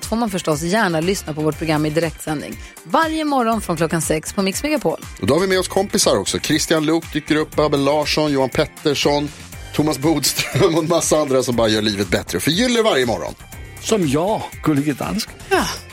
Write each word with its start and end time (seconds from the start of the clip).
allt 0.00 0.06
får 0.06 0.16
man 0.16 0.30
förstås 0.30 0.62
gärna 0.62 1.00
lyssna 1.00 1.34
på 1.34 1.40
vårt 1.40 1.58
program 1.58 1.86
i 1.86 1.90
direktsändning. 1.90 2.56
Varje 2.84 3.24
morgon 3.24 3.60
från 3.60 3.76
klockan 3.76 4.02
sex 4.02 4.32
på 4.32 4.42
Mix 4.42 4.62
Megapol. 4.62 5.00
Och 5.20 5.26
då 5.26 5.34
har 5.34 5.40
vi 5.40 5.46
med 5.46 5.58
oss 5.58 5.68
kompisar 5.68 6.16
också. 6.16 6.38
Christian 6.38 6.86
Luuk 6.86 7.12
dyker 7.12 7.36
upp, 7.36 7.58
Abel 7.58 7.84
Larsson, 7.84 8.32
Johan 8.32 8.48
Pettersson, 8.48 9.28
Thomas 9.74 9.98
Bodström 9.98 10.74
och 10.74 10.82
en 10.82 10.88
massa 10.88 11.16
andra 11.16 11.42
som 11.42 11.56
bara 11.56 11.68
gör 11.68 11.82
livet 11.82 12.08
bättre 12.08 12.36
och 12.36 12.42
förgyller 12.42 12.82
varje 12.82 13.06
morgon. 13.06 13.34
Som 13.80 14.08
jag, 14.08 14.42
Gullige 14.62 14.92
Dansken. 14.92 15.34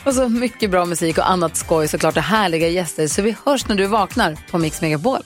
Och 0.04 0.14
så 0.14 0.28
mycket 0.28 0.70
bra 0.70 0.84
musik 0.84 1.18
och 1.18 1.30
annat 1.30 1.56
skoj 1.56 1.88
såklart 1.88 2.16
och 2.16 2.22
härliga 2.22 2.68
gäster. 2.68 3.06
Så 3.06 3.22
vi 3.22 3.36
hörs 3.44 3.68
när 3.68 3.76
du 3.76 3.86
vaknar 3.86 4.38
på 4.50 4.58
Mix 4.58 4.80
Megapol. 4.80 5.22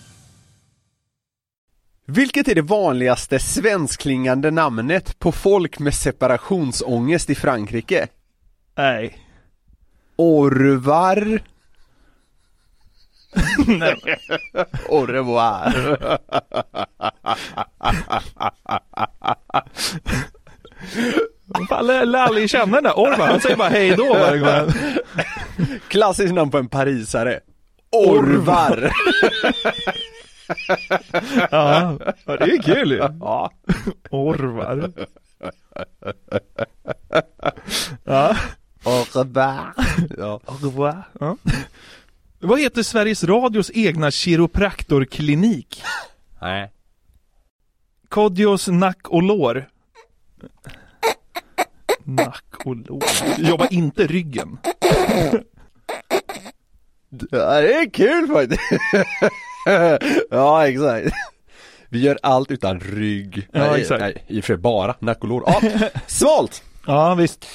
Vilket 2.06 2.48
är 2.48 2.54
det 2.54 2.62
vanligaste 2.62 3.38
svenskklingande 3.38 4.50
namnet 4.50 5.18
på 5.18 5.32
folk 5.32 5.78
med 5.78 5.94
separationsångest 5.94 7.30
i 7.30 7.34
Frankrike? 7.34 8.08
Nej. 8.74 9.18
Orvar 10.16 11.40
Nej. 13.66 13.96
Au 14.88 15.06
revoir 15.06 15.98
Fan, 21.68 21.86
lär 21.86 22.04
lär 22.06 22.18
aldrig 22.18 22.50
känna 22.50 22.74
den 22.74 22.84
där 22.84 22.98
Orvar, 22.98 23.26
han 23.26 23.40
säger 23.40 23.56
bara 23.56 23.68
hej 23.68 23.96
då 23.96 24.14
varje 24.14 24.38
gång. 24.38 24.72
Klassiskt 25.88 26.34
namn 26.34 26.50
på 26.50 26.58
en 26.58 26.68
parisare 26.68 27.40
Orvar 27.90 28.92
Ja, 31.50 31.96
ja, 32.26 32.36
det 32.36 32.44
är 32.52 32.62
kul 32.62 32.90
ju. 32.92 32.96
Ja, 33.20 33.50
Orvar. 34.10 34.92
Ja. 38.04 38.36
Au 38.84 39.04
revoir 39.14 39.74
ja. 40.18 40.40
Orvar. 40.46 41.02
Ja. 41.20 41.36
Vad 42.40 42.60
heter 42.60 42.82
Sveriges 42.82 43.24
Radios 43.24 43.70
egna 43.74 44.10
kiropraktorklinik? 44.10 45.82
Nej 46.40 46.70
Kodjos 48.08 48.68
nack 48.68 49.08
och 49.08 49.22
lår. 49.22 49.68
Nack 52.04 52.44
och 52.64 52.76
lår. 52.76 53.04
Jobbar 53.38 53.68
inte 53.70 54.06
ryggen. 54.06 54.58
Ja, 57.30 57.60
det 57.60 57.74
är 57.74 57.90
kul 57.90 58.28
faktiskt 58.28 58.62
Ja, 60.30 60.68
exakt 60.68 61.16
Vi 61.88 62.00
gör 62.00 62.18
allt 62.22 62.50
utan 62.50 62.80
rygg 62.80 63.48
Ja, 63.52 63.70
nej, 63.70 63.80
exakt. 63.80 64.00
Nej, 64.00 64.24
i 64.26 64.40
och 64.40 64.44
för 64.44 64.54
sig 64.54 64.56
bara 64.56 64.94
nack 64.98 65.18
och 65.22 65.28
lår. 65.28 65.44
Ja, 65.46 65.60
svalt! 66.06 66.62
Ja, 66.86 67.14
visst. 67.14 67.46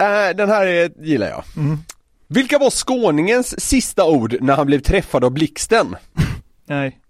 Äh, 0.00 0.36
den 0.36 0.48
här 0.48 0.66
är, 0.66 0.90
gillar 1.00 1.28
jag. 1.28 1.44
Mm. 1.56 1.78
Vilka 2.28 2.58
var 2.58 2.70
skåningens 2.70 3.60
sista 3.60 4.04
ord 4.04 4.36
när 4.40 4.56
han 4.56 4.66
blev 4.66 4.80
träffad 4.80 5.24
av 5.24 5.30
blixten? 5.30 5.96
Nej. 6.66 7.00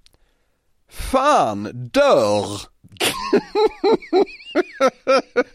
Fan, 0.91 1.69
dör! 1.73 2.61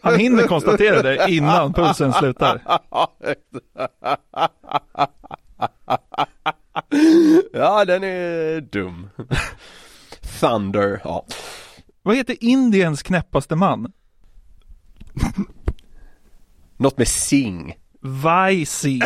Han 0.00 0.18
hinner 0.18 0.42
konstatera 0.42 1.02
det 1.02 1.26
innan 1.28 1.72
pulsen 1.72 2.12
slutar. 2.12 2.62
Ja, 7.52 7.84
den 7.84 8.04
är 8.04 8.60
dum. 8.60 9.10
Thunder, 10.40 11.00
ja. 11.04 11.26
Vad 12.02 12.16
heter 12.16 12.36
Indiens 12.40 13.02
knäppaste 13.02 13.56
man? 13.56 13.92
Något 16.76 16.98
med 16.98 17.08
sing. 17.08 17.74
Vaisi. 18.00 19.00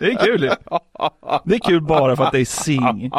Det 0.00 0.06
är 0.12 0.24
kul 0.24 0.42
ju. 0.42 0.50
Det 1.44 1.54
är 1.54 1.58
kul 1.58 1.82
bara 1.82 2.16
för 2.16 2.24
att 2.24 2.32
det 2.32 2.40
är 2.40 2.44
sing. 2.44 3.10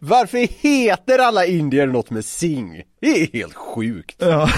Varför 0.00 0.38
heter 0.62 1.18
alla 1.18 1.46
indier 1.46 1.86
något 1.86 2.10
med 2.10 2.24
sing? 2.24 2.82
Det 3.00 3.22
är 3.22 3.32
helt 3.32 3.54
sjukt. 3.54 4.16
Ja, 4.18 4.48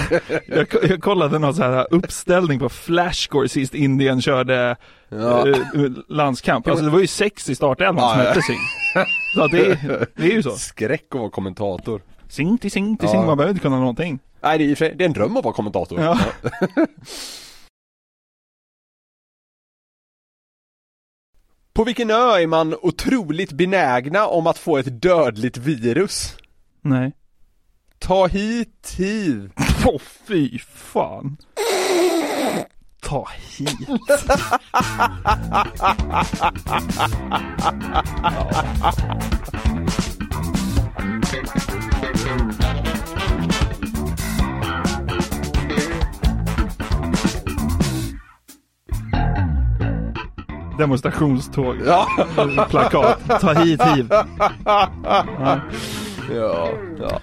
jag, 0.47 0.67
jag 0.89 1.01
kollade 1.01 1.39
någon 1.39 1.55
så 1.55 1.63
här 1.63 1.87
uppställning 1.91 2.59
på 2.59 2.69
Flashscore 2.69 3.49
sist 3.49 3.73
Indien 3.75 4.21
körde 4.21 4.75
Ja. 5.09 5.47
eh, 5.47 5.55
landskamp. 6.07 6.67
Alltså 6.67 6.85
det 6.85 6.91
var 6.91 6.99
ju 6.99 7.07
sex 7.07 7.49
i 7.49 7.55
startelvan 7.55 8.09
som 8.11 8.19
Ja, 8.19 8.23
ja. 8.23 8.29
hette 8.29 8.41
sing. 8.41 8.59
Så 9.35 9.47
det, 9.47 9.65
är- 9.65 10.07
det 10.15 10.23
är 10.23 10.31
ju 10.31 10.43
så. 10.43 10.51
Skräck 10.51 11.05
att 11.15 11.19
vara 11.19 11.29
kommentator. 11.29 12.01
Sing 12.31 12.57
till 12.57 12.71
sing 12.71 12.97
till 12.97 13.05
Ja. 13.07 13.11
sing, 13.11 13.25
man 13.25 13.37
behöver 13.37 13.51
inte 13.51 13.61
kunna 13.61 13.79
någonting. 13.79 14.19
Nej, 14.41 14.57
det 14.57 14.71
är, 14.71 14.75
sig- 14.75 14.95
det 14.95 15.03
är 15.03 15.05
en 15.05 15.13
dröm 15.13 15.37
att 15.37 15.43
vara 15.43 15.53
kommentator. 15.53 16.01
Ja. 16.01 16.19
På 21.73 21.83
vilken 21.83 22.11
ö 22.11 22.37
är 22.37 22.47
man 22.47 22.75
otroligt 22.81 23.51
benägna 23.51 24.27
om 24.27 24.47
att 24.47 24.57
få 24.57 24.77
ett 24.77 25.01
dödligt 25.01 25.57
virus? 25.57 26.37
Nej. 26.81 27.11
Ta 27.99 28.27
hit 28.27 28.95
hiv. 28.97 29.51
Åh 29.85 30.01
fy 30.27 30.59
fan. 30.59 31.37
Ta 33.01 33.27
hit. 33.57 33.77
Demonstrationståg. 50.81 51.75
Ja. 51.85 52.07
Plakat. 52.69 53.41
Ta 53.41 53.53
hit 53.53 53.81
hiv. 53.83 54.09
Ja, 56.35 56.69
ja. 56.99 57.19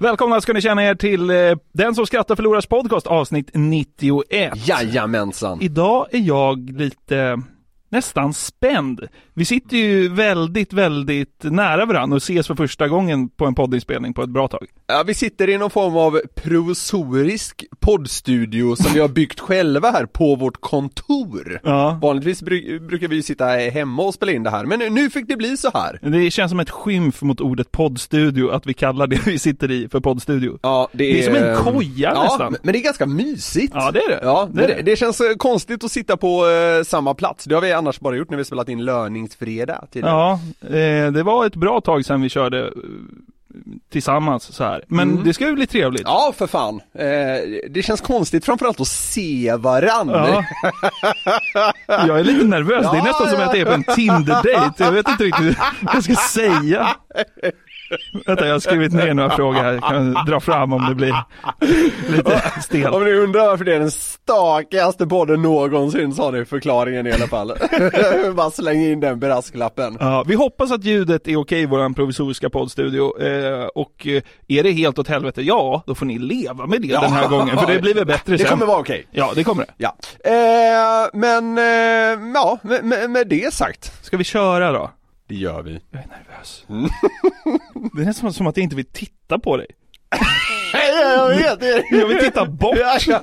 Välkomna 0.00 0.40
ska 0.40 0.52
ni 0.52 0.60
känna 0.60 0.84
er 0.84 0.94
till 0.94 1.30
eh, 1.30 1.36
Den 1.72 1.94
som 1.94 2.06
skrattar 2.06 2.36
förlorars 2.36 2.66
podcast 2.66 3.06
avsnitt 3.06 3.50
91. 3.54 4.52
Jajamensan. 4.68 5.62
Idag 5.62 6.06
är 6.10 6.18
jag 6.18 6.70
lite 6.70 7.42
nästan 7.90 8.34
spänd. 8.34 9.00
Vi 9.34 9.44
sitter 9.44 9.76
ju 9.76 10.08
väldigt, 10.08 10.72
väldigt 10.72 11.36
nära 11.42 11.86
varandra 11.86 12.14
och 12.16 12.22
ses 12.22 12.46
för 12.46 12.54
första 12.54 12.88
gången 12.88 13.28
på 13.28 13.46
en 13.46 13.54
poddinspelning 13.54 14.14
på 14.14 14.22
ett 14.22 14.30
bra 14.30 14.48
tag. 14.48 14.66
Ja, 14.86 15.02
vi 15.06 15.14
sitter 15.14 15.48
i 15.50 15.58
någon 15.58 15.70
form 15.70 15.96
av 15.96 16.20
provisorisk 16.34 17.64
poddstudio 17.80 18.76
som 18.76 18.92
vi 18.94 19.00
har 19.00 19.08
byggt 19.08 19.40
själva 19.40 19.90
här 19.90 20.06
på 20.06 20.34
vårt 20.36 20.60
kontor. 20.60 21.60
Ja. 21.64 21.98
Vanligtvis 22.02 22.42
bru- 22.42 22.86
brukar 22.86 23.08
vi 23.08 23.16
ju 23.16 23.22
sitta 23.22 23.44
hemma 23.46 24.02
och 24.02 24.14
spela 24.14 24.32
in 24.32 24.42
det 24.42 24.50
här, 24.50 24.64
men 24.64 24.78
nu 24.94 25.10
fick 25.10 25.28
det 25.28 25.36
bli 25.36 25.56
så 25.56 25.70
här. 25.74 25.98
Det 26.02 26.30
känns 26.30 26.50
som 26.50 26.60
ett 26.60 26.70
skymf 26.70 27.22
mot 27.22 27.40
ordet 27.40 27.72
poddstudio 27.72 28.50
att 28.50 28.66
vi 28.66 28.74
kallar 28.74 29.06
det 29.06 29.26
vi 29.26 29.38
sitter 29.38 29.70
i 29.70 29.88
för 29.88 30.00
poddstudio. 30.00 30.58
Ja, 30.62 30.88
det 30.92 31.04
är... 31.04 31.14
Det 31.14 31.20
är 31.20 31.34
som 31.34 31.48
en 31.48 31.56
koja 31.74 32.12
ja, 32.14 32.22
nästan. 32.22 32.56
men 32.62 32.72
det 32.72 32.78
är 32.78 32.82
ganska 32.82 33.06
mysigt. 33.06 33.72
Ja, 33.74 33.90
det 33.90 33.98
är 34.00 34.08
det. 34.08 34.20
Ja, 34.22 34.48
Det 34.52 34.66
det, 34.66 34.74
det. 34.74 34.82
det 34.82 34.96
känns 34.96 35.20
eh, 35.20 35.34
konstigt 35.36 35.84
att 35.84 35.92
sitta 35.92 36.16
på 36.16 36.48
eh, 36.48 36.84
samma 36.84 37.14
plats. 37.14 37.44
Det 37.44 37.54
har 37.54 37.62
vi 37.62 37.72
annars 37.80 38.00
bara 38.00 38.16
gjort 38.16 38.30
när 38.30 38.36
vi 38.38 38.44
spelat 38.44 38.68
in 38.68 38.84
löningsfredag 38.84 39.86
tidigare. 39.92 40.12
Ja, 40.12 40.40
eh, 40.76 41.12
det 41.12 41.22
var 41.22 41.46
ett 41.46 41.56
bra 41.56 41.80
tag 41.80 42.04
sedan 42.04 42.22
vi 42.22 42.28
körde 42.28 42.66
eh, 42.66 42.72
tillsammans 43.92 44.42
så 44.54 44.64
här. 44.64 44.84
Men 44.88 45.10
Mm. 45.10 45.24
det 45.24 45.34
ska 45.34 45.46
ju 45.46 45.54
bli 45.54 45.66
trevligt. 45.66 46.02
Ja, 46.04 46.32
för 46.36 46.46
fan. 46.46 46.80
Eh, 46.94 47.06
det 47.70 47.82
känns 47.84 48.00
konstigt 48.00 48.44
framförallt 48.44 48.80
att 48.80 48.88
se 48.88 49.54
varann. 49.58 50.08
Ja. 50.08 50.44
Jag 52.06 52.20
är 52.20 52.24
lite 52.24 52.46
nervös, 52.46 52.82
det 52.90 52.96
är 52.96 52.96
Ja, 52.96 53.04
nästan 53.04 53.28
som 53.30 53.40
ja. 53.40 53.46
att 53.46 53.56
jag 53.58 53.60
är 53.60 53.66
på 53.66 53.72
en 53.72 53.84
Tinder-date. 53.96 54.84
Jag 54.84 54.92
vet 54.92 55.08
inte 55.08 55.24
riktigt 55.24 55.58
vad 55.82 55.94
jag 55.94 56.04
ska 56.04 56.14
säga. 56.14 56.88
Vänta, 58.26 58.46
jag 58.46 58.54
har 58.54 58.60
skrivit 58.60 58.92
ner 58.92 59.14
några 59.14 59.30
frågor 59.30 59.58
här. 59.58 59.72
Jag 59.72 59.82
kan 59.82 60.12
dra 60.26 60.40
fram 60.40 60.72
om 60.72 60.86
det 60.88 60.94
blir 60.94 61.14
lite 62.08 62.40
stelt. 62.62 62.94
Om 62.94 63.04
ni 63.04 63.12
undrar 63.12 63.46
varför 63.46 63.64
det 63.64 63.74
är 63.74 63.78
den 63.80 63.90
stakigaste 63.90 65.06
podden 65.06 65.42
någonsin 65.42 66.12
så 66.14 66.22
har 66.22 66.32
ni 66.32 66.44
förklaringen 66.44 67.06
i 67.06 67.12
alla 67.12 67.26
fall. 67.26 67.52
Bara 68.34 68.50
släng 68.50 68.82
in 68.84 69.00
den 69.00 69.20
brasklappen. 69.20 69.96
Ja, 70.00 70.24
vi 70.26 70.34
hoppas 70.34 70.72
att 70.72 70.84
ljudet 70.84 71.28
är 71.28 71.36
okej 71.36 71.60
i 71.62 71.66
vår 71.66 71.94
provisoriska 71.94 72.50
poddstudio 72.50 73.22
eh, 73.22 73.64
och 73.66 74.06
eh, 74.06 74.22
är 74.48 74.62
det 74.62 74.72
helt 74.72 74.98
åt 74.98 75.08
helvete, 75.08 75.42
ja 75.42 75.82
då 75.86 75.94
får 75.94 76.06
ni 76.06 76.18
leva 76.18 76.66
med 76.66 76.82
det 76.82 76.88
Ja. 76.88 77.00
den 77.00 77.12
här 77.12 77.28
gången 77.28 77.58
för 77.58 77.66
det 77.66 77.78
blir 77.80 77.94
väl 77.94 78.06
bättre 78.06 78.32
Det 78.36 78.38
sen. 78.38 78.48
kommer 78.48 78.66
vara 78.66 78.78
okej. 78.78 79.06
Ja, 79.10 79.32
det 79.34 79.44
kommer 79.44 79.64
det. 79.66 79.72
Ja. 79.76 79.96
Eh, 80.24 81.08
men, 81.12 81.58
eh, 81.58 82.32
ja, 82.34 82.58
med, 82.62 82.84
med, 82.84 83.10
med 83.10 83.28
det 83.28 83.54
sagt. 83.54 83.92
Ska 84.04 84.16
vi 84.16 84.24
köra 84.24 84.72
då? 84.72 84.90
Det 85.30 85.36
gör 85.36 85.62
vi. 85.62 85.80
Jag 85.90 86.02
är 86.02 86.06
nervös. 86.06 86.64
Det 87.94 88.02
är 88.02 88.06
nästan 88.06 88.32
som 88.32 88.46
att 88.46 88.56
jag 88.56 88.64
inte 88.64 88.76
vill 88.76 88.84
titta 88.84 89.38
på 89.38 89.56
dig. 89.56 89.66
Jag 90.72 91.28
vet 91.28 91.60
det. 91.60 91.84
Jag 91.96 92.06
vill 92.06 92.18
titta 92.18 92.46
bort. 92.46 92.76
Ja, 92.80 92.98
ja. 93.06 93.20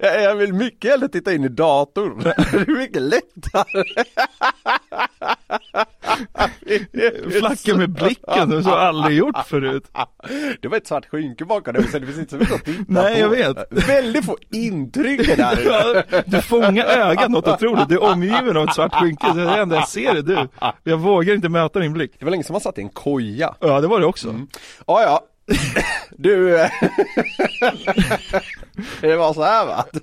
Jag, 0.00 0.22
jag 0.22 0.34
vill 0.36 0.52
mycket 0.52 0.90
hellre 0.90 1.08
titta 1.08 1.32
in 1.32 1.44
i 1.44 1.48
datorn. 1.48 2.22
Det 2.24 2.56
är 2.72 2.76
mycket 2.78 3.02
lättare. 3.02 3.84
Flacka 7.40 7.74
med 7.76 7.90
blicken, 7.90 8.48
det 8.50 8.62
har 8.62 8.70
jag 8.72 8.80
aldrig 8.80 9.18
gjort 9.18 9.46
förut. 9.46 9.84
Det 10.60 10.68
var 10.68 10.76
ett 10.76 10.86
svart 10.86 11.06
skynke 11.06 11.44
bakom 11.44 11.74
dig, 11.74 11.88
så 11.88 11.98
det 11.98 12.06
finns 12.06 12.18
inte 12.18 12.30
så 12.30 12.36
mycket 12.36 12.54
att 12.54 12.64
titta 12.64 12.84
Nej, 12.88 13.14
på. 13.14 13.20
jag 13.20 13.28
vet. 13.28 13.88
Väldigt 13.88 14.24
få 14.24 14.36
intryck 14.52 15.28
är 15.28 15.36
där. 15.36 15.58
Ja, 16.10 16.22
Du 16.26 16.42
fångar 16.42 16.84
ögat 16.84 17.30
något 17.30 17.48
otroligt, 17.48 17.88
du 17.88 17.94
är 17.94 18.02
omgiven 18.02 18.56
av 18.56 18.68
ett 18.68 18.74
svart 18.74 18.94
skynke, 18.94 19.26
det 19.34 19.42
är 19.42 19.58
enda 19.62 19.76
jag 19.76 19.88
ser 19.88 20.14
är 20.14 20.22
du. 20.22 20.48
Jag 20.82 20.96
vågar 20.96 21.34
inte 21.34 21.48
möta 21.48 21.78
din 21.78 21.92
blick. 21.92 22.12
Det 22.18 22.24
var 22.24 22.30
länge 22.30 22.44
som 22.44 22.52
man 22.54 22.60
satt 22.60 22.78
i 22.78 22.80
en 22.82 22.88
koja. 22.88 23.54
Ja, 23.60 23.80
det 23.80 23.86
var 23.86 24.00
det 24.00 24.06
också. 24.06 24.34
Ja, 24.86 25.02
ja. 25.02 25.20
Du, 26.18 26.60
eh, 26.60 26.70
det 29.00 29.16
var 29.16 29.34
så 29.34 29.42
här 29.42 29.66
va? 29.66 29.84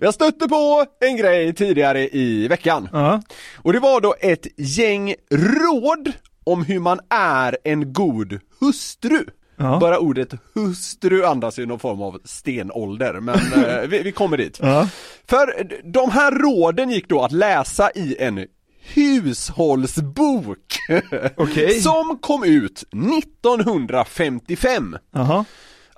Jag 0.00 0.14
stötte 0.14 0.48
på 0.48 0.86
en 1.00 1.16
grej 1.16 1.54
tidigare 1.54 2.08
i 2.08 2.48
veckan. 2.48 2.88
Ja. 2.92 3.22
Och 3.56 3.72
det 3.72 3.80
var 3.80 4.00
då 4.00 4.14
ett 4.20 4.46
gäng 4.56 5.14
råd 5.30 6.12
om 6.44 6.64
hur 6.64 6.80
man 6.80 7.00
är 7.10 7.58
en 7.64 7.92
god 7.92 8.38
hustru. 8.60 9.24
Ja. 9.56 9.78
Bara 9.80 9.98
ordet 9.98 10.34
hustru 10.54 11.24
andas 11.24 11.58
ju 11.58 11.66
någon 11.66 11.78
form 11.78 12.02
av 12.02 12.20
stenålder, 12.24 13.20
men 13.20 13.64
eh, 13.64 13.80
vi, 13.88 14.02
vi 14.02 14.12
kommer 14.12 14.36
dit. 14.36 14.58
Ja. 14.62 14.88
För 15.28 15.68
de 15.92 16.10
här 16.10 16.30
råden 16.30 16.90
gick 16.90 17.08
då 17.08 17.22
att 17.22 17.32
läsa 17.32 17.90
i 17.94 18.16
en 18.18 18.46
hushållsbok. 18.94 20.58
Okej. 21.36 21.80
Som 21.80 22.18
kom 22.20 22.44
ut 22.44 22.84
1955. 22.92 24.96
Jaha. 25.14 25.44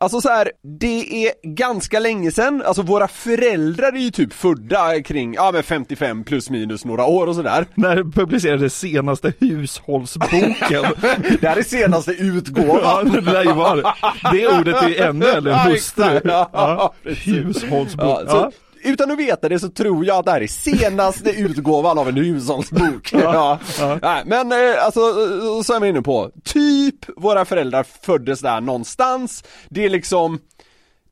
Alltså 0.00 0.20
så 0.20 0.28
här, 0.28 0.50
det 0.80 1.26
är 1.26 1.32
ganska 1.56 1.98
länge 2.00 2.30
sedan, 2.32 2.62
alltså 2.66 2.82
våra 2.82 3.08
föräldrar 3.08 3.92
är 3.92 3.98
ju 4.00 4.10
typ 4.10 4.32
födda 4.32 5.02
kring, 5.02 5.34
ja 5.34 5.50
men 5.52 5.62
55 5.62 6.24
plus 6.24 6.50
minus 6.50 6.84
några 6.84 7.04
år 7.06 7.26
och 7.26 7.34
sådär. 7.34 7.66
När 7.74 8.12
publicerades 8.12 8.78
senaste 8.78 9.32
hushållsboken? 9.40 10.84
Det 11.40 11.48
här 11.48 11.56
är 11.56 11.62
senaste 11.62 12.12
Ja, 12.12 12.18
utgåvan. 12.24 13.12
det 13.12 13.20
lär 13.20 13.44
ju 13.44 13.52
vara 13.52 13.76
det. 13.76 13.92
Det 14.32 14.48
ordet 14.48 14.82
är 14.82 15.02
ännu 15.08 15.26
Ja, 15.50 15.56
hustru. 15.56 16.20
Ja, 16.24 16.50
Ja. 16.52 16.94
Hushållsbok. 17.04 18.04
Ja, 18.04 18.22
så, 18.30 18.36
Ja. 18.36 18.50
Utan 18.84 19.10
att 19.10 19.18
veta 19.18 19.48
det 19.48 19.58
så 19.58 19.68
tror 19.68 20.04
jag 20.04 20.16
att 20.18 20.24
det 20.24 20.30
här 20.32 20.40
är 20.40 20.46
senaste 20.46 21.30
utgåvan 21.36 21.98
av 21.98 22.08
en 22.08 22.16
hushållsbok. 22.16 23.12
Ja, 23.12 23.58
Nej, 24.02 24.22
men 24.26 24.52
eh, 24.52 24.84
alltså, 24.84 25.00
eh, 25.00 25.62
så 25.62 25.74
är 25.74 25.80
vi 25.80 25.88
inne 25.88 26.02
på, 26.02 26.30
typ 26.44 26.94
våra 27.16 27.44
föräldrar 27.44 27.86
föddes 28.02 28.40
där 28.40 28.60
någonstans, 28.60 29.44
det 29.68 29.84
är 29.84 29.90
liksom, 29.90 30.38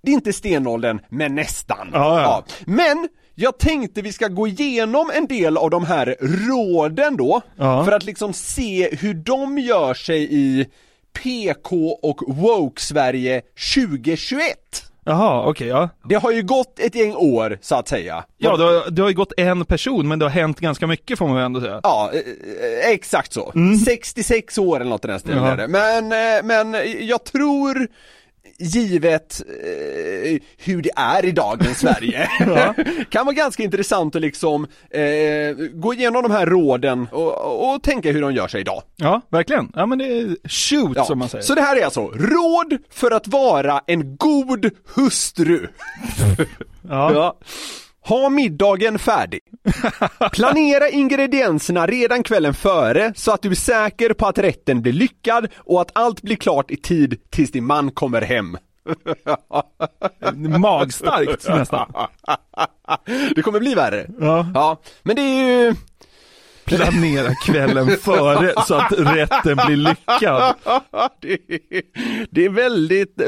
det 0.02 0.10
är 0.10 0.14
inte 0.14 0.32
stenåldern, 0.32 1.00
men 1.08 1.34
nästan. 1.34 1.90
Ja, 1.92 2.20
ja. 2.20 2.44
Men 2.66 3.08
jag 3.34 3.58
tänkte 3.58 4.02
vi 4.02 4.12
ska 4.12 4.28
gå 4.28 4.46
igenom 4.46 5.10
en 5.14 5.26
del 5.26 5.56
av 5.56 5.70
de 5.70 5.84
här 5.84 6.16
råden 6.20 7.16
då, 7.16 7.40
Ja. 7.56 7.84
för 7.84 7.92
att 7.92 8.04
liksom 8.04 8.32
se 8.32 8.96
hur 8.96 9.14
de 9.14 9.58
gör 9.58 9.94
sig 9.94 10.28
i 10.34 10.66
PK 11.22 11.98
och 12.02 12.20
woke-Sverige 12.26 13.42
2021. 13.74 14.56
Jaha, 15.08 15.46
okej 15.46 15.68
ja. 15.68 15.88
Det 16.04 16.14
har 16.14 16.32
ju 16.32 16.42
gått 16.42 16.78
ett 16.78 16.94
gäng 16.94 17.14
år, 17.14 17.58
så 17.60 17.74
att 17.74 17.88
säga. 17.88 18.24
Ja, 18.38 18.56
det 18.56 18.64
har, 18.64 18.90
det 18.90 19.02
har 19.02 19.08
ju 19.08 19.14
gått 19.14 19.32
en 19.36 19.64
person, 19.64 20.08
men 20.08 20.18
det 20.18 20.24
har 20.24 20.30
hänt 20.30 20.60
ganska 20.60 20.86
mycket 20.86 21.18
får 21.18 21.26
man 21.26 21.36
väl 21.36 21.44
ändå 21.44 21.60
säga. 21.60 21.80
Ja, 21.82 22.10
eh, 22.12 22.18
eh, 22.18 22.90
exakt 22.90 23.32
så. 23.32 23.52
66 23.84 24.58
år 24.58 24.80
eller 24.80 24.90
något 24.90 25.04
i 25.04 25.08
den 25.08 25.20
stilen 25.20 25.44
är 25.44 25.56
det. 25.56 25.68
Men, 25.68 26.04
eh, 26.04 26.44
men 26.44 26.76
jag 27.06 27.24
tror 27.24 27.88
givet 28.58 29.42
eh, 29.48 30.40
hur 30.56 30.82
det 30.82 30.90
är 30.96 31.24
i 31.24 31.32
dagens 31.32 31.78
Sverige, 31.78 32.28
kan 33.10 33.26
vara 33.26 33.34
ganska 33.34 33.62
intressant 33.62 34.16
att 34.16 34.22
liksom 34.22 34.66
eh, 34.90 35.00
gå 35.72 35.94
igenom 35.94 36.22
de 36.22 36.30
här 36.32 36.46
råden 36.46 37.08
och, 37.12 37.72
och 37.74 37.82
tänka 37.82 38.12
hur 38.12 38.22
de 38.22 38.32
gör 38.34 38.48
sig 38.48 38.60
idag. 38.60 38.82
Ja, 38.96 39.20
verkligen. 39.28 39.72
Ja 39.74 39.86
men 39.86 39.98
det 39.98 40.04
är 40.04 40.48
shoot 40.48 40.96
Ja. 40.96 41.04
som 41.04 41.18
man 41.18 41.28
säger. 41.28 41.42
Så 41.44 41.54
det 41.54 41.62
här 41.62 41.76
är 41.76 41.84
alltså 41.84 42.00
råd 42.08 42.78
för 42.90 43.10
att 43.10 43.28
vara 43.28 43.80
en 43.86 44.16
god 44.16 44.70
hustru. 44.94 45.66
Ja. 46.88 47.12
Ja. 47.14 47.38
Ha 48.08 48.28
middagen 48.28 48.98
färdig. 48.98 49.40
Planera 50.32 50.88
ingredienserna 50.88 51.86
redan 51.86 52.22
kvällen 52.22 52.54
före 52.54 53.12
så 53.16 53.32
att 53.32 53.42
du 53.42 53.50
är 53.50 53.54
säker 53.54 54.12
på 54.12 54.26
att 54.26 54.38
rätten 54.38 54.82
blir 54.82 54.92
lyckad 54.92 55.48
och 55.56 55.80
att 55.80 55.90
allt 55.92 56.22
blir 56.22 56.36
klart 56.36 56.70
i 56.70 56.76
tid 56.76 57.20
tills 57.30 57.50
din 57.50 57.64
man 57.64 57.90
kommer 57.90 58.22
hem. 58.22 58.58
Magstarkt 60.60 61.48
nästan. 61.48 61.92
Det 63.34 63.42
kommer 63.42 63.60
bli 63.60 63.74
värre. 63.74 64.06
Ja. 64.20 64.46
Ja, 64.54 64.80
men 65.02 65.16
det 65.16 65.22
är 65.22 65.64
ju... 65.64 65.74
Planera 66.66 67.34
kvällen 67.34 67.96
före 67.96 68.52
så 68.66 68.74
att 68.74 68.92
rätten 68.92 69.58
blir 69.66 69.76
lyckad. 69.76 70.54
det, 71.20 71.32
är, 71.32 71.82
det 72.30 72.44
är 72.44 72.50
väldigt, 72.50 73.20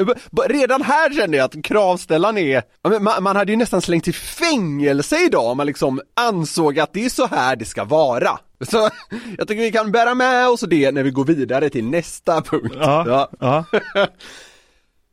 redan 0.49 0.83
här 0.83 1.15
känner 1.15 1.39
jag 1.39 1.45
att 1.45 1.65
kravställaren 1.65 2.39
är, 2.39 2.63
man, 3.01 3.23
man 3.23 3.37
hade 3.37 3.53
ju 3.53 3.57
nästan 3.57 3.83
slängt 3.83 4.09
i 4.09 4.13
fängelse 4.13 5.17
idag 5.25 5.47
om 5.47 5.57
man 5.57 5.67
liksom 5.67 6.01
ansåg 6.17 6.79
att 6.79 6.93
det 6.93 7.05
är 7.05 7.09
så 7.09 7.27
här 7.27 7.57
det 7.57 7.65
ska 7.65 7.85
vara. 7.85 8.39
Så 8.71 8.91
jag 9.39 9.49
tycker 9.49 9.63
vi 9.63 9.73
kan 9.73 9.93
bära 9.93 10.15
med 10.15 10.49
oss 10.49 10.61
det 10.61 10.91
när 10.91 11.03
vi 11.03 11.11
går 11.11 11.25
vidare 11.25 11.71
till 11.71 11.85
nästa 11.85 12.43
punkt. 12.43 12.77
Ja. 12.81 13.31
ja. 13.41 13.65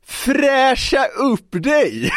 Fräscha 0.06 1.06
upp 1.06 1.48
dig! 1.50 2.12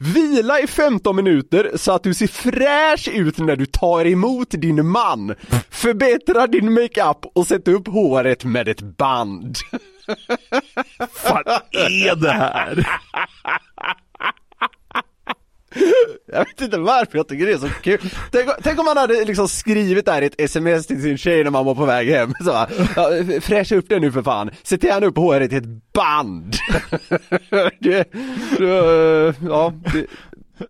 Vila 0.00 0.60
i 0.60 0.66
15 0.66 1.16
minuter 1.16 1.70
så 1.74 1.92
att 1.92 2.02
du 2.02 2.14
ser 2.14 2.26
fräsch 2.26 3.08
ut 3.08 3.38
när 3.38 3.56
du 3.56 3.66
tar 3.66 4.06
emot 4.06 4.50
din 4.50 4.86
man. 4.86 5.34
Förbättra 5.70 6.46
din 6.46 6.72
makeup 6.74 7.26
och 7.34 7.46
sätt 7.46 7.68
upp 7.68 7.88
håret 7.88 8.44
med 8.44 8.68
ett 8.68 8.82
band. 8.82 9.56
Vad 11.24 11.46
är 11.72 12.16
det 12.16 12.32
här? 12.32 12.86
Jag 16.32 16.44
vet 16.44 16.60
inte 16.60 16.78
varför 16.78 17.18
jag 17.18 17.28
tycker 17.28 17.46
det 17.46 17.52
är 17.52 17.58
så 17.58 17.68
kul. 17.68 17.98
Tänk, 18.30 18.48
tänk 18.62 18.78
om 18.78 18.84
man 18.84 18.96
hade 18.96 19.24
liksom 19.24 19.48
skrivit 19.48 20.06
där 20.06 20.22
i 20.22 20.26
ett 20.26 20.40
sms 20.40 20.86
till 20.86 21.02
sin 21.02 21.18
tjej 21.18 21.44
när 21.44 21.50
man 21.50 21.64
var 21.64 21.74
på 21.74 21.84
väg 21.84 22.08
hem. 22.08 22.34
Så, 22.44 22.66
ja, 22.96 23.10
fräscha 23.40 23.76
upp 23.76 23.88
det 23.88 23.98
nu 23.98 24.12
för 24.12 24.22
fan. 24.22 24.50
Sätt 24.62 24.84
gärna 24.84 25.06
upp 25.06 25.16
håret 25.16 25.52
i 25.52 25.56
ett 25.56 25.92
band. 25.92 26.54
det, 27.80 28.04
det, 28.58 29.34
ja, 29.48 29.72
det, 29.92 30.06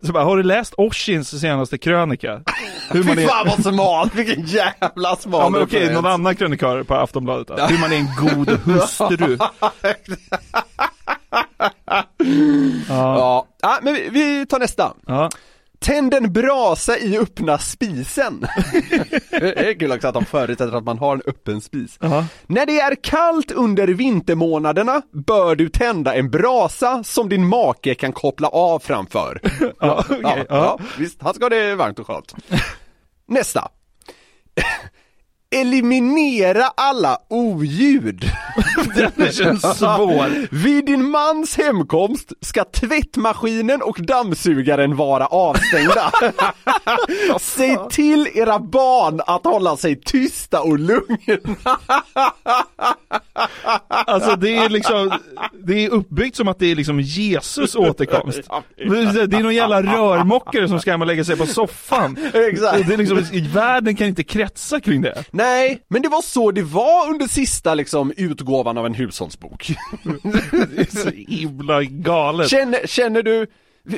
Så 0.06 0.12
bara, 0.12 0.24
har 0.24 0.36
du 0.36 0.42
läst 0.42 0.74
Oshins 0.76 1.40
senaste 1.40 1.78
krönika? 1.78 2.42
Hur 2.90 3.04
man 3.04 3.16
fy 3.16 3.22
är... 3.22 3.28
fan 3.28 3.46
vad 3.48 3.62
smalt, 3.74 4.14
vilken 4.14 4.44
jävla 4.46 5.16
smal 5.16 5.40
Ja 5.40 5.48
men 5.48 5.62
okej, 5.62 5.80
referens. 5.80 6.02
någon 6.02 6.12
annan 6.12 6.36
krönikör 6.36 6.82
på 6.82 6.94
Aftonbladet 6.94 7.46
då? 7.46 7.54
Hur 7.54 7.78
man 7.78 7.92
är 7.92 7.96
en 7.96 8.08
god 8.26 8.48
hustru. 8.64 9.38
Ja, 12.88 13.46
ja 13.62 13.78
men 13.82 13.94
vi, 13.94 14.08
vi 14.10 14.46
tar 14.46 14.58
nästa. 14.58 14.92
Ja. 15.06 15.30
Tänd 15.82 16.14
en 16.14 16.32
brasa 16.32 16.98
i 16.98 17.18
öppna 17.18 17.58
spisen. 17.58 18.40
det 19.30 19.68
är 19.68 19.78
kul 19.78 19.92
också 19.92 20.08
att 20.08 20.14
de 20.14 20.24
förutsätter 20.24 20.76
att 20.76 20.84
man 20.84 20.98
har 20.98 21.14
en 21.14 21.22
öppen 21.26 21.60
spis. 21.60 21.98
Ja. 22.00 22.24
När 22.46 22.66
det 22.66 22.80
är 22.80 22.94
kallt 22.94 23.50
under 23.50 23.88
vintermånaderna 23.88 25.02
bör 25.12 25.56
du 25.56 25.68
tända 25.68 26.14
en 26.14 26.30
brasa 26.30 27.04
som 27.04 27.28
din 27.28 27.46
make 27.46 27.94
kan 27.94 28.12
koppla 28.12 28.48
av 28.48 28.78
framför. 28.78 29.40
Ja, 29.80 30.04
okej, 30.08 30.20
ja, 30.22 30.36
ja. 30.38 30.44
ja, 30.48 30.78
visst, 30.98 31.22
han 31.22 31.34
ska 31.34 31.44
ha 31.44 31.48
det 31.48 31.74
varmt 31.74 31.98
och 31.98 32.06
skönt. 32.06 32.34
Nästa. 33.28 33.68
Eliminera 35.54 36.64
alla 36.64 37.18
oljud. 37.28 38.24
Det 39.16 39.34
känns 39.34 39.62
svår. 39.78 40.54
Vid 40.54 40.86
din 40.86 41.10
mans 41.10 41.56
hemkomst 41.56 42.32
ska 42.40 42.64
tvättmaskinen 42.64 43.82
och 43.82 43.96
dammsugaren 44.00 44.96
vara 44.96 45.26
avstängda. 45.26 46.12
Säg 47.40 47.78
till 47.90 48.28
era 48.34 48.58
barn 48.58 49.20
att 49.26 49.44
hålla 49.44 49.76
sig 49.76 50.00
tysta 50.00 50.60
och 50.60 50.78
lugna. 50.78 51.78
Alltså 53.88 54.36
det 54.36 54.56
är 54.56 54.68
liksom, 54.68 55.12
det 55.64 55.84
är 55.84 55.88
uppbyggt 55.90 56.36
som 56.36 56.48
att 56.48 56.58
det 56.58 56.70
är 56.70 56.74
liksom 56.74 57.00
Jesus 57.00 57.74
återkomst. 57.74 58.40
Det 58.76 59.36
är 59.36 59.42
någon 59.42 59.54
jävla 59.54 59.82
rörmokare 59.82 60.68
som 60.68 60.80
ska 60.80 60.90
hem 60.90 61.00
och 61.00 61.06
lägga 61.06 61.24
sig 61.24 61.36
på 61.36 61.46
soffan. 61.46 62.16
Exakt. 62.34 62.88
Det 62.88 62.94
är 62.94 62.98
liksom, 62.98 63.24
världen 63.52 63.96
kan 63.96 64.06
inte 64.06 64.22
kretsa 64.24 64.80
kring 64.80 65.02
det. 65.02 65.24
Nej, 65.30 65.82
men 65.88 66.02
det 66.02 66.08
var 66.08 66.22
så 66.22 66.50
det 66.50 66.62
var 66.62 67.08
under 67.10 67.26
sista 67.26 67.74
liksom 67.74 68.12
utgåvan 68.16 68.61
av 68.66 68.86
en 68.86 68.94
hushållsbok. 68.94 69.70
Det 70.74 70.80
är 70.80 71.02
så 71.02 71.10
himla 71.10 71.82
galet. 71.82 72.48
Känner, 72.48 72.86
känner 72.86 73.22
du, 73.22 73.46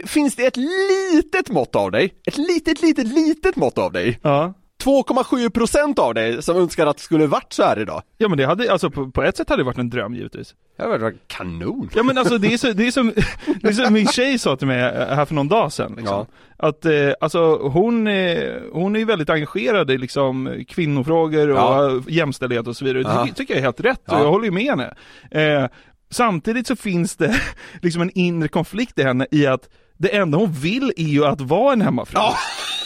finns 0.07 0.37
det 0.37 0.47
ett 0.47 0.57
litet 0.57 1.49
mått 1.49 1.75
av 1.75 1.91
dig? 1.91 2.15
Ett 2.27 2.39
litet, 2.39 2.83
litet, 2.83 3.07
litet 3.07 3.57
mått 3.57 3.79
av 3.79 3.93
dig? 3.93 4.19
Ja. 4.23 4.55
2,7% 4.85 5.99
av 6.01 6.15
dig 6.15 6.43
som 6.43 6.57
önskar 6.57 6.87
att 6.87 6.97
det 6.97 7.03
skulle 7.03 7.27
varit 7.27 7.53
så 7.53 7.63
här 7.63 7.79
idag? 7.79 8.03
Ja 8.19 8.29
men 8.29 8.39
det 8.39 8.47
hade, 8.47 8.73
alltså 8.73 8.91
på, 8.91 9.11
på 9.11 9.23
ett 9.23 9.37
sätt 9.37 9.49
hade 9.49 9.61
det 9.63 9.67
varit 9.67 9.79
en 9.79 9.91
dröm 9.91 10.15
givetvis. 10.15 10.55
Det 10.77 10.83
hade 10.83 10.99
varit 10.99 11.29
kanon. 11.29 11.91
Ja 11.95 12.03
men 12.03 12.19
alltså 12.19 12.39
det 12.39 12.53
är, 12.53 12.59
så, 12.59 12.73
det 12.73 12.87
är 12.87 12.91
som, 12.91 13.13
det 13.61 13.69
är 13.69 13.73
som 13.73 13.93
min 13.95 14.07
tjej 14.07 14.39
sa 14.39 14.57
till 14.57 14.67
mig 14.67 14.79
här 15.09 15.25
för 15.25 15.35
någon 15.35 15.49
dag 15.49 15.73
sedan 15.73 15.95
liksom. 15.97 16.27
Att 16.57 16.85
eh, 16.85 16.93
alltså 17.21 17.57
hon, 17.57 18.07
eh, 18.07 18.53
hon 18.73 18.95
är 18.97 18.99
ju 19.01 19.05
väldigt 19.05 19.31
engagerad 19.31 19.91
i 19.91 19.99
liksom 19.99 20.65
kvinnofrågor 20.69 21.49
och 21.51 21.57
Ja. 21.59 22.01
jämställdhet 22.09 22.67
och 22.67 22.77
så 22.77 22.85
vidare. 22.85 23.03
Det 23.03 23.09
Ja. 23.09 23.23
tycker, 23.23 23.35
tycker 23.37 23.55
jag 23.55 23.59
är 23.59 23.65
helt 23.65 23.81
rätt 23.81 24.09
och 24.09 24.15
Ja. 24.15 24.23
jag 24.23 24.31
håller 24.31 24.45
ju 24.45 24.51
med 24.51 24.65
henne. 24.65 24.95
Eh, 25.31 25.69
samtidigt 26.11 26.67
så 26.67 26.77
finns 26.77 27.17
det 27.17 27.41
liksom 27.83 28.03
en 28.03 28.11
inre 28.19 28.49
konflikt 28.49 28.99
i 28.99 29.03
henne 29.03 29.27
i 29.31 29.47
att 29.47 29.69
det 29.99 30.17
enda 30.17 30.39
hon 30.39 30.53
vill 30.53 30.93
är 30.97 31.03
ju 31.09 31.25
att 31.25 31.41
vara 31.41 31.73
en 31.73 31.81
hemmafru. 31.83 32.19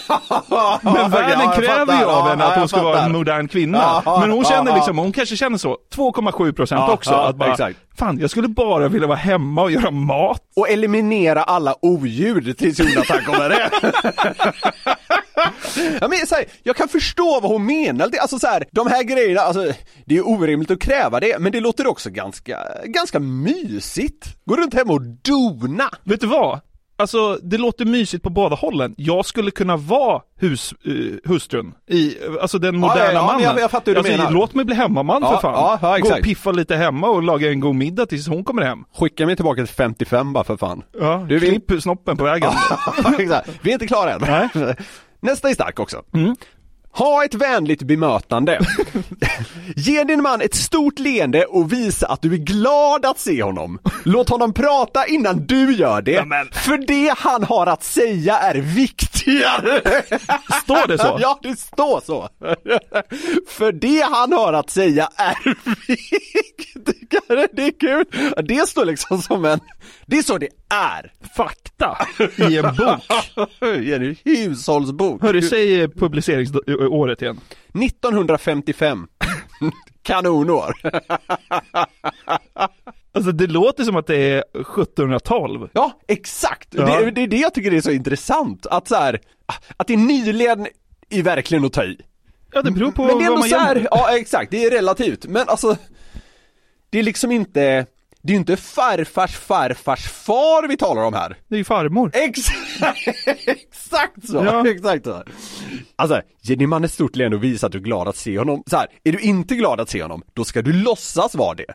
Men 0.83 1.11
världen 1.11 1.41
jag 1.41 1.55
kräver 1.55 1.87
fattar. 1.87 1.99
ju 1.99 2.05
av 2.05 2.11
Ja, 2.27 2.31
henne 2.31 2.45
ja, 2.45 2.51
att 2.51 2.59
hon 2.59 2.69
ska 2.69 2.83
vara 2.83 3.03
en 3.03 3.13
modern 3.13 3.49
kvinna. 3.49 4.03
Ja, 4.05 4.19
Men 4.21 4.31
hon 4.31 4.43
ja, 4.43 4.49
känner 4.49 4.71
ja. 4.71 4.77
liksom, 4.77 4.99
hon 4.99 5.13
kanske 5.13 5.37
känner 5.37 5.59
så, 5.59 5.77
2,7% 5.95 6.67
Ja, 6.71 6.93
också. 6.93 7.11
ja, 7.11 7.29
att 7.29 7.37
bara, 7.37 7.51
exakt. 7.51 7.79
fan 7.99 8.19
jag 8.19 8.31
skulle 8.31 8.49
bara 8.49 8.89
vilja 8.89 9.07
vara 9.09 9.19
hemma 9.19 9.63
och 9.63 9.71
göra 9.71 9.91
mat. 9.91 10.43
Och 10.57 10.69
eliminera 10.69 11.43
alla 11.43 11.75
oljud 11.83 12.59
tills 12.59 12.79
Jonathan 12.79 13.19
kommer 13.27 13.51
hem. 13.51 13.93
Ja, 16.01 16.09
men, 16.09 16.27
så 16.27 16.35
här, 16.35 16.45
jag 16.63 16.77
kan 16.77 16.89
förstå 16.89 17.41
vad 17.43 17.53
hon 17.53 17.67
menar, 17.67 18.11
alltså 18.21 18.39
så 18.39 18.47
här, 18.47 18.65
de 18.73 18.87
här 18.87 19.03
grejerna, 19.03 19.41
alltså, 19.41 19.73
det 20.07 20.17
är 20.17 20.29
orimligt 20.29 20.71
att 20.71 20.81
kräva 20.81 21.21
det, 21.21 21.39
men 21.39 21.53
det 21.53 21.61
låter 21.61 21.87
också 21.87 22.11
ganska, 22.11 22.59
ganska 22.85 23.21
mysigt. 23.21 24.27
Gå 24.45 24.57
runt 24.57 24.75
hemma 24.75 24.93
och 24.93 25.03
dona. 25.03 25.89
Vet 26.05 26.21
du 26.21 26.27
vad? 26.27 26.61
Alltså 27.01 27.39
det 27.43 27.59
låter 27.59 27.85
mysigt 27.85 28.23
på 28.25 28.31
båda 28.31 28.57
hållen. 28.57 28.95
Jag 28.99 29.27
skulle 29.27 29.51
kunna 29.51 29.77
vara 29.77 30.23
hus, 30.39 30.75
eh, 30.85 31.31
hustrun 31.31 31.75
i, 31.91 32.17
alltså 32.41 32.59
den 32.59 32.77
moderna 32.77 32.99
ja, 33.05 33.13
ja, 33.13 33.13
men 33.13 33.27
mannen. 33.27 33.43
jag- 33.43 33.61
jag 33.61 33.71
fattar 33.71 33.87
hur 33.87 33.95
du 33.95 33.99
alltså, 33.99 34.13
menar. 34.17 34.31
Låt 34.31 34.55
mig 34.55 34.65
bli 34.65 34.75
hemmaman 34.75 35.23
Ja, 35.23 35.31
för 35.35 35.41
fan. 35.41 35.53
ja, 35.55 35.79
ja, 35.83 35.99
Gå 35.99 36.15
och 36.17 36.23
piffa 36.23 36.53
lite 36.53 36.77
hemma 36.77 37.09
och 37.09 37.23
laga 37.23 37.51
en 37.51 37.61
god 37.61 37.75
middag 37.75 38.07
tills 38.07 38.29
hon 38.29 38.45
kommer 38.45 38.63
hem. 38.63 38.85
Skicka 38.99 39.27
mig 39.27 39.37
tillbaka 39.37 39.65
till 39.67 39.75
55 39.75 40.33
bara 40.33 40.45
för 40.45 40.57
fan. 40.57 40.83
Ja, 41.01 41.27
Du 41.29 41.41
klipp 41.41 41.83
snoppen 41.83 42.17
på 42.17 42.25
vägen. 42.25 42.51
Exakt. 43.19 43.51
Vi 43.63 43.71
är 43.71 43.75
inte 43.75 43.87
klara 43.87 44.13
än. 44.13 44.21
Nej. 44.55 44.75
Nästa 45.21 45.51
är 45.51 45.55
stark 45.55 45.81
också. 45.81 46.03
Ha 46.99 47.25
ett 47.25 47.35
vänligt 47.35 47.83
bemötande. 47.83 48.61
Ge 49.77 50.05
din 50.05 50.23
man 50.23 50.41
ett 50.41 50.55
stort 50.55 50.99
leende 50.99 51.45
och 51.45 51.73
visa 51.73 52.07
att 52.07 52.23
du 52.23 52.33
är 52.33 52.39
glad 52.39 53.07
att 53.07 53.19
se 53.19 53.43
honom. 53.43 53.79
Låt 54.05 54.29
honom 54.29 54.53
prata 54.53 55.07
innan 55.07 55.47
du 55.47 55.73
gör 55.75 56.03
det. 56.03 56.21
Nämen. 56.21 56.49
För 56.53 56.79
det 56.79 57.15
han 57.19 57.45
har 57.45 57.67
att 57.67 57.83
säga 57.85 58.39
är 58.39 58.55
viktigare. 58.55 59.81
Står 60.63 60.87
det 60.87 60.99
så? 60.99 61.19
Ja, 61.21 61.39
det 61.43 61.59
står 61.59 62.01
så. 62.07 62.29
För 63.49 63.73
det 63.73 64.01
han 64.13 64.33
har 64.33 64.53
att 64.53 64.71
säga 64.71 65.09
är 65.17 65.55
viktigare. 65.87 67.49
Det 67.53 67.67
är 67.67 67.81
kul. 67.81 68.05
Det 68.45 68.69
står 68.69 68.85
liksom 68.85 69.23
som 69.23 69.45
en, 69.45 69.61
det 70.09 70.19
är 70.19 70.23
så 70.23 70.39
det 70.39 70.49
är. 70.69 71.13
Fakta 71.37 71.99
i 72.51 72.59
en 72.59 72.65
bok. 72.65 73.03
I 73.79 73.93
en 73.93 74.17
hushållsbok. 74.25 75.23
Hörru, 75.23 75.43
säg 75.43 75.89
publiceringsåret 75.89 77.23
igen. 77.23 77.41
1955. 77.85 79.07
Kanonår. 80.03 80.75
Alltså 83.13 83.33
det 83.33 83.47
låter 83.47 83.85
som 83.85 83.97
att 83.97 84.07
det 84.07 84.17
är 84.17 84.39
1712. 84.39 85.69
Ja, 85.73 86.01
exakt. 86.09 86.69
Ja. 86.71 87.01
Det, 87.01 87.11
det 87.11 87.23
är 87.23 87.27
det 87.27 87.37
jag 87.37 87.55
tycker 87.55 87.75
är 87.75 87.81
så 87.81 87.91
intressant. 87.91 88.67
Att 88.67 88.89
så 88.89 88.95
här, 88.95 89.21
att 89.77 89.87
det 89.87 89.93
är 89.93 89.99
nyligen 89.99 90.67
är 91.11 91.23
verkligen 91.23 91.65
att 91.65 91.73
ta 91.73 91.85
i. 91.85 91.99
Ja 92.53 92.63
det 92.63 92.71
beror 92.71 92.91
på 92.91 93.05
Men 93.05 93.19
det 93.19 93.25
är 93.25 93.29
vad 93.29 93.37
ändå 93.37 93.41
man 93.41 93.49
så 93.49 93.59
här, 93.59 93.77
gör. 93.77 93.89
ja 93.91 94.17
exakt, 94.19 94.51
det 94.51 94.65
är 94.65 94.71
relativt. 94.71 95.27
Men 95.27 95.49
alltså, 95.49 95.77
det 96.91 96.99
är 96.99 97.03
liksom 97.03 97.31
inte, 97.31 97.87
det 98.29 98.33
är 98.33 98.35
ju 98.35 98.39
inte 98.39 98.57
farfars 98.57 99.37
farfars 99.37 100.09
far 100.09 100.69
vi 100.69 100.77
talar 100.77 101.03
om 101.03 101.15
här. 101.15 101.37
Det 101.49 101.55
är 101.55 101.59
ju 101.59 101.65
farmor. 101.65 102.11
Exakt, 102.15 103.09
exakt 103.47 104.29
så, 104.29 104.37
Ja. 104.37 104.69
exakt 104.69 105.05
så. 105.05 105.23
Alltså, 105.97 106.21
din 106.43 106.69
man 106.69 106.85
ett 106.85 106.93
stort 106.93 107.17
leende 107.17 107.37
och 107.37 107.45
visa 107.45 107.67
att 107.67 107.73
du 107.73 107.79
är 107.79 107.83
glad 107.83 108.09
att 108.09 108.17
se 108.17 108.39
honom. 108.39 108.63
Så 108.67 108.77
här, 108.77 108.87
är 109.05 109.13
du 109.13 109.19
inte 109.21 109.55
glad 109.55 109.81
att 109.81 109.91
se 109.91 110.03
honom, 110.03 110.23
då 110.35 110.45
ska 110.45 110.63
du 110.63 110.73
låtsas 110.73 111.35
vara 111.35 111.55
det. 111.55 111.75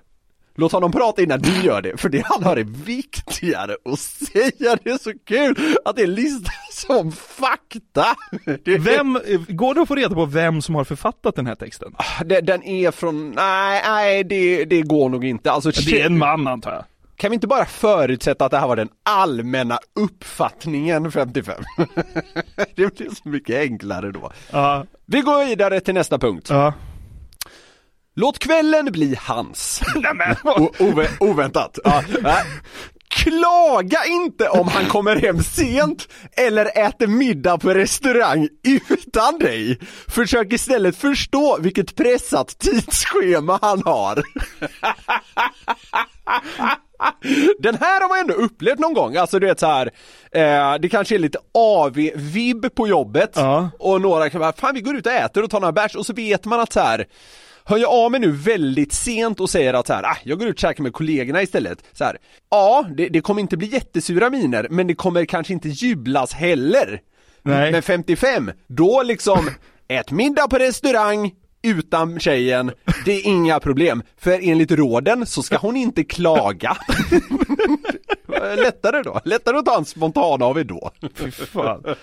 Låt 0.56 0.72
honom 0.72 0.92
prata 0.92 1.22
innan 1.22 1.40
du 1.42 1.62
gör 1.62 1.82
det, 1.82 1.98
för 1.98 2.10
det 2.10 2.24
han 2.26 2.44
har 2.44 2.58
är 2.58 2.64
viktigare 2.64 3.76
att 3.86 4.00
säga. 4.00 4.78
Det 4.84 4.90
är 4.90 4.98
så 4.98 5.14
kul 5.26 5.56
att 5.86 5.96
det 5.96 6.08
listas 6.08 6.86
som 6.88 7.12
fakta. 7.12 8.06
Det, 8.66 8.78
Vem, 8.78 9.20
går 9.48 9.76
det 9.76 9.82
att 9.82 9.88
få 9.88 9.96
reda 9.96 10.16
på 10.16 10.26
vem 10.26 10.62
som 10.62 10.76
har 10.76 10.84
författat 10.84 11.36
den 11.36 11.48
här 11.48 11.56
texten? 11.56 11.96
det, 12.26 12.42
den 12.42 12.64
är 12.64 12.92
från, 12.92 13.32
nej, 13.32 13.82
nej 13.88 14.24
det, 14.24 14.66
det 14.66 14.82
går 14.82 15.10
nog 15.10 15.26
inte. 15.26 15.52
Alltså, 15.52 15.72
Det 15.72 16.02
är 16.02 16.06
en 16.06 16.18
man 16.18 16.48
antar 16.48 16.72
jag. 16.72 16.86
Kan 17.16 17.30
vi 17.32 17.36
inte 17.36 17.48
bara 17.48 17.66
förutsätta 17.66 18.46
att 18.46 18.52
det 18.52 18.58
här 18.58 18.68
var 18.68 18.76
den 18.76 18.90
allmänna 19.04 19.80
uppfattningen 19.96 21.12
55? 21.12 21.56
det 22.76 22.96
blir 22.96 23.16
så 23.24 23.30
mycket 23.30 23.56
enklare 23.60 24.12
då. 24.12 24.32
Ja. 24.52 24.86
Vi 25.06 25.22
går 25.22 25.46
vidare 25.46 25.80
till 25.80 25.94
nästa 25.94 26.18
punkt. 26.20 26.48
Ja. 26.50 26.74
Låt 28.16 28.40
kvällen 28.40 28.86
bli 28.92 29.16
hans. 29.22 29.82
Ove- 30.80 31.10
oväntat. 31.20 31.80
Ja. 31.84 32.04
Klaga 33.10 34.06
inte 34.06 34.50
om 34.50 34.68
han 34.68 34.86
kommer 34.86 35.16
hem 35.16 35.44
sent 35.44 36.08
eller 36.38 36.86
äter 36.88 37.08
middag 37.08 37.58
på 37.58 37.74
restaurang 37.74 38.50
utan 38.90 39.40
dig. 39.40 39.80
Försök 40.08 40.54
istället 40.54 40.98
förstå 40.98 41.58
vilket 41.60 41.96
pressat 41.96 42.60
tidsschema 42.60 43.60
han 43.62 43.82
har. 43.86 44.24
Den 47.60 47.78
här 47.82 48.02
har 48.02 48.10
man 48.10 48.20
ändå 48.20 48.34
upplevt 48.34 48.80
någon 48.80 48.94
gång, 48.94 49.16
alltså 49.16 49.40
du 49.40 49.48
vet 49.48 49.60
så 49.60 49.66
här. 49.68 49.92
Eh, 50.32 50.76
det 50.80 50.90
kanske 50.90 51.16
är 51.16 51.20
lite 51.20 51.40
AV-vibb 51.54 52.76
på 52.76 52.88
jobbet 52.88 53.32
Ja. 53.36 53.70
och 53.80 54.02
några 54.02 54.30
kan 54.30 54.42
bara, 54.42 54.54
fan 54.54 54.76
vi 54.76 54.82
går 54.82 54.96
ut 54.96 55.06
och 55.06 55.12
äter 55.12 55.44
och 55.44 55.50
tar 55.50 55.60
några 55.60 55.72
bärs 55.72 55.96
och 55.96 56.06
så 56.06 56.14
vet 56.14 56.46
man 56.46 56.60
att 56.60 56.74
så 56.74 56.80
här. 56.80 57.06
Hör 57.66 57.78
jag 57.78 57.92
av 57.92 58.12
mig 58.12 58.20
nu 58.20 58.32
väldigt 58.32 58.94
sent 58.94 59.40
och 59.40 59.50
säger 59.50 59.74
att 59.74 59.88
så 59.88 59.94
här, 59.94 60.04
ah, 60.04 60.18
jag 60.24 60.40
går 60.40 60.48
ut 60.48 60.54
och 60.54 60.60
käkar 60.60 60.84
med 60.84 60.94
kollegorna 60.94 61.42
istället. 61.42 61.84
Så 61.94 62.04
här, 62.04 62.18
ja, 62.50 62.86
det, 62.98 63.10
det 63.10 63.22
kommer 63.22 63.42
inte 63.42 63.58
bli 63.58 63.68
jättesura 63.68 64.30
miner, 64.30 64.68
men 64.70 64.88
det 64.88 64.96
kommer 64.96 65.26
kanske 65.26 65.54
inte 65.54 65.70
jublas 65.70 66.34
heller. 66.34 67.02
Nej. 67.42 67.72
Men 67.72 67.82
55, 67.82 68.52
då 68.68 69.04
liksom, 69.04 69.50
ät 69.88 70.12
middag 70.12 70.48
på 70.48 70.58
restaurang, 70.58 71.32
utan 71.64 72.20
tjejen, 72.20 72.72
det 73.06 73.12
är 73.12 73.28
inga 73.28 73.60
problem. 73.60 74.04
För 74.18 74.40
enligt 74.44 74.72
råden 74.72 75.26
så 75.26 75.44
ska 75.44 75.58
hon 75.58 75.76
inte 75.76 76.04
klaga. 76.04 76.78
Lättare 78.58 79.04
då, 79.04 79.22
lättare 79.26 79.58
att 79.58 79.66
ta 79.66 79.78
en 79.78 79.86
spontan 79.86 80.42
av 80.42 80.60
er 80.60 80.64
då. 80.64 80.92
Fy 81.16 81.32
fan. 81.32 81.84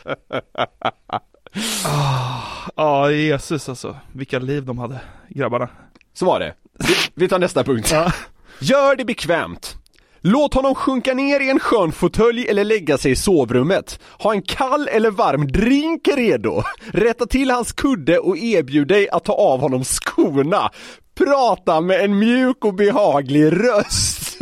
Ja, 2.80 3.10
Jesus 3.10 3.68
alltså. 3.68 3.96
Vilka 4.12 4.38
liv 4.38 4.64
de 4.64 4.78
hade, 4.78 5.00
grabbarna. 5.28 5.68
Så 6.14 6.26
var 6.26 6.40
det. 6.40 6.54
Vi, 6.78 6.94
vi 7.14 7.28
tar 7.28 7.38
nästa 7.38 7.64
punkt. 7.64 7.88
Ja. 7.92 8.12
Gör 8.60 8.96
det 8.96 9.04
bekvämt. 9.04 9.76
Låt 10.20 10.54
honom 10.54 10.74
sjunka 10.74 11.14
ner 11.14 11.40
i 11.40 11.50
en 11.50 11.58
skön 11.60 11.92
fåtölj 11.92 12.48
eller 12.48 12.64
lägga 12.64 12.98
sig 12.98 13.12
i 13.12 13.16
sovrummet. 13.16 14.00
Ha 14.18 14.32
en 14.34 14.42
kall 14.42 14.88
eller 14.88 15.10
varm 15.10 15.46
drink 15.52 16.08
redo. 16.16 16.62
Rätta 16.92 17.26
till 17.26 17.50
hans 17.50 17.72
kudde 17.72 18.18
och 18.18 18.38
erbjud 18.38 18.88
dig 18.88 19.08
att 19.10 19.24
ta 19.24 19.32
av 19.32 19.60
honom 19.60 19.84
skorna. 19.84 20.70
Prata 21.14 21.80
med 21.80 22.04
en 22.04 22.18
mjuk 22.18 22.64
och 22.64 22.74
behaglig 22.74 23.52
röst. 23.52 24.38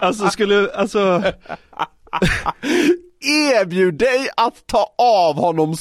Alltså 0.00 0.28
skulle, 0.28 0.70
alltså, 0.74 1.22
erbjud 3.20 3.94
dig 3.94 4.28
att 4.36 4.66
ta 4.66 4.94
av 4.98 5.34
honom 5.36 5.76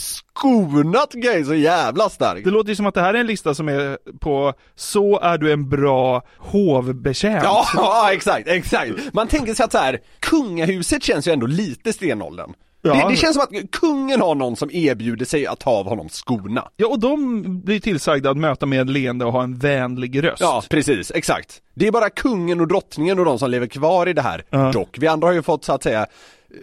jag 1.24 1.36
är 1.36 1.44
så 1.44 1.56
jävla 1.56 2.10
starkt. 2.10 2.46
Det 2.46 2.52
låter 2.52 2.70
ju 2.70 2.76
som 2.76 2.86
att 2.86 2.94
det 2.94 3.02
här 3.02 3.14
är 3.14 3.20
en 3.20 3.28
lista 3.28 3.54
som 3.54 3.70
är 3.70 3.98
på 4.20 4.54
Så 4.76 5.20
är 5.20 5.38
du 5.38 5.52
en 5.52 5.70
bra 5.70 6.22
hovbetjänt. 6.38 7.44
Ja, 7.44 7.66
ja, 7.76 8.14
exakt, 8.14 8.48
exakt. 8.48 9.14
Man 9.14 9.28
tänker 9.28 9.54
sig 9.54 9.64
att 9.64 9.72
så 9.72 9.78
här, 9.78 10.00
kungahuset 10.20 11.04
känns 11.04 11.28
ju 11.28 11.32
ändå 11.32 11.48
lite 11.48 11.94
stenåldern. 11.94 12.54
Det, 12.94 13.10
det 13.10 13.16
känns 13.16 13.34
som 13.34 13.44
att 13.44 13.72
kungen 13.72 14.22
har 14.22 14.36
någon 14.36 14.56
som 14.56 14.72
erbjuder 14.72 15.26
sig 15.26 15.48
att 15.48 15.60
ta 15.60 15.70
av 15.70 15.86
honom 15.86 16.10
skorna. 16.10 16.68
Ja, 16.78 16.88
och 16.88 17.00
de 17.00 17.42
blir 17.62 17.80
tillsagda 17.80 18.30
att 18.30 18.38
möta 18.38 18.66
med 18.66 18.90
leende 18.90 19.26
och 19.26 19.32
ha 19.32 19.44
en 19.44 19.58
vänlig 19.58 20.24
röst. 20.24 20.42
Ja, 20.42 20.64
precis, 20.70 21.12
exakt. 21.16 21.62
Det 21.74 21.88
är 21.88 21.92
bara 21.92 22.10
kungen 22.10 22.62
och 22.62 22.68
drottningen 22.68 23.20
och 23.20 23.26
de 23.26 23.40
som 23.40 23.52
lever 23.52 23.68
kvar 23.68 24.08
i 24.08 24.14
det 24.14 24.22
här. 24.22 24.44
Ja. 24.50 24.72
Dock, 24.72 24.98
vi 25.00 25.08
andra 25.08 25.28
har 25.28 25.34
ju 25.34 25.42
fått 25.42 25.66
så 25.66 25.74
att 25.74 25.84
säga 25.84 26.06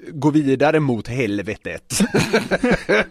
gå 0.09 0.31
vidare 0.31 0.81
mot 0.81 1.09
helvetet. 1.09 2.01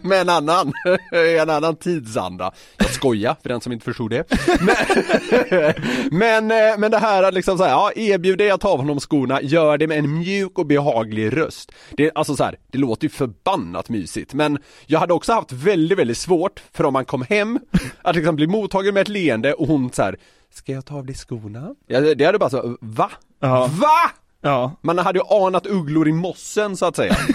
Med 0.00 0.20
en 0.20 0.28
annan, 0.28 0.72
en 1.40 1.50
annan 1.50 1.76
tidsanda. 1.76 2.52
Jag 2.76 2.90
skojar 2.90 3.36
för 3.42 3.48
den 3.48 3.60
som 3.60 3.72
inte 3.72 3.84
förstod 3.84 4.10
det. 4.10 4.24
Men, 4.60 4.74
men, 6.18 6.50
eh, 6.50 6.78
men 6.78 6.90
det 6.90 6.98
här 6.98 7.22
att 7.22 7.34
liksom 7.34 7.58
så 7.58 7.64
här, 7.64 7.70
ja, 7.70 7.92
erbjud 7.96 8.38
dig 8.38 8.50
att 8.50 8.60
ta 8.60 8.68
av 8.68 8.78
honom 8.78 9.00
skorna, 9.00 9.42
gör 9.42 9.78
det 9.78 9.86
med 9.86 9.98
en 9.98 10.18
mjuk 10.18 10.58
och 10.58 10.66
behaglig 10.66 11.36
röst. 11.36 11.72
Det, 11.90 12.10
alltså 12.14 12.36
så 12.36 12.44
här, 12.44 12.56
det 12.70 12.78
låter 12.78 13.04
ju 13.04 13.08
förbannat 13.08 13.88
mysigt, 13.88 14.34
men 14.34 14.58
jag 14.86 15.00
hade 15.00 15.14
också 15.14 15.32
haft 15.32 15.52
väldigt, 15.52 15.98
väldigt 15.98 16.18
svårt 16.18 16.62
för 16.72 16.84
om 16.84 16.92
man 16.92 17.04
kom 17.04 17.22
hem, 17.22 17.58
att 18.02 18.16
liksom 18.16 18.36
bli 18.36 18.46
mottagen 18.46 18.94
med 18.94 19.00
ett 19.00 19.08
leende 19.08 19.52
och 19.52 19.66
hon 19.66 19.92
så 19.92 20.02
här, 20.02 20.16
ska 20.54 20.72
jag 20.72 20.86
ta 20.86 20.94
av 20.94 21.06
dig 21.06 21.14
skorna? 21.14 21.74
Ja, 21.86 22.00
det 22.00 22.24
hade 22.24 22.38
bara 22.38 22.50
så, 22.50 22.76
va? 22.80 23.10
Ja. 23.40 23.70
Va? 23.72 24.10
Ja. 24.42 24.76
Man 24.80 24.98
hade 24.98 25.18
ju 25.18 25.24
anat 25.46 25.66
ugglor 25.66 26.08
i 26.08 26.12
mossen 26.12 26.76
så 26.76 26.86
att 26.86 26.96
säga. 26.96 27.16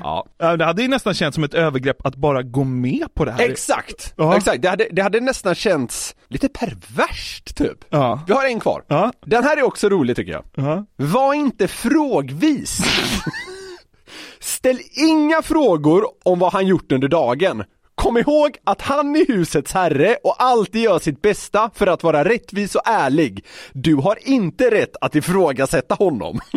ja. 0.00 0.26
Det 0.38 0.64
hade 0.64 0.82
ju 0.82 0.88
nästan 0.88 1.14
känts 1.14 1.34
som 1.34 1.44
ett 1.44 1.54
övergrepp 1.54 2.06
att 2.06 2.16
bara 2.16 2.42
gå 2.42 2.64
med 2.64 3.14
på 3.14 3.24
det 3.24 3.32
här. 3.32 3.40
Exakt! 3.50 4.14
Ja. 4.16 4.36
Exakt, 4.36 4.62
det 4.62 4.68
hade, 4.68 4.88
det 4.92 5.02
hade 5.02 5.20
nästan 5.20 5.54
känts 5.54 6.16
lite 6.28 6.48
perverst 6.48 7.56
typ. 7.56 7.84
Ja. 7.88 8.20
Vi 8.26 8.32
har 8.32 8.46
en 8.46 8.60
kvar. 8.60 8.84
Ja. 8.88 9.12
Den 9.26 9.44
här 9.44 9.56
är 9.56 9.62
också 9.62 9.88
rolig 9.88 10.16
tycker 10.16 10.32
jag. 10.32 10.44
Ja. 10.54 10.86
Var 10.96 11.34
inte 11.34 11.68
frågvis. 11.68 12.78
Ställ 14.40 14.78
inga 14.92 15.42
frågor 15.42 16.04
om 16.22 16.38
vad 16.38 16.52
han 16.52 16.66
gjort 16.66 16.92
under 16.92 17.08
dagen. 17.08 17.64
Kom 18.02 18.18
ihåg 18.18 18.56
att 18.64 18.82
han 18.82 19.16
är 19.16 19.26
husets 19.26 19.72
herre 19.72 20.16
och 20.24 20.42
alltid 20.42 20.82
gör 20.82 20.98
sitt 20.98 21.22
bästa 21.22 21.70
för 21.74 21.86
att 21.86 22.02
vara 22.02 22.24
rättvis 22.24 22.74
och 22.74 22.82
ärlig. 22.84 23.44
Du 23.72 23.94
har 23.94 24.18
inte 24.28 24.70
rätt 24.70 24.96
att 25.00 25.14
ifrågasätta 25.14 25.94
honom. 25.94 26.40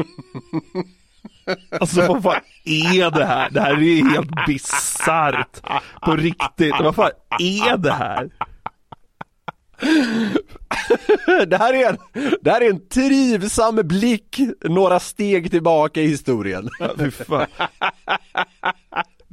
Alltså 1.80 2.08
vad 2.08 2.24
fan 2.24 2.42
är 2.66 3.12
det 3.12 3.26
här? 3.26 3.50
Det 3.50 3.62
här 3.62 3.74
är 3.74 4.10
helt 4.10 4.46
bisarrt. 4.48 5.62
På 6.02 6.16
riktigt. 6.16 6.76
Vad 6.80 6.96
fan 6.96 7.12
är 7.40 7.78
det 7.78 7.92
här? 7.92 8.30
Det 11.48 11.58
här 11.58 11.74
är 11.74 11.90
en, 11.90 11.98
det 12.42 12.52
här 12.52 12.62
är 12.62 12.70
en 12.70 12.88
trivsam 12.88 13.76
blick 13.76 14.40
några 14.64 15.00
steg 15.00 15.52
tillbaka 15.52 16.02
i 16.02 16.08
historien. 16.08 16.70
Ja, 16.80 16.90
fy 17.00 17.12
fan. 17.12 17.48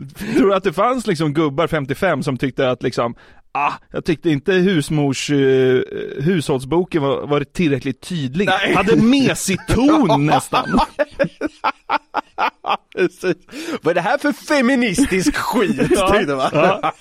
Tror 0.09 0.49
du 0.49 0.54
att 0.54 0.64
det 0.64 0.73
fanns 0.73 1.06
liksom 1.06 1.35
gubbar 1.35 1.66
55 1.66 2.23
som 2.23 2.37
tyckte 2.37 2.71
att 2.71 2.82
liksom 2.82 3.14
Ah, 3.54 3.73
jag 3.90 4.04
tyckte 4.04 4.30
inte 4.30 4.52
husmors 4.52 5.30
uh, 5.30 5.82
hushållsboken 6.18 7.02
var, 7.02 7.26
var 7.26 7.44
tillräckligt 7.44 8.00
tydlig. 8.00 8.47
Nej. 8.47 8.75
Hade 8.75 8.97
mesig 8.97 9.66
ton 9.66 10.26
nästan. 10.26 10.64
Precis. 12.96 13.37
Vad 13.82 13.90
är 13.90 13.94
det 13.94 14.00
här 14.00 14.18
för 14.18 14.32
feministisk 14.32 15.37
skit? 15.37 15.80
Ja, 15.90 16.08
tänkte 16.08 16.34
man. 16.34 16.50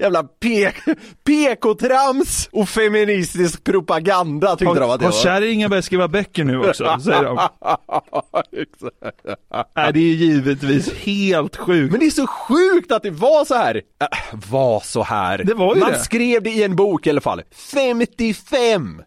Jävla 0.00 0.22
pe- 0.40 0.96
PK-trams 1.24 2.48
och 2.52 2.68
feministisk 2.68 3.64
propaganda 3.64 4.56
tyckte 4.56 4.74
de 4.74 4.78
Har, 4.86 4.94
att 4.94 5.00
det 5.00 5.06
har 5.06 5.12
var. 5.12 5.20
kärringen 5.20 5.70
börjat 5.70 5.84
skriva 5.84 6.08
böcker 6.08 6.44
nu 6.44 6.68
också? 6.68 6.98
Säger 7.04 7.24
de. 7.24 7.34
Nej, 9.76 9.92
det 9.92 10.00
är 10.00 10.14
givetvis 10.14 10.92
helt 10.94 11.56
sjukt. 11.56 11.90
Men 11.90 12.00
det 12.00 12.06
är 12.06 12.10
så 12.10 12.26
sjukt 12.26 12.92
att 12.92 13.02
det 13.02 13.10
var 13.10 13.44
så 13.44 13.54
här. 13.54 13.74
Äh, 14.00 14.06
var 14.50 14.80
så 14.80 15.02
här. 15.02 15.38
Det 15.44 15.54
var 15.54 15.74
ju 15.74 15.80
Man 15.80 15.92
det. 15.92 15.98
skrev 15.98 16.42
det 16.42 16.50
i 16.50 16.62
en 16.62 16.76
bok 16.76 17.06
i 17.06 17.10
alla 17.10 17.20
fall. 17.20 17.42
55! 17.72 19.02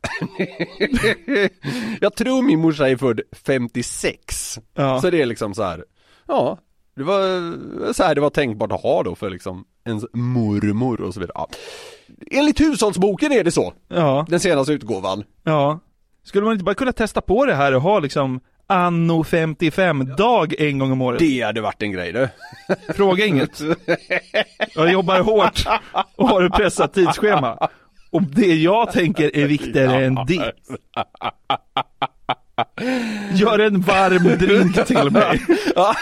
jag 2.01 2.15
tror 2.15 2.41
min 2.41 2.59
morsa 2.59 2.89
är 2.89 2.95
född 2.95 3.21
56. 3.83 4.59
Ja. 4.75 5.01
Så 5.01 5.09
det 5.09 5.21
är 5.21 5.25
liksom 5.25 5.53
så 5.53 5.63
här. 5.63 5.85
Ja, 6.27 6.57
det 6.95 7.03
var 7.03 7.93
så 7.93 8.03
här 8.03 8.15
det 8.15 8.21
var 8.21 8.29
tänkbart 8.29 8.71
att 8.71 8.81
ha 8.81 9.03
då 9.03 9.15
för 9.15 9.29
liksom 9.29 9.65
ens 9.85 10.05
mormor 10.13 11.01
och 11.01 11.13
så 11.13 11.19
vidare. 11.19 11.33
Ja. 11.35 11.47
Enligt 12.31 12.59
hushållsboken 12.61 13.31
är 13.31 13.43
det 13.43 13.51
så. 13.51 13.73
Ja, 13.87 14.25
Den 14.29 14.39
senaste 14.39 14.73
utgåvan. 14.73 15.23
ja. 15.43 15.79
Skulle 16.23 16.43
man 16.45 16.53
inte 16.53 16.63
bara 16.63 16.75
kunna 16.75 16.91
testa 16.91 17.21
på 17.21 17.45
det 17.45 17.53
här 17.55 17.75
och 17.75 17.81
ha 17.81 17.99
liksom 17.99 18.39
anno 18.67 19.23
55 19.23 20.15
dag 20.17 20.53
en 20.59 20.79
gång 20.79 20.91
om 20.91 21.01
året? 21.01 21.19
Det 21.19 21.41
hade 21.41 21.61
varit 21.61 21.81
en 21.83 21.91
grej 21.91 22.11
du. 22.11 22.29
Fråga 22.93 23.25
inget. 23.25 23.61
Jag 24.75 24.91
jobbar 24.91 25.19
hårt 25.19 25.65
och 26.15 26.27
har 26.29 26.43
ett 26.43 26.53
pressat 26.53 26.93
tidsschema. 26.93 27.69
Och 28.11 28.21
det 28.23 28.55
jag 28.55 28.91
tänker 28.91 29.35
är 29.35 29.47
viktigare 29.47 30.05
än 30.05 30.15
ditt. 30.27 30.41
Gör 33.33 33.59
en 33.59 33.81
varm 33.81 34.23
drink 34.37 34.85
till 34.85 35.11
mig. 35.11 35.45
Ja, 35.75 35.95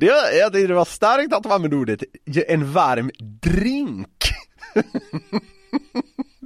det, 0.00 0.06
jag 0.38 0.52
tyckte 0.52 0.66
det 0.66 0.74
var 0.74 0.84
starkt 0.84 1.34
att 1.34 1.42
de 1.42 1.52
använde 1.52 1.76
ordet 1.76 2.02
en 2.48 2.72
varm 2.72 3.10
drink. 3.42 4.08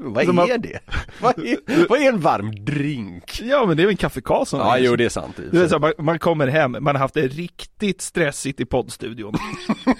Vad 0.01 0.25
är 0.51 0.59
det? 0.59 0.79
Vad 1.21 1.39
är, 1.39 1.89
vad 1.89 2.01
är 2.01 2.09
en 2.09 2.21
varm 2.21 2.65
drink? 2.65 3.41
Ja 3.43 3.67
men 3.67 3.77
det 3.77 3.83
är 3.83 3.85
väl 3.85 3.91
en 3.93 3.97
kaffe 3.97 4.21
Karlsson. 4.21 4.61
Ja, 4.61 4.79
jo 4.79 4.97
det 4.97 5.05
är 5.05 5.09
sant. 5.09 5.37
Du 5.51 5.59
vet, 5.61 5.71
så 5.71 5.79
man, 5.79 5.93
man 5.99 6.19
kommer 6.19 6.47
hem, 6.47 6.73
man 6.81 6.87
har 6.87 6.99
haft 6.99 7.15
det 7.15 7.27
riktigt 7.29 8.03
stressigt 8.03 8.61
i 8.61 8.65
poddstudion. 8.65 9.35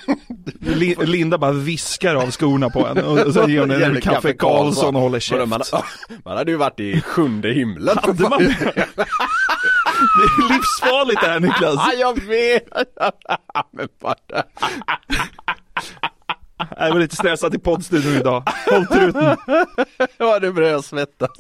Li- 0.61 0.97
Linda 1.05 1.39
bara 1.39 1.53
viskar 1.53 2.15
av 2.15 2.31
skorna 2.31 2.71
på 2.71 2.87
en 2.87 2.99
och 3.05 3.35
så 3.35 3.49
ger 3.49 3.61
hon 3.61 3.71
en 3.71 3.81
Jävla 3.81 4.01
kaffe 4.01 4.33
Karlsson 4.33 4.97
och 4.97 5.03
håller 5.03 5.21
käft. 5.21 5.49
Man, 5.49 5.61
man 6.25 6.37
hade 6.37 6.51
ju 6.51 6.57
varit 6.57 6.81
i 6.81 7.01
sjunde 7.01 7.53
himlen. 7.53 7.99
Hade 8.03 8.29
man 8.29 8.55
det? 9.99 10.45
Är 10.45 10.49
livsfarligt 10.57 11.21
det 11.21 11.27
här 11.27 11.41
Niklas. 11.41 11.75
Ja, 11.77 11.93
jag 11.99 12.23
vet! 12.23 12.65
Men 13.73 13.89
bara... 14.01 14.15
Jag 16.79 16.93
var 16.93 17.01
lite 17.01 17.17
stressad 17.17 17.55
i 17.55 17.59
poddstudion 17.59 18.17
idag. 18.17 18.43
Håll 18.71 18.87
truten. 18.87 19.37
Ja, 20.19 20.39
det 20.39 20.53
börjar 20.53 20.83
svettas. 20.83 21.31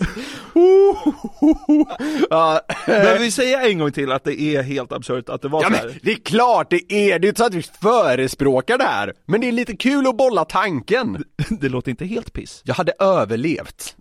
Ja, 2.31 2.61
Men 2.87 3.19
vi 3.19 3.31
säger 3.31 3.69
en 3.71 3.79
gång 3.79 3.93
till 3.93 4.13
att 4.13 4.25
det 4.25 4.41
är 4.41 4.63
helt 4.63 4.93
absurt 4.93 5.29
att 5.29 5.43
det 5.43 5.49
var 5.49 5.63
Ja 5.63 5.67
så 5.67 5.71
men 5.73 5.81
här. 5.81 5.99
det 6.03 6.11
är 6.13 6.17
klart 6.17 6.71
det 6.71 6.93
är, 6.93 7.19
det 7.19 7.27
är 7.27 7.29
inte 7.29 7.39
så 7.39 7.47
att 7.47 7.55
vi 7.55 7.63
förespråkar 7.63 8.79
det 8.79 8.85
här. 8.85 9.13
Men 9.27 9.41
det 9.41 9.49
är 9.49 9.53
lite 9.53 9.77
kul 9.77 10.07
att 10.07 10.17
bolla 10.17 10.45
tanken. 10.45 11.25
Det 11.61 11.69
låter 11.69 11.91
inte 11.91 12.05
helt 12.05 12.33
piss. 12.33 12.63
Jag 12.65 12.75
hade 12.75 12.93
överlevt. 12.99 13.97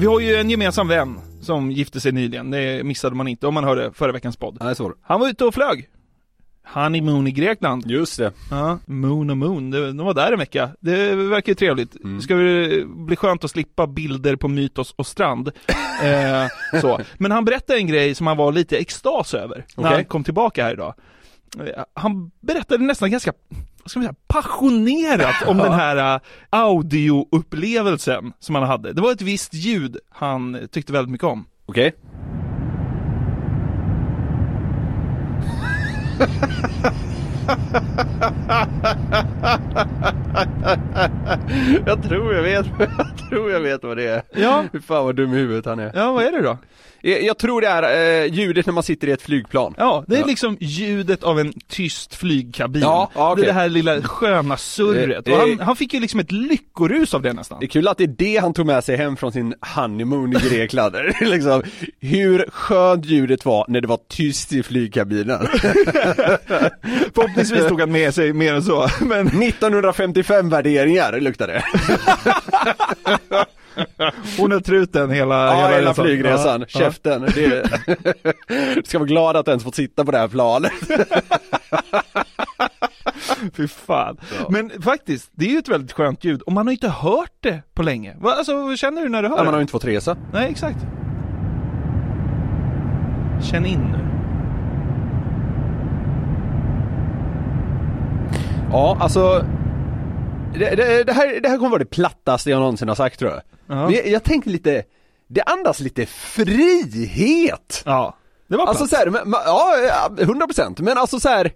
Vi 0.00 0.06
har 0.06 0.20
ju 0.20 0.34
en 0.34 0.50
gemensam 0.50 0.88
vän 0.88 1.18
som 1.40 1.70
gifte 1.70 2.00
sig 2.00 2.12
nyligen. 2.12 2.50
Det 2.50 2.84
missade 2.84 3.16
man 3.16 3.28
inte 3.28 3.46
om 3.46 3.54
man 3.54 3.64
hörde 3.64 3.92
förra 3.92 4.12
veckans 4.12 4.36
podd. 4.36 4.58
Nej, 4.60 4.76
så 4.76 4.94
Han 5.02 5.20
var 5.20 5.28
ute 5.28 5.44
och 5.44 5.54
flög. 5.54 5.88
Honeymoon 6.72 7.26
i 7.26 7.30
Grekland. 7.30 7.90
Just 7.90 8.18
det. 8.18 8.32
Ja, 8.50 8.78
Moon 8.86 9.30
och 9.30 9.36
Moon, 9.36 9.70
de 9.70 9.96
var 9.96 10.14
där 10.14 10.32
en 10.32 10.38
vecka. 10.38 10.70
Det 10.80 11.14
verkar 11.14 11.50
ju 11.50 11.54
trevligt. 11.54 11.96
Mm. 12.04 12.16
Det 12.16 12.22
ska 12.22 12.34
bli 13.06 13.16
skönt 13.16 13.44
att 13.44 13.50
slippa 13.50 13.86
bilder 13.86 14.36
på 14.36 14.48
Mytos 14.48 14.94
och 14.96 15.06
Strand. 15.06 15.48
eh, 16.02 16.80
så. 16.80 17.00
Men 17.18 17.30
han 17.30 17.44
berättade 17.44 17.78
en 17.78 17.86
grej 17.86 18.14
som 18.14 18.26
han 18.26 18.36
var 18.36 18.52
lite 18.52 18.78
extas 18.78 19.34
över 19.34 19.66
när 19.76 19.90
han 19.90 20.04
kom 20.04 20.24
tillbaka 20.24 20.64
här 20.64 20.72
idag. 20.72 20.94
Eh, 21.58 21.84
Han 21.94 22.30
berättade 22.40 22.84
nästan 22.84 23.10
ganska, 23.10 23.32
vad 23.82 23.90
ska 23.90 24.00
man 24.00 24.04
säga, 24.06 24.14
passionerat 24.26 25.46
om 25.46 25.58
den 25.58 25.72
här 25.72 26.14
uh, 26.14 26.20
audioupplevelsen 26.50 28.32
som 28.38 28.54
han 28.54 28.64
hade. 28.64 28.92
Det 28.92 29.00
var 29.00 29.12
ett 29.12 29.22
visst 29.22 29.54
ljud 29.54 29.96
han 30.10 30.68
tyckte 30.70 30.92
väldigt 30.92 31.12
mycket 31.12 31.26
om. 31.26 31.46
Okej. 31.66 31.94
Jag 41.86 42.02
tror 42.02 42.34
jag 42.34 42.42
vet, 42.42 42.66
jag 42.78 43.28
tror 43.30 43.50
jag 43.52 43.60
vet 43.60 43.82
vad 43.84 43.96
det 43.96 44.06
är. 44.06 44.22
Ja. 44.34 44.64
Fy 44.72 44.80
fan 44.80 45.04
vad 45.04 45.16
dum 45.16 45.32
i 45.34 45.36
huvudet 45.36 45.64
han 45.66 45.78
är. 45.78 45.92
Ja, 45.94 46.12
vad 46.12 46.24
är 46.24 46.32
det 46.32 46.42
då? 46.42 46.58
Jag, 47.02 47.22
jag 47.22 47.38
tror 47.38 47.60
det 47.60 47.66
är 47.68 48.22
eh, 48.24 48.32
ljudet 48.34 48.66
när 48.66 48.72
man 48.72 48.82
sitter 48.82 49.08
i 49.08 49.12
ett 49.12 49.22
flygplan. 49.22 49.74
Ja, 49.78 50.04
det 50.06 50.14
är 50.16 50.20
Ja. 50.20 50.26
liksom 50.26 50.56
ljudet 50.60 51.22
av 51.22 51.40
en 51.40 51.52
tyst 51.68 52.14
flygkabin. 52.14 52.82
Ja, 52.82 53.10
ja, 53.14 53.32
okej. 53.32 53.44
Det 53.44 53.52
här 53.52 53.68
lilla 53.68 54.02
sköna 54.02 54.56
surret. 54.56 55.28
Eh, 55.28 55.38
han, 55.38 55.52
eh. 55.52 55.60
han 55.60 55.76
fick 55.76 55.94
ju 55.94 56.00
liksom 56.00 56.20
ett 56.20 56.32
lyckorus 56.32 57.14
av 57.14 57.22
det 57.22 57.32
nästan. 57.32 57.58
Det 57.60 57.66
är 57.66 57.68
kul 57.68 57.88
att 57.88 57.98
det 57.98 58.04
är 58.04 58.14
det 58.18 58.36
han 58.36 58.52
tog 58.54 58.66
med 58.66 58.84
sig 58.84 58.96
hem 58.96 59.16
från 59.16 59.32
sin 59.32 59.54
honeymoon 59.74 60.36
i 60.36 60.48
Grekland. 60.48 60.94
liksom, 61.20 61.62
hur 62.00 62.44
skönt 62.52 63.04
ljudet 63.04 63.44
var 63.44 63.64
när 63.68 63.80
det 63.80 63.88
var 63.88 63.98
tyst 64.08 64.52
i 64.52 64.62
flygkabinen. 64.62 65.46
Förhoppningsvis 67.14 67.68
tog 67.68 67.80
han 67.80 67.92
med 67.92 68.14
sig 68.14 68.32
mer 68.32 68.54
än 68.54 68.62
så. 68.62 68.88
Men 69.00 69.26
1955 69.42 70.48
värderingar 70.48 71.20
luktar 71.20 71.46
det. 71.46 71.62
Hon 74.38 74.52
är 74.52 74.60
truten 74.60 75.10
hela, 75.10 75.46
Ja, 75.46 75.68
hela 75.76 75.90
resan. 75.90 76.04
flygresan. 76.04 76.60
Ja, 76.60 76.66
ja. 76.72 76.78
Käften. 76.78 77.22
Det... 77.34 77.70
du 78.74 78.82
ska 78.84 78.98
vara 78.98 79.08
glad 79.08 79.36
att 79.36 79.44
du 79.44 79.50
ens 79.50 79.64
fått 79.64 79.74
sitta 79.74 80.04
på 80.04 80.10
det 80.10 80.18
här 80.18 80.28
planet. 80.28 80.72
Fy 83.56 83.68
fan. 83.68 84.16
Men 84.48 84.70
faktiskt, 84.82 85.30
det 85.32 85.44
är 85.44 85.50
ju 85.50 85.58
ett 85.58 85.68
väldigt 85.68 85.92
skönt 85.92 86.24
ljud 86.24 86.42
och 86.42 86.52
man 86.52 86.66
har 86.66 86.72
inte 86.72 86.88
hört 86.88 87.32
det 87.40 87.62
på 87.74 87.82
länge. 87.82 88.16
Alltså, 88.24 88.62
vad 88.62 88.78
känner 88.78 89.02
du 89.02 89.08
när 89.08 89.22
du 89.22 89.28
hör 89.28 89.36
Ja, 89.36 89.44
man 89.44 89.46
har 89.46 89.52
det? 89.52 89.58
ju 89.58 89.62
inte 89.62 89.70
fått 89.72 89.84
resa. 89.84 90.16
Nej, 90.32 90.50
exakt. 90.50 90.78
Känn 93.42 93.66
in 93.66 93.80
nu. 93.92 93.98
Ja, 98.72 98.96
alltså 99.00 99.44
det, 100.54 100.58
det, 100.76 101.04
det, 101.04 101.12
här, 101.12 101.40
det 101.40 101.48
här 101.48 101.56
kommer 101.56 101.70
vara 101.70 101.78
det 101.78 101.84
plattaste 101.90 102.50
jag 102.50 102.60
någonsin 102.60 102.88
har 102.88 102.94
sagt 102.94 103.18
tror 103.18 103.30
jag. 103.30 103.40
Ja. 103.70 103.84
Men 103.84 103.94
jag, 103.94 104.06
jag 104.08 104.24
tänkte 104.24 104.50
lite, 104.50 104.82
det 105.28 105.42
andas 105.42 105.80
lite 105.80 106.06
frihet. 106.06 107.82
Ja, 107.84 108.16
det 108.48 108.56
var 108.56 108.66
Alltså 108.66 108.86
plats. 108.86 108.90
så 108.90 108.96
här, 108.96 109.24
men, 109.24 109.32
ja, 109.32 109.74
100% 110.16 110.82
men 110.82 110.98
alltså 110.98 111.20
så 111.20 111.28
här. 111.28 111.52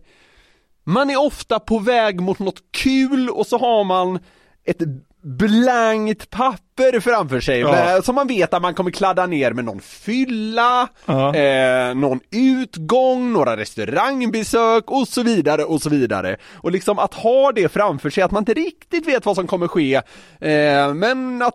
Man 0.86 1.10
är 1.10 1.16
ofta 1.20 1.60
på 1.60 1.78
väg 1.78 2.20
mot 2.20 2.38
något 2.38 2.62
kul 2.70 3.30
och 3.30 3.46
så 3.46 3.58
har 3.58 3.84
man 3.84 4.18
ett 4.64 4.78
blankt 5.22 6.30
papper 6.30 6.63
framför 7.02 7.40
sig 7.40 7.60
Ja. 7.60 8.02
som 8.02 8.14
man 8.14 8.26
vet 8.26 8.54
att 8.54 8.62
man 8.62 8.74
kommer 8.74 8.90
kladda 8.90 9.26
ner 9.26 9.52
med 9.52 9.64
någon 9.64 9.80
fylla, 9.80 10.88
Ja. 11.06 11.34
eh, 11.36 11.94
någon 11.94 12.20
utgång, 12.30 13.32
några 13.32 13.56
restaurangbesök 13.56 14.90
och 14.90 15.08
så 15.08 15.22
vidare 15.22 15.64
och 15.64 15.82
så 15.82 15.90
vidare. 15.90 16.36
Och 16.54 16.70
liksom 16.72 16.98
att 16.98 17.14
ha 17.14 17.52
det 17.52 17.68
framför 17.72 18.10
sig, 18.10 18.22
att 18.22 18.30
man 18.30 18.40
inte 18.42 18.54
riktigt 18.54 19.08
vet 19.08 19.26
vad 19.26 19.34
som 19.36 19.46
kommer 19.46 19.68
ske, 19.68 19.94
eh, 20.40 20.94
men 20.94 21.42
att 21.42 21.54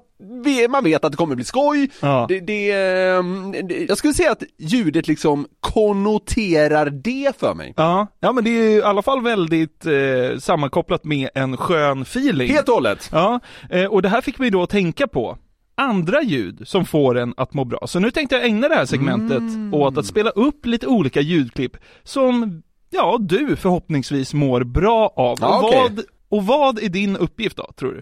man 0.70 0.84
vet 0.84 1.04
att 1.06 1.12
det 1.12 1.18
kommer 1.18 1.36
bli 1.36 1.46
skoj. 1.46 1.90
Ja. 2.02 2.26
Det, 2.30 2.40
det, 2.40 2.72
eh, 2.72 3.24
det, 3.64 3.86
jag 3.90 3.98
skulle 3.98 4.14
säga 4.14 4.32
att 4.32 4.44
ljudet 4.58 5.08
liksom 5.08 5.48
konnoterar 5.60 6.90
det 6.90 7.40
för 7.40 7.54
mig. 7.54 7.74
Ja, 7.78 8.08
ja 8.20 8.32
men 8.32 8.44
det 8.44 8.50
är 8.50 8.54
ju 8.72 8.78
i 8.78 8.84
alla 8.84 9.02
fall 9.02 9.22
väldigt 9.24 9.86
eh, 9.86 10.38
sammankopplat 10.40 11.04
med 11.04 11.30
en 11.36 11.58
skön 11.58 12.02
feeling. 12.02 12.52
Helt 12.52 12.68
och 12.70 12.74
hållet. 12.76 13.10
Ja, 13.12 13.40
eh, 13.70 13.86
och 13.86 14.02
det 14.02 14.10
här 14.10 14.22
fick 14.22 14.40
mig 14.40 14.50
då 14.50 14.64
att 14.64 14.70
tänka 14.70 15.08
på 15.10 15.38
andra 15.78 16.22
ljud 16.22 16.68
som 16.68 16.86
får 16.86 17.18
en 17.18 17.34
att 17.38 17.54
må 17.54 17.66
bra. 17.66 17.88
Så 17.88 18.00
nu 18.00 18.12
tänkte 18.12 18.36
jag 18.36 18.46
ägna 18.46 18.68
det 18.70 18.76
här 18.76 18.86
segmentet 18.86 19.38
Mm. 19.38 19.74
åt 19.74 19.98
att 19.98 20.06
spela 20.06 20.30
upp 20.30 20.66
lite 20.66 20.88
olika 20.88 21.22
ljudklipp 21.22 21.78
som, 22.04 22.62
ja, 22.90 23.18
du 23.20 23.56
förhoppningsvis 23.56 24.34
mår 24.34 24.64
bra 24.64 25.14
av. 25.16 25.38
Ja, 25.42 25.60
och, 25.60 25.64
okej. 25.66 25.80
vad, 25.80 26.06
och 26.30 26.46
vad 26.46 26.80
är 26.84 26.90
din 26.90 27.18
uppgift 27.18 27.58
då, 27.58 27.72
tror 27.76 27.92
du? 27.92 28.02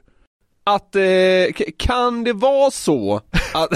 Att, 0.63 0.95
eh, 0.95 1.65
kan 1.77 2.23
det 2.23 2.33
vara 2.33 2.71
så 2.71 3.21
att, 3.53 3.69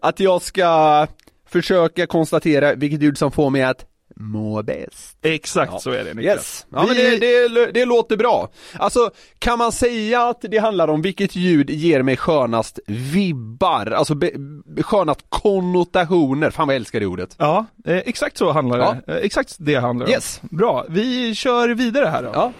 att 0.00 0.20
jag 0.20 0.42
ska 0.42 1.06
försöka 1.48 2.06
konstatera 2.06 2.74
vilket 2.74 3.02
ljud 3.02 3.18
som 3.18 3.30
får 3.32 3.50
mig 3.50 3.62
att 3.62 3.86
må 4.16 4.62
bäst? 4.62 5.16
Exakt 5.22 5.72
Ja. 5.72 5.78
så 5.78 5.90
är 5.90 6.04
det 6.04 6.14
Niklas. 6.14 6.34
Yes, 6.36 6.66
ja, 6.70 6.84
men 6.86 6.96
det, 6.96 7.18
det, 7.18 7.72
det 7.72 7.84
låter 7.84 8.16
bra. 8.16 8.48
Alltså, 8.78 9.10
kan 9.38 9.58
man 9.58 9.72
säga 9.72 10.22
att 10.28 10.38
det 10.50 10.58
handlar 10.58 10.88
om 10.88 11.02
vilket 11.02 11.36
ljud 11.36 11.70
ger 11.70 12.02
mig 12.02 12.16
skönast 12.16 12.78
vibbar, 12.86 13.90
alltså 13.90 14.14
be, 14.14 14.30
be, 14.66 14.82
skönast 14.82 15.20
konnotationer, 15.28 16.50
fan 16.50 16.66
vad 16.66 16.74
jag 16.74 16.80
älskar 16.80 17.00
det 17.00 17.06
ordet. 17.06 17.34
Ja, 17.38 17.66
eh, 17.86 17.96
exakt 17.96 18.36
så 18.38 18.52
handlar 18.52 18.78
Ja. 18.78 18.96
det. 19.06 19.12
Eh, 19.12 19.24
exakt 19.24 19.56
det 19.58 19.74
handlar 19.74 20.06
det 20.06 20.12
Yes. 20.12 20.40
om. 20.50 20.56
Bra, 20.56 20.84
vi 20.88 21.34
kör 21.34 21.68
vidare 21.68 22.06
här 22.06 22.22
då. 22.22 22.30
Ja. 22.34 22.52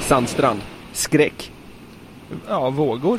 Sandstrand. 0.00 0.60
Skräck. 0.92 1.52
Ja, 2.48 2.70
vågor. 2.70 3.18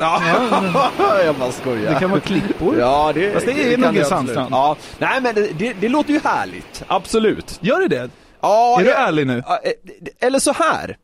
jag 1.24 1.34
bara 1.34 1.52
skojar. 1.60 1.92
Det 1.94 1.98
kan 2.00 2.10
vara 2.10 2.20
klippor. 2.20 2.78
Ja, 2.78 3.12
det, 3.14 3.32
Fast 3.32 3.46
det 3.46 3.52
är 3.52 3.70
kan 3.76 3.80
nog 3.80 3.96
en 3.96 4.04
sandstrand. 4.04 4.48
Ja, 4.54 4.76
nej 4.98 5.20
men 5.20 5.34
det, 5.34 5.48
det, 5.58 5.72
det 5.80 5.88
låter 5.88 6.12
ju 6.12 6.20
härligt. 6.24 6.82
Absolut. 6.86 7.58
Gör 7.60 7.80
det 7.80 7.88
det? 7.88 8.10
Ja, 8.40 8.76
Är 8.80 8.84
du 8.84 8.90
jag- 8.90 9.08
ärlig 9.08 9.26
nu? 9.26 9.42
Ja, 9.46 9.58
eh, 9.64 10.26
Eller 10.26 10.38
så 10.38 10.52
här. 10.52 10.96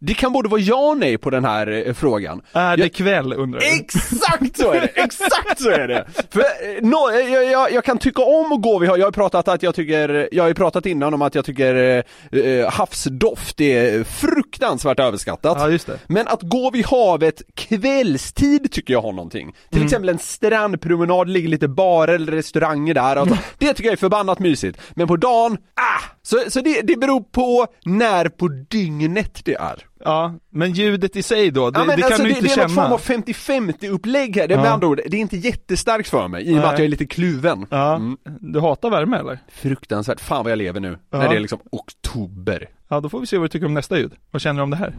Det 0.00 0.14
kan 0.14 0.32
både 0.32 0.48
vara 0.48 0.60
ja 0.60 0.76
och 0.90 0.98
nej 0.98 1.18
på 1.18 1.30
den 1.30 1.44
här 1.44 1.86
eh, 1.86 1.94
frågan. 1.94 2.42
Är 2.52 2.76
det 2.76 2.82
Jag- 2.82 2.92
kväll 2.92 3.32
undrar 3.32 3.60
du? 3.60 3.66
Exakt 3.66 4.56
så 4.58 4.72
är 4.72 4.80
det, 4.80 4.86
exakt 4.86 5.60
så 5.62 5.70
är 5.70 5.88
det! 5.88 6.06
För, 6.30 6.40
eh, 6.40 6.44
no, 6.82 7.10
jag, 7.12 7.44
jag, 7.44 7.72
jag 7.72 7.84
kan 7.84 7.98
tycka 7.98 8.22
om 8.22 8.52
att 8.52 8.62
gå, 8.62 8.78
vi 8.78 8.86
har, 8.86 8.96
jag 8.96 9.06
har 9.06 9.12
pratat 9.12 9.48
att 9.48 9.62
jag 9.62 9.74
tycker, 9.74 10.28
jag 10.32 10.44
har 10.44 10.48
ju 10.48 10.54
pratat 10.54 10.86
innan 10.86 11.14
om 11.14 11.22
att 11.22 11.34
jag 11.34 11.44
tycker 11.44 11.74
eh, 12.32 12.40
eh, 12.40 12.70
havsdoft 12.70 13.60
är 13.60 14.04
fruktansvärt 14.04 15.00
överskattat. 15.00 15.56
Ja, 15.60 15.68
just 15.70 15.86
det. 15.86 15.98
Men 16.06 16.28
att 16.28 16.42
gå 16.42 16.70
vid 16.70 16.86
havet 16.86 17.42
kvällstid 17.54 18.72
tycker 18.72 18.92
jag 18.92 19.02
har 19.02 19.12
någonting. 19.12 19.54
Till 19.70 19.84
exempel 19.84 20.08
en 20.08 20.18
strandpromenad, 20.18 21.28
ligger 21.28 21.48
lite 21.48 21.68
barer 21.68 22.14
eller 22.14 22.32
restauranger 22.32 22.94
där. 22.94 23.16
Alltså, 23.16 23.38
det 23.58 23.74
tycker 23.74 23.84
jag 23.84 23.92
är 23.92 23.96
förbannat 23.96 24.38
mysigt. 24.38 24.80
Men 24.94 25.08
på 25.08 25.16
dagen, 25.16 25.56
ah! 25.74 26.04
Så, 26.30 26.50
så 26.50 26.60
det, 26.60 26.82
det 26.82 26.96
beror 26.96 27.20
på 27.20 27.66
när 27.84 28.28
på 28.28 28.48
dygnet 28.48 29.40
det 29.44 29.54
är. 29.54 29.86
Ja, 30.04 30.34
men 30.50 30.72
ljudet 30.72 31.16
i 31.16 31.22
sig 31.22 31.50
då, 31.50 31.70
det, 31.70 31.78
Ja, 31.80 31.84
det 31.84 32.02
kan 32.02 32.04
alltså, 32.04 32.22
du 32.22 32.28
det, 32.28 32.34
inte 32.34 32.42
det 32.42 32.52
är 32.52 32.68
känna. 32.68 32.88
något 32.88 33.00
form 33.02 33.16
av 33.18 33.24
50-50 33.26 33.88
upplägg 33.90 34.36
här, 34.36 34.48
det 34.48 34.54
är 34.54 34.58
med 34.58 34.66
Ja. 34.66 34.70
andra 34.70 34.86
ord, 34.86 35.00
det 35.06 35.16
är 35.16 35.20
inte 35.20 35.36
jättestarkt 35.36 36.08
för 36.08 36.28
mig 36.28 36.42
i 36.44 36.50
och 36.50 36.52
med 36.54 36.62
Nej. 36.62 36.72
att 36.72 36.78
jag 36.78 36.84
är 36.84 36.88
lite 36.88 37.06
kluven. 37.06 37.66
Ja, 37.70 37.94
Mm. 37.94 38.16
du 38.40 38.60
hatar 38.60 38.90
värme 38.90 39.16
eller? 39.18 39.38
Fruktansvärt, 39.52 40.20
fan 40.20 40.42
vad 40.44 40.50
jag 40.52 40.58
lever 40.58 40.80
nu, 40.80 40.98
Ja. 41.10 41.18
när 41.18 41.28
det 41.28 41.36
är 41.36 41.40
liksom 41.40 41.58
oktober. 41.72 42.68
Ja, 42.88 43.00
då 43.00 43.08
får 43.08 43.20
vi 43.20 43.26
se 43.26 43.38
vad 43.38 43.44
du 43.44 43.48
tycker 43.48 43.66
om 43.66 43.74
nästa 43.74 43.98
ljud. 43.98 44.12
Vad 44.30 44.42
känner 44.42 44.56
du 44.60 44.62
om 44.62 44.70
det 44.70 44.76
här? 44.76 44.94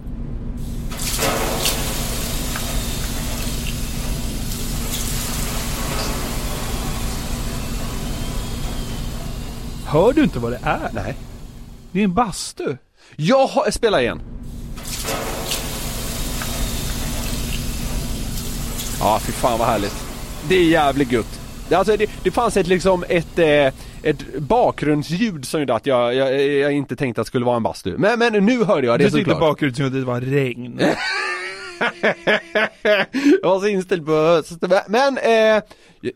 Hör 9.92 10.14
du 10.14 10.24
inte 10.24 10.40
vad 10.40 10.52
det 10.52 10.60
är? 10.64 10.90
Nej. 10.94 11.16
Det 11.92 12.00
är 12.00 12.04
en 12.04 12.14
bastu. 12.14 12.78
Jag 13.16 13.48
har, 13.48 13.72
spela 13.72 14.02
igen. 14.02 14.22
Ja, 19.00 19.20
fy 19.22 19.32
fan 19.32 19.60
vad 19.60 19.68
härligt. 19.68 19.96
Det 20.50 20.56
är 20.56 20.64
jävligt 20.64 21.12
gött. 21.12 21.40
Det, 21.70 21.76
alltså, 21.76 21.98
det, 21.98 22.10
det 22.24 22.32
fanns 22.32 22.58
ett 22.58 22.68
liksom 22.68 23.06
ett, 23.10 23.40
eh, 23.40 23.74
ett 24.04 24.38
bakgrundsljud 24.40 25.46
som 25.46 25.60
gjorde 25.60 25.76
att 25.76 25.86
jag, 25.86 26.16
jag, 26.16 26.42
jag 26.48 26.72
inte 26.72 26.96
tänkte 26.96 27.22
att 27.22 27.26
det 27.26 27.30
skulle 27.30 27.46
vara 27.46 27.58
en 27.58 27.64
bastu. 27.64 27.98
Men, 27.98 28.20
men 28.20 28.46
nu 28.46 28.64
hörde 28.64 28.88
jag 28.88 29.00
det 29.00 29.04
Du 29.04 29.10
tyckte 29.12 29.32
såklart. 29.32 29.40
bakgrundsljudet 29.40 30.04
var 30.04 30.22
regn. 30.22 30.80
jag 33.42 33.50
var 33.50 33.60
så 33.60 33.68
inställd 33.68 34.06
på 34.06 34.12
höst. 34.12 34.52
Men, 34.62 34.80
men 34.88 35.18
eh, 35.18 35.64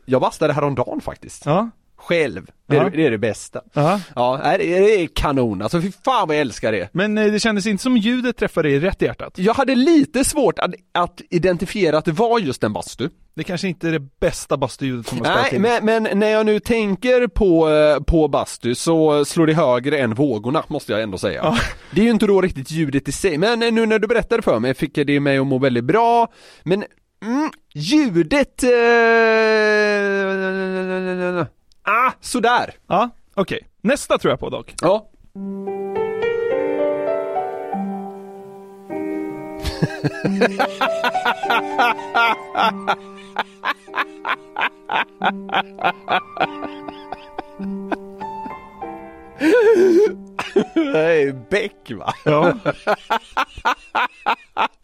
jag 0.06 0.22
bastade 0.22 0.54
häromdagen 0.54 1.02
faktiskt. 1.02 1.46
Ja, 1.46 1.70
Själv. 2.08 2.46
Det 2.68 2.78
är, 2.78 2.84
Ja. 2.84 2.90
det 2.90 3.06
är 3.06 3.12
det 3.12 3.18
bästa. 3.18 3.62
ja. 3.74 4.00
Ja, 4.16 4.56
det 4.58 5.02
är, 5.04 5.08
kanon. 5.08 5.62
Alltså 5.62 5.82
fy 5.82 5.92
fan 6.06 6.28
vad 6.28 6.36
jag 6.38 6.42
älskar 6.42 6.72
det. 6.72 6.90
Men 6.94 7.18
eh, 7.18 7.32
det 7.32 7.40
kändes 7.40 7.66
inte 7.66 7.84
som 7.84 7.98
ljudet 7.98 8.38
träffade 8.38 8.70
dig 8.70 8.80
rätt 8.80 9.02
i 9.02 9.06
hjärtat. 9.06 9.34
Jag 9.38 9.54
hade 9.54 9.76
lite 9.76 10.24
svårt 10.24 10.60
att, 10.60 10.74
att 10.92 11.22
identifiera 11.30 11.98
att 11.98 12.06
det 12.06 12.12
var 12.12 12.40
just 12.40 12.64
en 12.64 12.74
bastu. 12.74 13.10
Det 13.36 13.44
kanske 13.44 13.68
inte 13.68 13.88
är 13.88 13.92
det 13.92 14.20
bästa 14.20 14.58
bastuljudet 14.58 15.08
som 15.08 15.18
har 15.18 15.26
Nej, 15.26 15.60
men, 15.60 15.86
men 15.86 16.20
när 16.20 16.30
jag 16.30 16.46
nu 16.46 16.60
tänker 16.60 17.28
på, 17.28 17.70
eh, 17.70 18.00
på 18.04 18.28
bastu 18.28 18.76
så 18.76 19.26
slår 19.26 19.48
det 19.48 19.54
högre 19.54 19.98
än 20.00 20.14
vågorna, 20.14 20.64
måste 20.68 20.92
jag 20.92 21.02
ändå 21.02 21.18
säga. 21.18 21.42
Ja. 21.44 21.58
Det 21.92 22.02
är 22.02 22.06
ju 22.06 22.12
inte 22.12 22.28
då 22.28 22.42
riktigt 22.42 22.72
ljudet 22.72 23.08
i 23.08 23.12
sig, 23.12 23.38
men 23.38 23.64
eh, 23.64 23.72
nu 23.72 23.86
när 23.86 24.00
du 24.00 24.08
berättade 24.08 24.42
för 24.42 24.60
mig 24.60 24.74
fick 24.74 24.96
det 24.96 25.20
mig 25.20 25.38
att 25.38 25.48
må 25.48 25.58
väldigt 25.58 25.84
bra. 25.84 26.28
Men 26.64 26.84
mm, 27.26 27.50
ljudet... 27.74 28.64
Eh, 28.64 28.70
ah, 31.84 32.12
sådär. 32.20 32.74
Ja, 32.88 33.10
okej. 33.36 33.68
Nästa 33.82 34.18
tror 34.18 34.32
jag 34.32 34.40
på 34.40 34.50
dock. 34.50 34.74
Ja. 34.82 35.10
Beck 51.50 51.92
va? 51.92 52.14
Ja. 52.26 52.54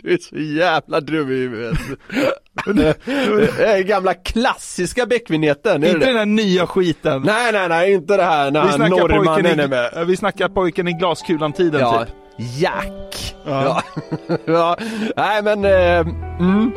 Du 0.01 0.13
är 0.13 0.17
så 0.17 0.35
jävla 0.35 0.99
dum 0.99 1.31
i 1.31 1.35
huvudet. 1.35 1.77
Det 2.65 3.63
är 3.63 3.83
gamla 3.83 4.13
klassiska 4.13 5.05
Beck-vinjetten, 5.05 5.75
är 5.75 5.79
det 5.79 5.89
Inte 5.89 6.05
den 6.05 6.17
här 6.17 6.25
nya 6.25 6.67
skiten. 6.67 7.21
Nej 7.21 7.51
nej 7.51 7.69
nej, 7.69 7.93
inte 7.93 8.17
det 8.17 8.23
här 8.23 8.51
när 8.51 8.59
han 8.59 8.89
norrmannen 8.89 9.59
är 9.59 9.67
med. 9.67 10.07
vi 10.07 10.17
snackar 10.17 10.49
pojken 10.49 10.87
i 10.87 10.93
glaskulan-tiden 10.93 11.81
Ja, 11.81 12.05
typ. 12.05 12.15
Jack. 12.59 13.35
Ja. 13.45 13.83
Ja. 14.27 14.37
ja. 14.45 14.77
Nej 15.15 15.43
men, 15.43 15.65
eh, 15.65 15.99
mm. 16.39 16.71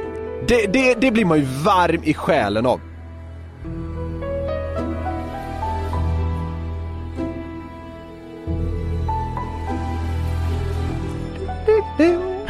det, 0.49 0.67
det, 0.67 0.95
det 0.95 1.11
blir 1.11 1.25
man 1.25 1.39
ju 1.39 1.45
varm 1.65 2.01
i 2.05 2.15
själen 2.15 2.67
av. 2.67 2.81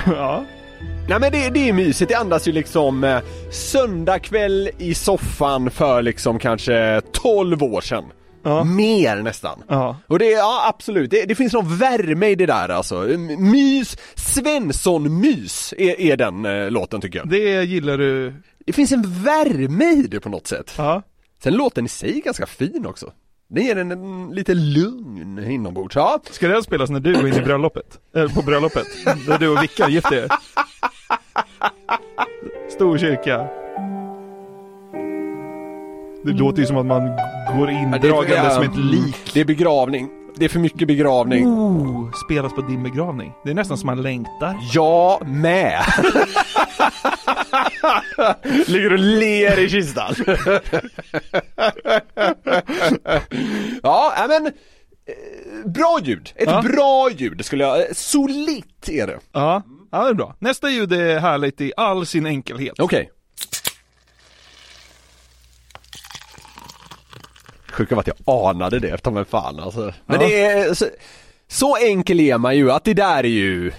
Ja. 0.06 0.44
Nej 1.09 1.21
men 1.21 1.33
det, 1.33 1.51
det 1.51 1.69
är 1.69 1.73
mysigt, 1.73 2.09
det 2.09 2.15
andas 2.15 2.49
ju 2.49 2.53
liksom 2.53 3.05
eh, 3.05 3.21
söndagkväll 3.51 4.71
i 4.79 4.95
soffan 4.95 5.71
för 5.71 6.03
liksom 6.03 6.38
kanske 6.38 7.01
12 7.12 7.62
år 7.62 7.81
sedan. 7.81 8.05
Ja. 8.45 8.65
Mer 8.65 9.17
nästan. 9.17 9.62
Ja. 9.69 9.97
Och 10.07 10.19
det 10.19 10.31
ja 10.31 10.69
absolut, 10.69 11.11
det, 11.11 11.25
det 11.25 11.35
finns 11.35 11.53
någon 11.53 11.77
värme 11.77 12.27
i 12.27 12.35
det 12.35 12.47
där 12.47 12.69
alltså. 12.69 13.01
Mys, 13.38 13.97
Svensson-mys 14.15 15.75
är, 15.79 16.01
är 16.01 16.17
den 16.17 16.45
eh, 16.45 16.71
låten 16.71 17.01
tycker 17.01 17.19
jag. 17.19 17.29
Det 17.29 17.65
gillar 17.65 17.99
du. 17.99 18.35
Det 18.67 18.73
finns 18.73 18.93
en 18.93 19.23
värme 19.25 19.85
i 19.85 20.03
det 20.03 20.21
på 20.21 20.29
något 20.29 20.47
sätt. 20.47 20.75
Ja. 20.77 21.03
Sen 21.43 21.55
låten 21.55 21.85
i 21.85 21.88
sig 21.88 22.19
är 22.19 22.23
ganska 22.23 22.47
fin 22.47 22.87
också. 22.87 23.12
Den 23.55 23.65
ger 23.65 23.77
en, 23.79 23.91
en 23.93 24.31
lite 24.35 24.55
lugn 24.55 25.45
inombords. 25.51 25.97
Ja, 25.97 26.21
Ska 26.31 26.49
den 26.49 26.62
spelas 26.62 26.91
när 26.91 27.01
du 27.01 27.12
går 27.15 27.29
in 27.29 27.35
i 27.35 27.41
bröllopet? 27.41 27.99
Eller 28.15 28.29
på 28.29 28.43
bröllopet? 28.43 28.87
Där 29.27 29.38
du 29.38 29.49
och 29.49 29.62
Vicka 29.62 29.88
gifter 29.88 30.17
er? 30.17 30.29
Stor 32.71 32.99
kyrka. 32.99 33.47
Det 36.25 36.33
låter 36.33 36.61
ju 36.61 36.67
som 36.67 36.77
att 36.77 36.87
man 36.87 37.03
går 37.59 37.71
in 37.71 37.91
det 37.91 37.97
är- 37.97 38.01
dragande 38.01 38.35
ja, 38.37 38.51
som 38.51 38.62
ett 38.65 38.77
lik. 38.77 39.31
det 39.35 39.41
är 39.41 39.45
begravning. 39.45 40.09
Det 40.37 40.45
är 40.45 40.49
för 40.49 40.59
mycket 40.61 40.88
begravning. 40.88 41.47
Oh, 41.47 42.11
spelas 42.27 42.53
på 42.53 42.61
din 42.61 42.83
begravning. 42.83 43.33
Det 43.45 43.51
är 43.51 43.55
nästan 43.55 43.79
som 43.79 43.87
man 43.87 44.03
längtar. 44.03 44.57
Jag 44.73 45.29
med. 45.29 45.83
Ligger 48.66 48.92
och 48.92 48.99
ler 48.99 49.59
i 49.59 49.68
kistan. 49.71 50.14
ja, 53.83 54.27
men 54.29 54.47
eh, 54.47 54.53
bra 55.71 55.99
ljud. 56.03 56.33
Ett 56.37 56.49
Ja. 56.51 56.62
bra 56.62 57.11
ljud 57.11 57.45
skulle 57.45 57.64
jag, 57.64 57.79
eh, 57.81 57.85
solitt 57.95 58.88
är 58.88 59.07
det. 59.07 59.18
Ja, 59.33 59.62
ja 59.92 60.05
det 60.05 60.11
är 60.11 60.14
bra. 60.14 60.37
Nästa 60.38 60.71
ljud 60.71 60.92
är 60.92 61.18
härligt 61.18 61.61
i 61.61 61.73
all 61.77 62.07
sin 62.07 62.27
enkelhet. 62.27 62.81
Okej. 62.81 63.11
Sjuka 67.73 67.95
var 67.95 68.01
att 68.03 68.07
jag 68.27 68.49
anade 68.51 68.79
det, 68.79 68.99
ta 68.99 69.11
mig 69.11 69.25
fan 69.25 69.61
alltså. 69.61 69.81
Men 70.07 70.21
Ja. 70.21 70.27
det 70.27 70.42
är, 70.45 70.75
så, 70.75 70.87
så 71.49 71.77
enkel 71.77 72.21
är 72.21 72.38
man 72.38 72.57
ju 72.57 72.73
att 72.73 72.85
det 72.85 72.95
där 72.95 73.18
är 73.25 73.29
ju 73.29 73.73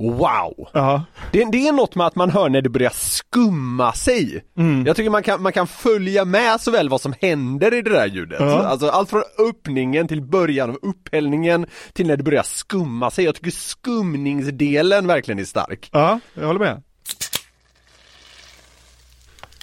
Wow! 0.00 0.68
Ja. 0.72 1.04
Det, 1.32 1.44
det 1.52 1.68
är 1.68 1.72
något 1.72 1.94
med 1.94 2.06
att 2.06 2.16
man 2.16 2.30
hör 2.30 2.48
när 2.48 2.62
det 2.62 2.68
börjar 2.68 2.92
skumma 2.94 3.92
sig. 3.92 4.44
Mm. 4.58 4.86
Jag 4.86 4.96
tycker 4.96 5.10
man 5.10 5.22
kan, 5.22 5.42
man 5.42 5.52
kan 5.52 5.66
följa 5.66 6.24
med 6.24 6.60
så 6.60 6.70
väl 6.70 6.88
vad 6.88 7.00
som 7.00 7.14
händer 7.20 7.74
i 7.74 7.82
det 7.82 7.90
där 7.90 8.06
ljudet. 8.06 8.40
Ja. 8.40 8.62
Alltså 8.62 8.88
allt 8.88 9.10
från 9.10 9.22
öppningen 9.50 10.08
till 10.08 10.22
början 10.22 10.70
av 10.70 10.78
upphällningen 10.82 11.66
till 11.92 12.06
när 12.06 12.16
det 12.16 12.22
börjar 12.22 12.42
skumma 12.42 13.10
sig. 13.10 13.24
Jag 13.24 13.34
tycker 13.34 13.50
skumningsdelen 13.50 15.06
verkligen 15.06 15.38
är 15.38 15.44
stark. 15.44 15.88
Ja, 15.92 16.20
jag 16.34 16.46
håller 16.46 16.60
med. 16.60 16.82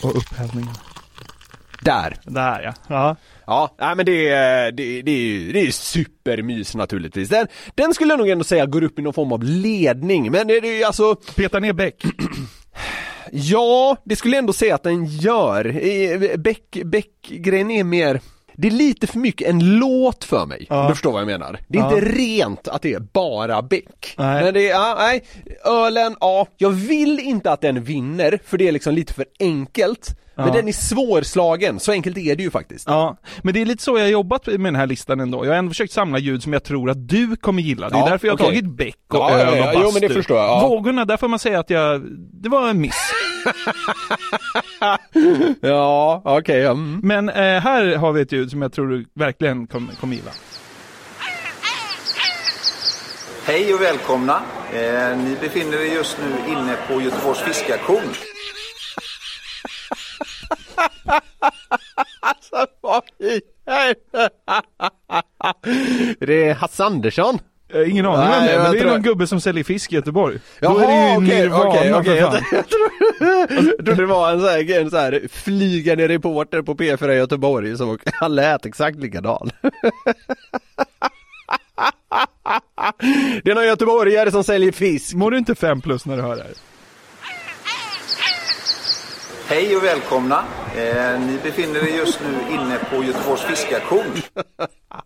Och 0.04 0.18
upphällningen. 0.18 0.74
Där. 1.88 2.18
Där 2.24 2.62
ja. 2.62 2.74
Ja. 2.88 3.16
Ja, 3.46 3.76
nej 3.80 3.96
men 3.96 4.06
det 4.06 4.28
är, 4.30 4.72
det, 4.72 5.02
det 5.02 5.12
är, 5.12 5.18
ju- 5.20 5.52
det 5.52 5.60
är 5.62 5.72
supermys 5.72 6.76
naturligtvis. 6.76 7.30
Den, 7.30 7.48
den 7.76 7.94
skulle 7.94 8.12
jag 8.12 8.18
nog 8.20 8.30
ändå 8.30 8.44
säga 8.44 8.66
går 8.66 8.84
upp 8.84 9.00
i 9.00 9.02
någon 9.02 9.14
form 9.14 9.32
av 9.32 9.44
ledning, 9.44 10.32
men 10.32 10.48
det, 10.48 10.58
är 10.58 10.78
ju 10.78 10.84
alltså 10.84 11.16
Peta 11.16 11.60
ner 11.60 11.74
Beck. 11.74 12.04
Ja, 13.32 13.98
det 14.04 14.16
skulle 14.16 14.36
jag 14.36 14.40
ändå 14.42 14.54
säga 14.54 14.76
att 14.76 14.84
den 14.84 15.06
gör. 15.06 15.64
Beck, 16.38 16.78
Beck-grejen 16.86 17.72
är 17.72 17.84
mer 17.84 18.20
det 18.60 18.68
är 18.68 18.72
lite 18.72 19.08
för 19.08 19.20
mycket 19.20 19.48
en 19.50 19.80
låt 19.80 20.24
för 20.24 20.46
mig, 20.46 20.66
Ja. 20.70 20.82
om 20.82 20.88
du 20.88 20.94
förstår 20.94 21.12
vad 21.12 21.22
jag 21.22 21.28
menar. 21.28 21.60
Det 21.68 21.78
är 21.78 21.82
Ja. 21.82 21.94
inte 21.98 22.10
rent 22.12 22.68
att 22.68 22.82
det 22.82 22.94
är 22.94 23.00
bara 23.00 23.62
Beck. 23.62 24.16
Nej. 24.18 24.44
Men 24.44 24.54
det 24.54 24.68
är, 24.68 24.72
ja, 24.72 24.96
nej, 25.00 25.24
ölen, 25.66 26.16
ja, 26.20 26.48
jag 26.58 26.70
vill 26.70 27.20
inte 27.20 27.52
att 27.52 27.62
den 27.62 27.84
vinner, 27.84 28.40
för 28.46 28.58
det 28.58 28.68
är 28.68 28.72
liksom 28.72 28.94
lite 28.96 29.14
för 29.14 29.26
enkelt. 29.40 30.18
Men 30.38 30.48
Ja. 30.48 30.54
den 30.54 30.68
är 30.68 30.72
svårslagen, 30.72 31.80
så 31.80 31.92
enkelt 31.92 32.18
är 32.18 32.36
det 32.36 32.44
ju 32.44 32.52
faktiskt. 32.52 32.88
Ja, 32.88 33.18
men 33.44 33.54
det 33.54 33.62
är 33.62 33.66
lite 33.66 33.84
så 33.84 33.98
jag 33.98 34.04
har 34.04 34.10
jobbat 34.10 34.48
med 34.48 34.60
den 34.60 34.76
här 34.76 34.88
listan 34.88 35.20
ändå. 35.20 35.46
Jag 35.46 35.52
har 35.52 35.58
ändå 35.58 35.70
försökt 35.70 35.94
samla 35.94 36.20
ljud 36.20 36.44
som 36.44 36.54
jag 36.54 36.64
tror 36.64 36.90
att 36.90 37.10
du 37.10 37.36
kommer 37.36 37.62
gilla. 37.62 37.90
Det 37.90 37.96
är 37.96 38.00
Ja, 38.00 38.10
därför 38.10 38.28
jag 38.28 38.32
har 38.34 38.46
okej. 38.46 38.48
tagit 38.48 38.78
Beck 38.78 38.96
och 39.08 39.16
Ja, 39.20 39.32
öl 39.40 39.48
och 39.50 39.58
ja, 39.58 39.64
bastu. 39.64 39.80
jo, 39.84 39.90
men 39.94 40.02
det 40.02 40.10
förstår 40.10 40.38
jag, 40.38 40.46
ja. 40.46 40.68
Vågorna, 40.68 41.06
där 41.06 41.18
får 41.18 41.28
man 41.28 41.40
säga 41.40 41.60
att 41.60 41.70
jag, 41.70 42.02
det 42.44 42.50
var 42.50 42.70
en 42.70 42.82
miss. 42.82 42.96
Ja, 45.62 46.22
okej, 46.26 46.60
ja, 46.60 46.72
mm. 46.72 47.00
Men 47.04 47.30
eh, 47.30 47.36
här 47.62 47.96
har 47.96 48.12
vi 48.14 48.22
ett 48.22 48.32
ljud 48.32 48.52
som 48.52 48.62
jag 48.62 48.74
tror 48.74 48.88
du 48.88 49.06
verkligen 49.16 49.68
kommer, 49.68 49.94
kommer 49.94 50.16
gilla. 50.16 50.32
Hej 53.46 53.74
och 53.74 53.82
välkomna. 53.82 54.42
Eh, 54.74 55.18
ni 55.18 55.36
befinner 55.42 55.78
er 55.78 55.96
just 55.96 56.18
nu 56.22 56.52
inne 56.52 56.76
på 56.88 57.02
Göteborgs 57.02 57.40
fiskaktion. 60.78 62.68
Vad 62.82 63.04
i? 63.20 63.42
Det 66.20 66.50
är 66.50 66.54
Hasse 66.54 66.84
Andersson. 66.84 67.40
Jag 67.70 67.78
har 67.78 67.86
ingen 67.86 68.06
aning 68.06 68.30
vem 68.32 68.44
det 68.46 68.52
är, 68.52 68.64
men 68.64 68.72
det 68.72 68.80
är 68.80 68.86
någon 68.86 69.02
gubbe 69.02 69.28
som 69.28 69.42
säljer 69.42 69.64
fisk 69.64 69.92
i 69.94 69.96
Göteborg. 69.96 70.40
Jaha, 70.60 70.74
Då 70.74 70.80
är 70.80 70.88
det 70.88 71.12
ju 71.12 71.18
okej, 71.18 71.42
Nirvana 71.42 71.70
okej, 71.70 71.94
okej. 71.94 72.16
Jag, 72.16 72.32
jag, 72.52 72.66
trodde- 72.68 73.54
jag 73.54 73.86
trodde 73.86 73.96
det 73.96 74.06
var 74.06 74.32
en 74.32 74.40
sån 74.40 74.50
här, 74.50 74.72
en 74.82 74.90
sån 74.90 75.00
här 75.00 75.28
flygande 75.32 76.08
reporter 76.08 76.62
på 76.62 76.76
P4 76.76 77.12
i 77.12 77.16
Göteborg 77.16 77.78
som 77.78 77.98
han 78.14 78.36
lät 78.36 78.66
exakt 78.66 78.98
likadan. 79.00 79.50
Det 83.44 83.52
är 83.52 83.56
någon 83.56 83.66
göteborgare 83.66 84.32
som 84.32 84.44
säljer 84.44 84.72
fisk. 84.72 85.14
Mår 85.14 85.32
du 85.32 85.38
inte 85.38 85.56
fem 85.56 85.82
plus 85.82 86.06
när 86.06 86.16
du 86.18 86.24
hör 86.24 86.36
det 86.36 86.44
här? 86.44 86.52
Hej 89.50 89.78
och 89.78 89.84
välkomna. 89.84 90.44
Eh, 90.76 91.20
ni 91.20 91.40
befinner 91.44 91.88
er 91.88 91.98
just 91.98 92.20
nu 92.22 92.56
inne 92.56 92.78
på 92.90 93.04
Göteborgs 93.04 93.42
fiskaktion. 93.42 94.14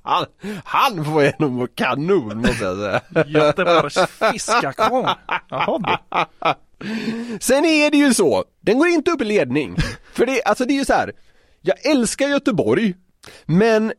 Han, 0.02 0.26
han 0.64 1.06
får 1.06 1.24
igenom 1.24 1.68
kanon 1.76 2.38
måste 2.38 2.64
jag 2.64 2.78
säga. 2.78 3.26
Göteborgs 3.28 3.98
fiskakon. 4.10 5.08
Jaha 5.50 5.80
du. 5.80 6.18
Sen 7.40 7.66
är 7.66 7.92
det 7.92 7.98
ju 7.98 8.14
så, 8.14 8.44
den 8.62 8.80
går 8.80 8.88
inte 8.88 9.12
upp 9.12 9.22
i 9.22 9.26
ledning. 9.26 9.76
För 10.14 10.26
det, 10.26 10.44
alltså 10.44 10.66
det 10.66 10.74
är 10.74 10.78
ju 10.78 10.86
så 10.86 10.94
här. 10.94 11.12
jag 11.62 11.86
älskar 11.86 12.28
Göteborg, 12.28 12.94
men 13.46 13.94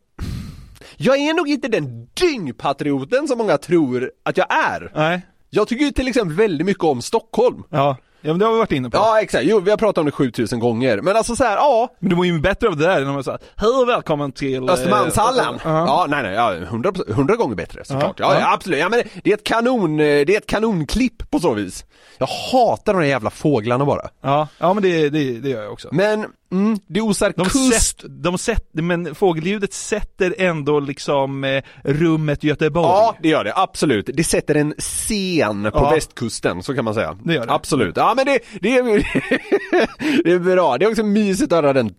jag 0.96 1.16
är 1.16 1.35
nog 1.35 1.48
inte 1.48 1.68
den 1.68 2.09
dyngpatrioten 2.14 3.28
som 3.28 3.38
många 3.38 3.59
tror 3.59 4.11
att 4.22 4.37
jag 4.37 4.46
är. 4.50 4.92
Nej. 4.94 5.26
Jag 5.50 5.68
tycker 5.68 5.85
ju 5.85 5.90
till 5.90 6.09
exempel 6.09 6.37
väldigt 6.37 6.66
mycket 6.66 6.85
om 6.85 7.02
Stockholm. 7.02 7.62
Ja. 7.70 7.96
Ja, 8.22 8.32
men 8.32 8.38
det 8.38 8.44
har 8.44 8.52
vi 8.52 8.58
varit 8.58 8.72
inne 8.72 8.90
på. 8.90 8.96
Ja 8.96 9.20
exakt, 9.20 9.44
jo 9.44 9.61
vi 9.61 9.70
har 9.70 9.76
pratat 9.78 9.98
om 9.98 10.06
det 10.06 10.12
7000 10.12 10.61
gånger, 10.61 11.00
men 11.00 11.16
alltså 11.16 11.37
så 11.37 11.44
här, 11.44 11.56
ja, 11.56 11.94
Men 11.98 12.11
du 12.11 12.16
mår 12.16 12.26
ju 12.26 12.40
bättre 12.40 12.68
av 12.68 12.76
det 12.76 12.85
där 12.87 13.00
än 13.00 13.08
om 13.08 13.14
man 13.14 13.24
säger 13.24 13.38
Hej 13.56 13.68
och 13.82 13.88
välkommen 13.88 14.32
till... 14.32 14.68
eh, 14.68 14.74
Östermalmshallen. 14.74 15.58
Ja. 15.64 15.70
Ja, 15.87 16.06
nej 16.08 16.22
nej, 16.22 16.35
ja, 16.35 16.54
100, 16.54 16.92
100 17.08 17.37
gånger 17.37 17.54
bättre 17.54 17.85
såklart. 17.85 18.20
Ja, 18.20 18.35
ja. 18.35 18.40
ja, 18.40 18.52
absolut. 18.54 18.78
Ja, 18.80 18.88
men 18.88 19.02
det 19.24 19.30
är 19.30 19.35
ett 19.35 19.44
kanon, 19.44 20.00
eh, 20.00 20.04
det 20.04 20.35
är 20.35 20.38
ett 20.38 20.46
kanonklipp 20.46 21.30
på 21.30 21.40
så 21.40 21.54
vis. 21.54 21.85
Jag 22.19 22.27
hatar 22.27 22.93
de 22.93 22.99
där 23.03 23.09
jävla 23.09 23.31
fåglarna 23.31 23.85
bara. 23.85 24.09
Ja, 24.21 24.49
ja 24.59 24.75
men 24.75 24.83
det, 24.83 25.09
det, 25.11 25.41
det 25.41 25.49
gör 25.49 25.62
jag 25.62 25.73
också. 25.73 25.88
Men, 25.93 26.27
mm, 26.53 26.79
det 26.87 27.01
osar 27.01 27.33
De, 27.37 27.45
kust. 27.47 27.73
sätt, 28.01 28.05
de 28.23 28.38
sätter, 28.38 28.83
men 28.83 29.15
fågelljudet 29.15 29.73
sätter 29.73 30.35
ändå 30.38 30.81
liksom 30.81 31.45
eh, 31.45 31.62
rummet 31.85 32.45
Göteborg. 32.45 32.87
Ja, 32.88 33.17
det 33.23 33.29
gör 33.29 33.45
det, 33.45 33.53
absolut. 33.57 34.11
Det 34.15 34.25
sätter 34.25 34.55
en 34.55 34.75
scen 34.79 35.62
på 35.73 35.79
Ja. 35.79 35.91
västkusten, 35.91 36.62
så 36.62 36.75
kan 36.75 36.85
man 36.85 36.95
säga. 36.95 37.17
Det 37.25 37.35
gör 37.35 37.47
det. 37.47 37.53
Absolut. 37.53 37.97
Ja, 37.97 38.12
men 38.17 38.27
det, 38.27 38.38
det, 38.61 38.77
är, 38.79 38.85
det 40.25 40.33
är 40.33 40.38
bra. 40.38 40.79
Det 40.79 40.85
är 40.85 40.91
också 40.91 41.03
mysigt 41.05 41.53
att 41.53 41.57
höra 41.65 41.73
den 41.73 41.95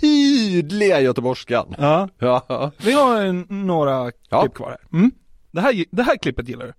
tydliga 0.00 1.00
göteborgskan. 1.00 1.74
Ja. 1.78 2.08
Ja. 2.18 2.70
Vi 2.84 2.92
har 2.92 3.20
en, 3.22 3.46
några 3.48 4.12
Ja. 4.28 4.40
klipp 4.40 4.54
kvar 4.54 4.68
här. 4.68 4.98
Mm. 4.98 5.10
Det 5.50 5.60
här. 5.60 5.84
Det 5.90 6.02
här 6.02 6.16
klippet 6.16 6.48
gillar 6.48 6.66
du? 6.66 6.72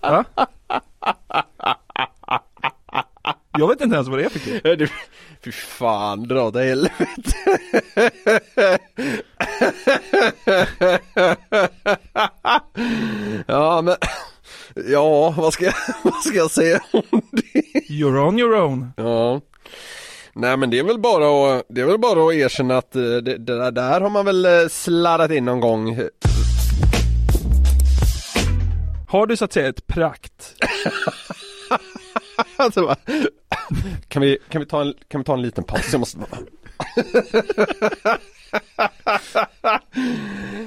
Ja. 0.00 0.24
Jag 3.58 3.68
vet 3.68 3.80
inte 3.80 3.94
ens 3.96 4.08
vad 4.08 4.18
det 4.18 4.24
är 4.24 4.28
för. 4.28 4.70
Eh, 4.70 4.76
det- 4.76 4.90
Fy 5.44 5.52
fan, 5.52 6.22
dra 6.28 6.42
åt 6.42 6.56
helvete. 6.56 7.32
ja 13.46 13.82
men, 13.82 13.96
ja 14.88 15.34
vad 15.36 15.52
ska, 15.52 15.64
jag- 15.64 15.74
vad 16.02 16.14
ska 16.22 16.36
jag 16.36 16.50
säga 16.50 16.80
om 16.92 17.02
det? 17.32 17.62
You're 17.90 18.18
on 18.28 18.38
your 18.38 18.54
own. 18.56 18.92
Nej 20.42 20.56
men 20.56 20.70
det 20.70 20.78
är 20.78 20.84
väl 20.84 20.98
bara 20.98 21.56
att, 21.56 21.64
det 21.68 21.80
är 21.80 21.86
väl 21.86 21.98
bara 21.98 22.28
att 22.28 22.34
erkänna 22.34 22.78
att 22.78 22.96
eh, 22.96 23.02
det, 23.02 23.20
det 23.20 23.38
där, 23.38 23.70
där 23.70 24.00
har 24.00 24.10
man 24.10 24.24
väl 24.24 24.44
eh, 24.44 24.68
sladdat 24.70 25.30
in 25.30 25.44
någon 25.44 25.60
gång. 25.60 25.98
Har 29.08 29.26
du 29.26 29.36
så 29.36 29.44
att 29.44 29.52
säga 29.52 29.68
ett 29.68 29.86
prakt? 29.86 30.54
Alltså, 32.56 32.82
bara, 32.82 32.96
kan, 34.08 34.22
vi, 34.22 34.38
kan, 34.48 34.60
vi 34.60 34.66
ta 34.66 34.80
en, 34.80 34.94
kan 35.08 35.20
vi 35.20 35.24
ta 35.24 35.34
en 35.34 35.42
liten 35.42 35.64
paus? 35.64 35.88
Jag 35.92 35.98
måste... 35.98 36.18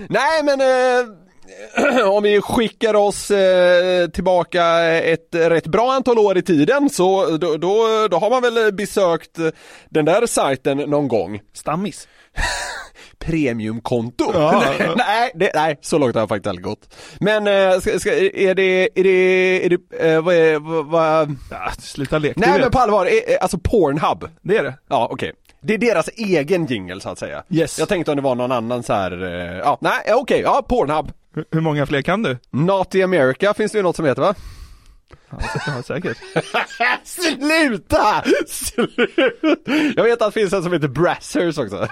Nej 0.09 0.43
men 0.43 0.61
eh, 0.61 1.07
om 2.05 2.23
vi 2.23 2.41
skickar 2.41 2.93
oss 2.93 3.31
eh, 3.31 4.07
tillbaka 4.07 4.81
ett 4.83 5.29
rätt 5.31 5.67
bra 5.67 5.93
antal 5.93 6.19
år 6.19 6.37
i 6.37 6.41
tiden 6.41 6.89
så 6.89 7.37
då, 7.37 7.57
då, 7.57 8.07
då 8.11 8.17
har 8.17 8.29
man 8.29 8.41
väl 8.41 8.73
besökt 8.73 9.37
den 9.89 10.05
där 10.05 10.25
sajten 10.25 10.77
någon 10.77 11.07
gång. 11.07 11.41
Stammis? 11.53 12.07
Premiumkonto? 13.19 14.31
Ja. 14.33 14.63
nej, 14.79 14.89
nej, 14.95 15.31
det, 15.35 15.51
nej, 15.55 15.79
så 15.81 15.97
långt 15.97 16.15
har 16.15 16.21
jag 16.21 16.29
faktiskt 16.29 16.47
aldrig 16.47 16.65
gått. 16.65 16.95
Men 17.19 17.47
eh, 17.47 17.79
ska, 17.79 17.99
ska, 17.99 18.11
är 18.13 18.55
det, 18.55 18.89
är 18.95 19.03
det, 19.03 19.65
är 19.65 19.69
det, 19.69 20.09
eh, 20.11 20.21
vad 20.21 20.35
är, 20.35 20.59
vad, 20.59 20.85
vad... 20.85 21.35
Ja, 21.51 21.71
sluta 21.79 22.17
leka. 22.17 22.39
Nej 22.39 22.59
men 22.59 22.71
på 22.71 22.79
allvar, 22.79 23.09
alltså 23.41 23.57
Pornhub. 23.57 24.29
Det 24.41 24.57
är 24.57 24.63
det. 24.63 24.73
Ja 24.89 25.07
okej. 25.11 25.33
Det 25.61 25.73
är 25.73 25.77
deras 25.77 26.09
egen 26.15 26.65
jingle 26.65 27.01
så 27.01 27.09
att 27.09 27.19
säga. 27.19 27.43
Yes. 27.49 27.79
Jag 27.79 27.89
tänkte 27.89 28.11
om 28.11 28.17
det 28.17 28.23
var 28.23 28.35
någon 28.35 28.51
annan 28.51 28.83
så 28.83 28.93
här. 28.93 29.11
ja, 29.63 29.77
nej 29.81 30.13
okej, 30.13 30.41
ja 30.41 30.65
Pornhub. 30.69 31.11
Hur- 31.51 31.61
många 31.61 31.85
fler 31.85 32.01
kan 32.01 32.23
du? 32.23 32.37
Naughty 32.51 33.01
America 33.03 33.53
finns 33.53 33.71
det 33.71 33.77
ju 33.77 33.83
något 33.83 33.95
som 33.95 34.05
heter 34.05 34.21
va? 34.21 34.35
Ja, 35.67 35.83
säkert. 35.83 36.17
Sluta! 37.03 38.23
Sluta! 38.47 39.71
Jag 39.95 40.03
vet 40.03 40.21
att 40.21 40.33
det 40.33 40.39
finns 40.39 40.53
en 40.53 40.63
som 40.63 40.73
heter 40.73 40.87
Brassers 40.87 41.57
också. 41.57 41.87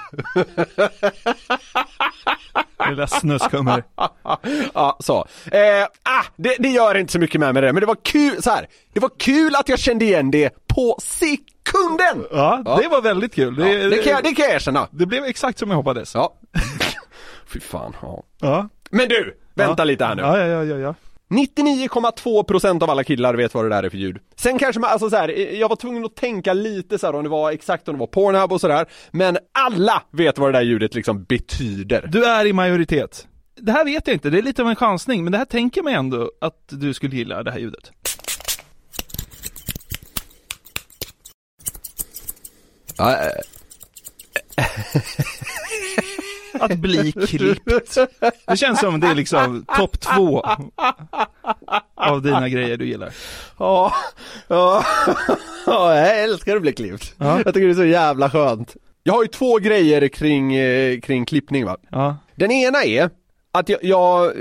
Lilla 2.89 3.07
snuskummer. 3.07 3.83
ja, 4.73 4.97
så. 4.99 5.27
Eh, 5.51 5.83
ah, 6.03 6.23
det, 6.35 6.55
det 6.59 6.69
gör 6.69 6.95
inte 6.95 7.13
så 7.13 7.19
mycket 7.19 7.39
med 7.39 7.53
mig 7.53 7.61
det, 7.61 7.73
men 7.73 7.79
det 7.81 7.87
var 7.87 7.97
kul, 8.03 8.43
så 8.43 8.49
här. 8.49 8.67
Det 8.93 8.99
var 8.99 9.11
kul 9.19 9.55
att 9.55 9.69
jag 9.69 9.79
kände 9.79 10.05
igen 10.05 10.31
det 10.31 10.67
på 10.67 10.97
sekunden! 11.01 12.25
Ja, 12.31 12.79
det 12.81 12.87
var 12.87 13.01
väldigt 13.01 13.35
kul. 13.35 13.55
Det, 13.55 13.73
Ja, 13.73 13.89
det, 13.89 13.97
kan 13.97 14.11
jag, 14.13 14.23
det 14.23 14.33
kan 14.33 14.45
jag 14.45 14.55
erkänna. 14.55 14.87
det 14.91 15.05
blev 15.05 15.23
exakt 15.23 15.59
som 15.59 15.69
jag 15.69 15.77
hoppades. 15.77 16.15
Ja. 16.15 16.33
Fy 17.53 17.59
fan, 17.59 17.95
ja. 18.01 18.23
Ja. 18.39 18.69
Men 18.93 19.09
du, 19.09 19.37
vänta 19.53 19.75
ja. 19.77 19.83
lite 19.83 20.05
här 20.05 20.15
nu. 20.15 20.21
Ja, 20.21 20.37
ja, 20.37 20.45
ja, 20.45 20.63
ja, 20.63 20.77
ja. 20.77 20.95
99,2% 21.29 22.83
av 22.83 22.89
alla 22.89 23.03
killar 23.03 23.33
vet 23.33 23.53
vad 23.53 23.65
det 23.65 23.69
där 23.69 23.83
är 23.83 23.89
för 23.89 23.97
ljud. 23.97 24.17
Sen 24.35 24.59
kanske 24.59 24.79
man, 24.79 24.89
alltså 24.89 25.09
så 25.09 25.15
här, 25.15 25.29
jag 25.59 25.69
var 25.69 25.75
tvungen 25.75 26.05
att 26.05 26.15
tänka 26.15 26.53
lite 26.53 26.99
så 26.99 27.07
här 27.07 27.15
om 27.15 27.23
det 27.23 27.29
var 27.29 27.51
exakt 27.51 27.87
om 27.87 27.95
det 27.95 27.99
var 27.99 28.07
Pornhub 28.07 28.51
och 28.51 28.61
sådär. 28.61 28.85
Men 29.11 29.37
alla 29.51 30.03
vet 30.11 30.37
vad 30.37 30.53
det 30.53 30.59
där 30.59 30.65
ljudet 30.65 30.95
liksom 30.95 31.23
betyder. 31.23 32.07
Du 32.11 32.25
är 32.25 32.45
i 32.45 32.53
majoritet. 32.53 33.27
Det 33.55 33.71
här 33.71 33.85
vet 33.85 34.07
jag 34.07 34.15
inte, 34.15 34.29
det 34.29 34.37
är 34.37 34.41
lite 34.41 34.61
av 34.61 34.69
en 34.69 34.75
chansning, 34.75 35.23
men 35.23 35.31
det 35.31 35.37
här 35.37 35.45
tänker 35.45 35.83
mig 35.83 35.93
ändå 35.93 36.31
att 36.41 36.63
du 36.67 36.93
skulle 36.93 37.15
gilla 37.15 37.43
det 37.43 37.51
här 37.51 37.59
ljudet. 37.59 37.91
Ja, 42.97 43.11
eh, 43.11 43.29
Att 46.59 46.77
bli 46.77 47.11
klippt. 47.27 47.97
Det 48.47 48.57
känns 48.57 48.79
som 48.79 48.99
det 48.99 49.07
är 49.07 49.15
liksom 49.15 49.65
topp 49.77 49.99
två 49.99 50.45
av 51.95 52.21
dina 52.21 52.49
grejer 52.49 52.77
du 52.77 52.85
gillar. 52.87 53.13
Ja, 53.59 53.93
ja, 54.47 54.83
ja, 55.65 55.95
jag 55.95 56.19
älskar 56.23 56.55
att 56.55 56.61
bli 56.61 56.73
klippt. 56.73 57.13
Ja. 57.17 57.41
Jag 57.45 57.53
tycker 57.53 57.67
det 57.67 57.73
är 57.73 57.75
så 57.75 57.85
jävla 57.85 58.29
skönt. 58.29 58.75
Jag 59.03 59.13
har 59.13 59.21
ju 59.23 59.27
två 59.27 59.57
grejer 59.57 60.07
kring, 60.07 60.55
eh, 60.55 60.99
kring 60.99 61.25
klippning 61.25 61.65
va. 61.65 61.77
Ja, 61.91 62.17
Den 62.35 62.51
ena 62.51 62.83
är 62.83 63.09
att 63.51 63.69
jag, 63.69 63.83
jag 63.83 64.33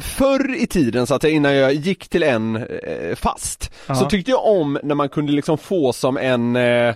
förr 0.00 0.54
i 0.56 0.66
tiden 0.66 1.06
så 1.06 1.14
att 1.14 1.22
säga, 1.22 1.34
innan 1.34 1.54
jag 1.54 1.72
gick 1.74 2.08
till 2.08 2.22
en 2.22 2.56
eh, 2.56 3.14
fast, 3.16 3.72
Ja. 3.86 3.94
så 3.94 4.04
tyckte 4.06 4.30
jag 4.30 4.46
om 4.46 4.78
när 4.82 4.94
man 4.94 5.08
kunde 5.08 5.32
liksom 5.32 5.58
få 5.58 5.92
som 5.92 6.16
en 6.16 6.56
eh, 6.56 6.94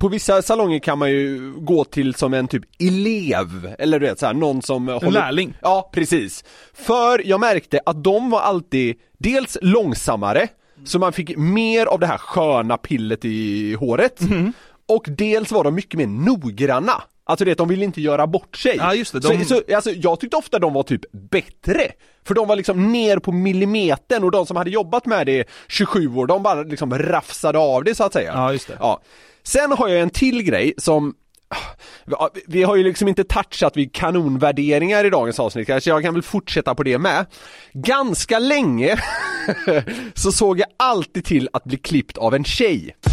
på 0.00 0.08
vissa 0.08 0.42
salonger 0.42 0.78
kan 0.78 0.98
man 0.98 1.10
ju 1.10 1.52
gå 1.56 1.84
till 1.84 2.14
som 2.14 2.34
en 2.34 2.48
typ 2.48 2.62
elev, 2.78 3.74
eller 3.78 3.98
du 4.00 4.06
vet 4.06 4.18
såhär, 4.18 4.34
någon 4.34 4.62
som 4.62 4.88
eh, 4.88 4.98
en 5.02 5.12
lärling. 5.12 5.54
Ja, 5.62 5.90
precis. 5.92 6.44
För 6.74 7.26
jag 7.26 7.40
märkte 7.40 7.80
att 7.86 8.04
de 8.04 8.30
var 8.30 8.40
alltid 8.40 8.96
dels 9.18 9.58
långsammare, 9.62 10.48
så 10.84 10.98
man 10.98 11.12
fick 11.12 11.36
mer 11.36 11.86
av 11.86 12.00
det 12.00 12.06
här 12.06 12.18
sköna 12.18 12.76
pillet 12.76 13.24
i 13.24 13.74
håret. 13.74 14.20
Mhm. 14.20 14.52
Och 14.88 15.04
dels 15.08 15.52
var 15.52 15.64
de 15.64 15.74
mycket 15.74 15.94
mer 15.98 16.06
noggranna. 16.06 17.02
Alltså 17.24 17.44
det, 17.44 17.54
de 17.58 17.68
ville 17.68 17.84
inte 17.84 18.00
göra 18.00 18.26
bort 18.26 18.56
sig. 18.56 18.76
Ja, 18.76 18.94
just 18.94 19.12
det, 19.12 19.20
de- 19.20 19.44
Så, 19.44 19.54
så, 19.68 19.74
alltså, 19.74 19.90
jag 19.90 20.20
tyckte 20.20 20.36
ofta 20.36 20.58
de 20.58 20.72
var 20.72 20.82
typ 20.82 21.00
bättre. 21.12 21.92
För 22.26 22.34
de 22.34 22.48
var 22.48 22.56
liksom 22.56 22.92
ner 22.92 23.18
på 23.18 23.32
millimetern 23.32 24.24
och 24.24 24.30
de 24.30 24.46
som 24.46 24.56
hade 24.56 24.70
jobbat 24.70 25.06
med 25.06 25.26
det 25.26 25.32
i 25.40 25.44
27 25.68 26.08
år, 26.16 26.26
de 26.26 26.42
bara 26.42 26.62
liksom 26.62 26.98
rafsade 26.98 27.58
av 27.58 27.84
det 27.84 27.94
så 27.94 28.04
att 28.04 28.12
säga. 28.12 28.32
Ja, 28.34 28.52
just 28.52 28.68
det. 28.68 28.76
Ja. 28.80 29.00
Sen 29.42 29.72
har 29.72 29.88
jag 29.88 30.00
en 30.00 30.10
till 30.10 30.42
grej 30.42 30.74
som 30.76 31.14
Ja, 32.04 32.30
vi 32.46 32.62
har 32.62 32.76
ju 32.76 32.84
liksom 32.84 33.08
inte 33.08 33.24
touchat 33.24 33.76
vid 33.76 33.94
kanonvärderingar 33.94 35.04
i 35.04 35.10
dagens 35.10 35.40
avsnitt, 35.40 35.66
kanske 35.66 35.90
jag 35.90 36.02
kan 36.02 36.14
väl 36.14 36.22
fortsätta 36.22 36.74
på 36.74 36.82
det 36.82 36.98
med. 36.98 37.26
Ganska 37.72 38.38
länge 38.38 38.96
så 40.14 40.32
såg 40.32 40.58
jag 40.58 40.68
alltid 40.76 41.24
till 41.24 41.48
att 41.52 41.64
bli 41.64 41.76
klippt 41.76 42.18
av 42.18 42.34
en 42.34 42.44
tjej. 42.44 42.96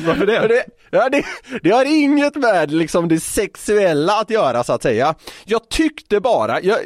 Varför 0.00 0.26
det? 0.26 0.48
Det, 0.48 0.64
ja, 0.90 1.08
det, 1.08 1.24
det 1.62 1.70
har 1.70 1.84
inget 1.84 2.36
med 2.36 2.72
liksom 2.72 3.08
det 3.08 3.20
sexuella 3.20 4.20
att 4.20 4.30
göra 4.30 4.64
så 4.64 4.72
att 4.72 4.82
säga. 4.82 5.14
Jag 5.44 5.68
tyckte 5.68 6.20
bara, 6.20 6.60
jag, 6.60 6.78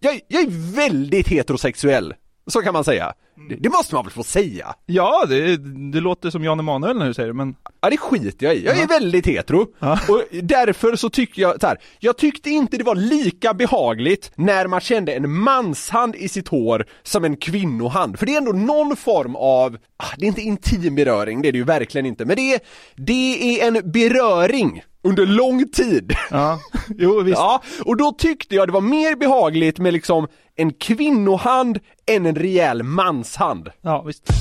jag, 0.00 0.20
jag 0.28 0.42
är 0.42 0.74
väldigt 0.76 1.28
heterosexuell. 1.28 2.14
Så 2.46 2.62
kan 2.62 2.72
man 2.72 2.84
säga. 2.84 3.14
Det, 3.48 3.56
det 3.60 3.68
måste 3.68 3.94
man 3.94 4.04
väl 4.04 4.12
få 4.12 4.22
säga? 4.22 4.74
Ja, 4.86 5.26
det, 5.28 5.56
det 5.92 6.00
låter 6.00 6.30
som 6.30 6.44
Jan 6.44 6.58
Emanuel 6.58 6.98
när 6.98 7.06
du 7.06 7.14
säger 7.14 7.28
det, 7.28 7.34
men 7.34 7.54
Ja 7.84 7.90
det 7.90 7.96
skiter 7.96 8.46
jag 8.46 8.56
i, 8.56 8.64
jag 8.64 8.78
är 8.78 8.86
väldigt 8.86 9.26
hetero. 9.26 9.66
Och 10.08 10.22
därför 10.42 10.96
så 10.96 11.10
tycker 11.10 11.42
jag 11.42 11.60
så 11.60 11.66
här, 11.66 11.78
jag 11.98 12.18
tyckte 12.18 12.50
inte 12.50 12.76
det 12.76 12.84
var 12.84 12.94
lika 12.94 13.54
behagligt 13.54 14.32
när 14.34 14.66
man 14.66 14.80
kände 14.80 15.12
en 15.12 15.30
manshand 15.30 16.16
i 16.16 16.28
sitt 16.28 16.48
hår 16.48 16.86
som 17.02 17.24
en 17.24 17.36
kvinnohand. 17.36 18.18
För 18.18 18.26
det 18.26 18.34
är 18.34 18.38
ändå 18.38 18.52
någon 18.52 18.96
form 18.96 19.36
av, 19.36 19.76
ah, 19.96 20.06
det 20.18 20.24
är 20.24 20.28
inte 20.28 20.40
intim 20.40 20.94
beröring, 20.94 21.42
det 21.42 21.48
är 21.48 21.52
det 21.52 21.58
ju 21.58 21.64
verkligen 21.64 22.06
inte, 22.06 22.24
men 22.24 22.36
det 22.36 22.54
är, 22.54 22.60
det 22.96 23.60
är 23.60 23.66
en 23.68 23.90
beröring 23.90 24.82
under 25.02 25.26
lång 25.26 25.68
tid. 25.68 26.12
ja, 26.30 26.60
jo 26.98 27.20
visst. 27.20 27.38
Ja, 27.38 27.62
och 27.84 27.96
då 27.96 28.12
tyckte 28.12 28.54
jag 28.54 28.68
det 28.68 28.72
var 28.72 28.80
mer 28.80 29.16
behagligt 29.16 29.78
med 29.78 29.92
liksom 29.92 30.26
en 30.56 30.72
kvinnohand 30.72 31.78
än 32.06 32.26
en 32.26 32.34
rejäl 32.34 32.82
manshand. 33.24 33.70
Ja, 33.80 34.02
visst. 34.02 34.28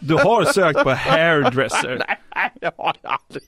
Du 0.00 0.14
har 0.14 0.44
sökt 0.44 0.82
på 0.82 0.90
hairdresser. 0.90 2.04
Nej, 2.08 2.50
jag 2.60 2.72
har 2.76 2.94
aldrig. 3.02 3.42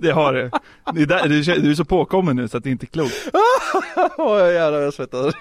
Det 0.00 0.10
har 0.10 0.32
du. 0.32 0.50
Det 0.94 1.02
är 1.02 1.06
där, 1.06 1.28
du, 1.62 1.70
är 1.70 1.74
så 1.74 1.84
påkommen 1.84 2.36
nu 2.36 2.48
så 2.48 2.56
att 2.56 2.64
det 2.64 2.70
inte 2.70 2.84
är 2.84 2.88
klokt. 2.88 3.14
Åh 4.18 4.52
jävlar 4.52 4.80
jag 4.80 4.94
svettas. 4.94 5.34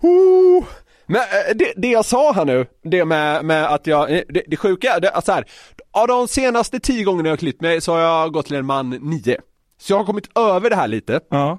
Oh. 0.00 0.64
Men 1.06 1.20
eh, 1.20 1.56
det, 1.56 1.72
det 1.76 1.88
jag 1.88 2.04
sa 2.04 2.32
här 2.32 2.44
nu, 2.44 2.66
det 2.82 3.04
med, 3.04 3.44
med 3.44 3.66
att 3.66 3.86
jag, 3.86 4.12
eh, 4.12 4.22
det, 4.28 4.42
det 4.46 4.56
sjuka, 4.56 4.98
det, 5.00 5.10
alltså 5.10 5.32
här, 5.32 5.44
av 5.92 6.08
de 6.08 6.28
senaste 6.28 6.80
tio 6.80 7.04
gångerna 7.04 7.28
jag 7.28 7.32
har 7.32 7.38
klippt 7.38 7.60
mig 7.60 7.80
så 7.80 7.92
har 7.92 8.00
jag 8.00 8.32
gått 8.32 8.46
till 8.46 8.56
en 8.56 8.66
man 8.66 8.90
nio. 8.90 9.38
Så 9.80 9.92
jag 9.92 9.98
har 9.98 10.04
kommit 10.04 10.38
över 10.38 10.70
det 10.70 10.76
här 10.76 10.88
lite. 10.88 11.20
Ja. 11.30 11.58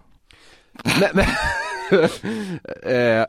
Men, 1.00 1.10
men, 1.14 1.26
eh, 2.84 3.26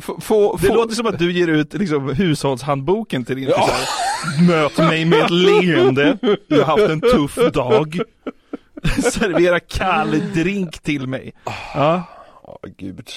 få, 0.00 0.20
få, 0.20 0.56
Det 0.56 0.66
få- 0.66 0.74
låter 0.74 0.94
som 0.94 1.06
att 1.06 1.18
du 1.18 1.32
ger 1.32 1.48
ut 1.48 1.74
liksom 1.74 2.08
hushållshandboken 2.08 3.24
till 3.24 3.36
din 3.36 3.44
frisör. 3.46 4.46
Möt 4.48 4.78
mig 4.78 5.04
med 5.04 5.20
ett 5.24 5.30
leende. 5.30 6.18
Jag 6.48 6.64
har 6.64 6.78
haft 6.78 6.90
en 6.92 7.00
tuff 7.00 7.34
dag. 7.52 8.00
Servera 9.12 9.60
kall 9.60 10.20
drink 10.34 10.78
till 10.78 11.06
mig. 11.06 11.32
Ja. 11.74 12.02
Åh, 12.42 12.56
gud. 12.78 13.08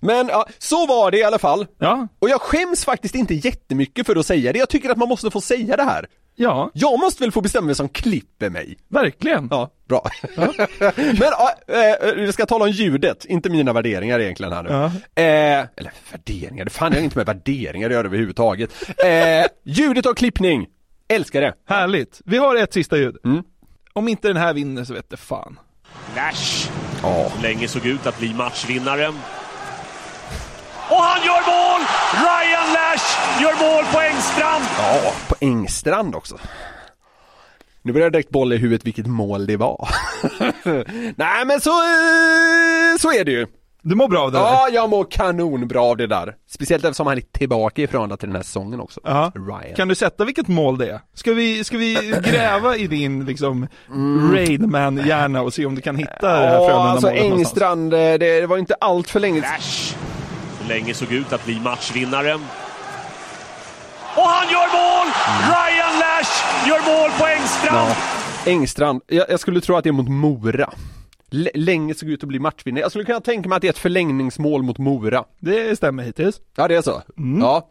Men 0.00 0.28
ja, 0.28 0.46
så 0.58 0.86
var 0.86 1.10
det 1.10 1.18
i 1.18 1.24
alla 1.24 1.38
fall. 1.38 1.66
Ja. 1.78 2.08
Och 2.18 2.28
jag 2.28 2.40
skäms 2.40 2.84
faktiskt 2.84 3.14
inte 3.14 3.34
jättemycket 3.34 4.06
för 4.06 4.16
att 4.16 4.26
säga 4.26 4.52
det. 4.52 4.58
Jag 4.58 4.68
tycker 4.68 4.90
att 4.90 4.96
man 4.98 5.08
måste 5.08 5.30
få 5.30 5.40
säga 5.40 5.76
det 5.76 5.82
här. 5.82 6.06
Ja, 6.40 6.70
Jag 6.74 7.00
måste 7.00 7.22
väl 7.22 7.32
få 7.32 7.40
bestämma 7.40 7.66
vem 7.66 7.74
som 7.74 7.88
klipper 7.88 8.50
mig? 8.50 8.78
verkligen. 8.88 9.48
Ja, 9.50 9.70
bra. 9.88 10.10
Men 10.96 11.16
ja, 11.20 11.50
eh, 11.68 12.14
vi 12.16 12.32
ska 12.32 12.46
tala 12.46 12.64
om 12.64 12.70
ljudet, 12.70 13.24
inte 13.24 13.50
mina 13.50 13.72
värderingar 13.72 14.20
egentligen 14.20 14.52
här 14.52 14.62
nu. 14.62 14.70
Ja. 14.70 14.84
Eh, 15.22 15.66
eller 15.76 15.92
värderingar, 16.12 16.64
det 16.64 16.70
fan 16.70 16.92
jag 16.92 17.04
inte 17.04 17.18
med 17.18 17.26
värderingar 17.26 17.88
att 17.88 17.92
göra 17.94 18.06
överhuvudtaget. 18.06 18.70
Eh, 18.88 19.46
ljudet 19.64 20.06
av 20.06 20.14
klippning, 20.14 20.66
älskar 21.08 21.40
det. 21.40 21.54
Härligt. 21.68 22.20
Vi 22.24 22.36
har 22.38 22.56
ett 22.56 22.72
sista 22.72 22.96
ljud. 22.96 23.16
Mm. 23.24 23.42
Om 23.92 24.08
inte 24.08 24.28
den 24.28 24.36
här 24.36 24.54
vinner 24.54 24.84
så 24.84 24.94
vet 24.94 25.10
det 25.10 25.16
fan. 25.16 25.58
Lash 26.16 26.70
Ja. 27.02 27.32
länge 27.42 27.68
såg 27.68 27.86
ut 27.86 28.06
att 28.06 28.18
bli 28.18 28.34
matchvinnaren. 28.34 29.14
Och 30.90 31.02
han 31.02 31.20
gör 31.26 31.42
mål! 31.46 31.80
Ryan 32.12 32.72
Lash 32.72 33.42
gör 33.42 33.74
mål 33.74 33.84
på 33.92 34.00
Engstrand! 34.00 34.64
Ja, 34.78 35.12
på 35.28 35.34
Engstrand 35.40 36.14
också. 36.14 36.38
Nu 37.82 37.92
börjar 37.92 38.04
jag 38.04 38.12
direkt 38.12 38.30
bolla 38.30 38.54
i 38.54 38.58
huvudet 38.58 38.86
vilket 38.86 39.06
mål 39.06 39.46
det 39.46 39.56
var. 39.56 39.88
Nej 41.16 41.44
men 41.46 41.60
så, 41.60 41.70
eh, 41.70 42.98
så 42.98 43.12
är 43.12 43.24
det 43.24 43.30
ju. 43.30 43.46
Du 43.82 43.94
mår 43.94 44.08
bra 44.08 44.20
av 44.20 44.32
det 44.32 44.38
där? 44.38 44.44
Ja, 44.44 44.68
jag 44.72 44.90
mår 44.90 45.06
kanonbra 45.10 45.80
av 45.80 45.96
det 45.96 46.06
där. 46.06 46.34
Speciellt 46.50 46.84
eftersom 46.84 47.06
han 47.06 47.16
är 47.16 47.20
tillbaka 47.20 47.82
i 47.82 47.86
förhållande 47.86 48.16
till 48.16 48.28
den 48.28 48.36
här 48.36 48.42
säsongen 48.42 48.80
också. 48.80 49.00
Ja. 49.04 49.32
Ryan. 49.34 49.76
Kan 49.76 49.88
du 49.88 49.94
sätta 49.94 50.24
vilket 50.24 50.48
mål 50.48 50.78
det 50.78 50.90
är? 50.90 51.00
Ska 51.14 51.32
vi, 51.32 51.64
ska 51.64 51.78
vi 51.78 51.94
gräva 52.24 52.76
i 52.76 52.86
din 52.86 53.24
liksom 53.24 53.66
Raidman-hjärna 54.32 55.42
och 55.42 55.54
se 55.54 55.66
om 55.66 55.74
du 55.74 55.80
kan 55.80 55.96
hitta 55.96 56.18
det 56.20 56.28
här 56.28 56.54
Ja, 56.54 56.68
Frölunda-målet 56.68 57.04
alltså? 57.04 57.10
Engstrand, 57.10 57.94
eh, 57.94 57.98
det, 57.98 58.40
det 58.40 58.46
var 58.46 58.58
inte 58.58 58.74
allt 58.74 59.10
för 59.10 59.20
länge 59.20 59.40
Lash 59.40 59.94
länge 60.68 60.94
såg 60.94 61.12
ut 61.12 61.32
att 61.32 61.44
bli 61.44 61.60
matchvinnaren. 61.60 62.40
Och 64.16 64.22
han 64.28 64.48
gör 64.52 64.68
mål! 64.72 65.12
Ryan 65.42 65.98
Lash 65.98 66.68
gör 66.68 67.00
mål 67.00 67.10
på 67.18 67.26
Engstrand! 67.26 67.90
Ja. 67.90 67.96
Engstrand, 68.52 69.02
jag, 69.06 69.26
jag 69.30 69.40
skulle 69.40 69.60
tro 69.60 69.76
att 69.76 69.84
det 69.84 69.90
är 69.90 69.92
mot 69.92 70.08
Mora. 70.08 70.70
L- 71.32 71.50
länge 71.54 71.94
såg 71.94 72.08
ut 72.08 72.22
att 72.22 72.28
bli 72.28 72.38
matchvinnare. 72.38 72.80
Jag 72.82 72.90
skulle 72.90 73.04
kunna 73.04 73.20
tänka 73.20 73.48
mig 73.48 73.56
att 73.56 73.62
det 73.62 73.68
är 73.68 73.72
ett 73.72 73.78
förlängningsmål 73.78 74.62
mot 74.62 74.78
Mora. 74.78 75.24
Det 75.38 75.76
stämmer 75.76 76.02
hittills. 76.02 76.40
Ja, 76.56 76.68
det 76.68 76.74
är 76.76 76.82
så? 76.82 77.02
Mm. 77.18 77.40
Ja. 77.40 77.68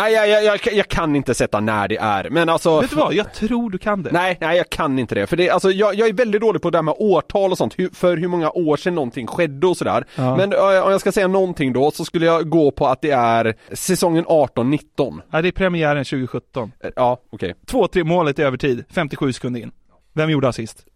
Nej, 0.00 0.12
jag, 0.12 0.28
jag, 0.28 0.44
jag, 0.44 0.74
jag 0.74 0.88
kan 0.88 1.16
inte 1.16 1.34
sätta 1.34 1.60
när 1.60 1.88
det 1.88 1.96
är, 1.96 2.30
men 2.30 2.48
alltså... 2.48 2.80
Vet 2.80 2.90
du 2.90 2.96
vad? 2.96 3.14
Jag 3.14 3.34
tror 3.34 3.70
du 3.70 3.78
kan 3.78 4.02
det. 4.02 4.10
Nej, 4.12 4.36
nej 4.40 4.56
jag 4.56 4.70
kan 4.70 4.98
inte 4.98 5.14
det. 5.14 5.26
För 5.26 5.36
det, 5.36 5.50
alltså, 5.50 5.70
jag, 5.70 5.94
jag 5.94 6.08
är 6.08 6.12
väldigt 6.12 6.40
dålig 6.40 6.62
på 6.62 6.70
det 6.70 6.78
här 6.78 6.82
med 6.82 6.94
årtal 6.98 7.50
och 7.52 7.58
sånt, 7.58 7.78
hur, 7.78 7.88
för 7.88 8.16
hur 8.16 8.28
många 8.28 8.50
år 8.50 8.76
sedan 8.76 8.94
någonting 8.94 9.26
skedde 9.26 9.66
och 9.66 9.76
sådär. 9.76 10.04
Ja. 10.14 10.36
Men 10.36 10.52
om 10.54 10.90
jag 10.92 11.00
ska 11.00 11.12
säga 11.12 11.28
någonting 11.28 11.72
då, 11.72 11.90
så 11.90 12.04
skulle 12.04 12.26
jag 12.26 12.48
gå 12.48 12.70
på 12.70 12.86
att 12.86 13.00
det 13.00 13.10
är 13.10 13.54
säsongen 13.72 14.24
18-19. 14.26 15.20
Ja, 15.30 15.42
det 15.42 15.48
är 15.48 15.52
premiären 15.52 16.04
2017. 16.04 16.72
Eh, 16.84 16.90
Ja, 16.96 17.20
okej. 17.30 17.54
2-3 17.66 18.04
målet 18.04 18.38
i 18.38 18.42
övertid, 18.42 18.84
57 18.90 19.32
sekunder 19.32 19.60
in. 19.60 19.70
Vem 20.12 20.30
gjorde 20.30 20.48
assist? 20.48 20.84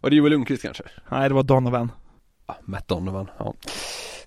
Och 0.00 0.10
det 0.10 0.16
är 0.16 0.18
Joel 0.18 0.32
Lundqvist 0.32 0.62
kanske? 0.62 0.82
Nej, 1.08 1.28
det 1.28 1.34
var 1.34 1.42
Donovan. 1.42 1.92
Ja, 2.46 2.56
Matt 2.64 2.88
Donovan, 2.88 3.30
ja. 3.38 3.54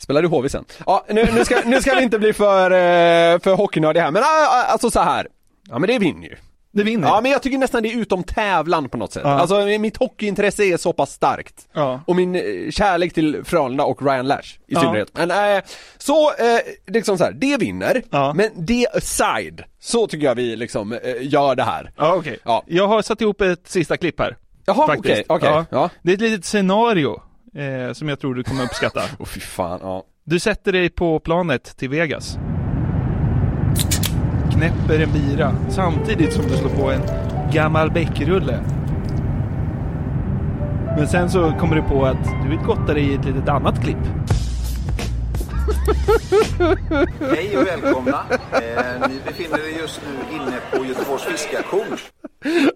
Spelade 0.10 0.28
i 0.28 0.30
HV 0.30 0.50
sen. 0.50 0.66
Ja, 0.86 1.06
nu, 1.10 1.28
nu, 1.34 1.46
ska, 1.46 1.56
nu 1.66 1.82
ska 1.82 1.96
vi 1.96 2.04
inte 2.04 2.20
bli 2.20 2.34
för, 2.34 2.72
eh, 2.72 3.40
för 3.40 3.56
hockeynördiga 3.56 4.04
här, 4.04 4.12
men 4.12 4.24
ah, 4.24 4.64
alltså 4.72 4.92
så 4.92 5.00
här. 5.00 5.28
Ja 5.70 5.80
men 5.80 5.88
det 5.90 6.00
vinner 6.00 6.28
ju. 6.28 6.36
Det 6.72 6.84
vinner. 6.84 7.08
Ja 7.08 7.22
men 7.22 7.32
jag 7.32 7.42
tycker 7.42 7.58
nästan 7.58 7.84
det 7.84 7.90
är 7.90 7.98
utom 7.98 8.24
tävlan 8.24 8.90
på 8.90 8.98
något 8.98 9.14
sätt. 9.14 9.22
Ja. 9.26 9.30
Alltså 9.40 9.66
mitt 9.66 9.98
hockeyintresse 9.98 10.64
är 10.64 10.78
så 10.78 10.94
pass 10.94 11.12
starkt. 11.12 11.68
Ja. 11.74 12.02
Och 12.08 12.16
min 12.16 12.36
eh, 12.36 12.42
kärlek 12.72 13.14
till 13.14 13.44
Frölunda 13.46 13.84
och 13.84 14.02
Ryan 14.02 14.28
Lash 14.28 14.56
i 14.68 14.74
Ja. 14.74 14.82
synnerhet. 14.82 15.10
Men 15.14 15.32
eh, 15.58 15.64
så, 15.98 16.30
eh, 16.30 16.60
liksom 16.88 17.18
så 17.18 17.24
här, 17.24 17.32
det 17.32 17.58
vinner. 17.58 18.02
Ja. 18.10 18.34
Men 18.34 18.50
det 18.56 18.88
aside, 18.94 19.64
så 19.80 20.08
tycker 20.08 20.26
jag 20.28 20.36
vi 20.36 20.56
liksom 20.56 20.94
eh, 20.94 21.00
gör 21.22 21.56
det 21.56 21.64
här. 21.64 21.92
Ja, 21.98 22.16
okej. 22.16 22.38
Ja. 22.44 22.64
Jag 22.68 22.88
har 22.88 23.02
satt 23.02 23.22
ihop 23.22 23.42
ett 23.42 23.68
sista 23.70 23.98
klipp 23.98 24.20
här. 24.20 24.38
Jaha, 24.66 24.96
okej, 24.98 25.24
okej. 25.28 25.50
Ja. 25.50 25.66
Ja. 25.72 25.90
Det 26.02 26.12
är 26.12 26.16
ett 26.16 26.22
litet 26.22 26.46
scenario 26.46 27.22
eh, 27.56 27.94
som 27.94 28.10
jag 28.10 28.20
tror 28.20 28.36
du 28.36 28.44
kommer 28.44 28.64
uppskatta. 28.64 29.02
Åh 29.20 29.26
fy 29.26 29.40
fan, 29.40 29.80
ja. 29.84 30.04
Du 30.24 30.40
sätter 30.40 30.72
dig 30.72 30.90
på 30.90 31.20
planet 31.20 31.78
till 31.78 31.90
Vegas. 31.90 32.38
Knäpper 34.52 35.00
en 35.00 35.12
bira 35.12 35.56
samtidigt 35.70 36.34
som 36.34 36.46
du 36.48 36.58
slår 36.58 36.70
på 36.70 36.92
en 36.92 37.02
gammal 37.54 37.92
bäckrulle. 37.92 38.60
Men 40.98 41.08
sen 41.08 41.30
så 41.30 41.52
kommer 41.60 41.76
du 41.76 41.82
på 41.82 42.06
att 42.06 42.24
du 42.44 42.50
vill 42.50 42.60
gotta 42.60 42.94
dig 42.94 43.04
i 43.04 43.14
ett 43.14 43.26
litet 43.26 43.50
annat 43.50 43.84
klipp. 43.84 43.98
Hej 47.20 47.58
och 47.58 47.68
välkomna. 47.68 48.24
Eh, 48.52 49.10
ni 49.10 49.20
befinner 49.26 49.60
er 49.60 49.80
just 49.82 50.02
nu 50.06 50.36
inne 50.36 50.60
på 50.72 50.86
Göteborgs 50.86 51.24
fiskaktion. 51.24 51.98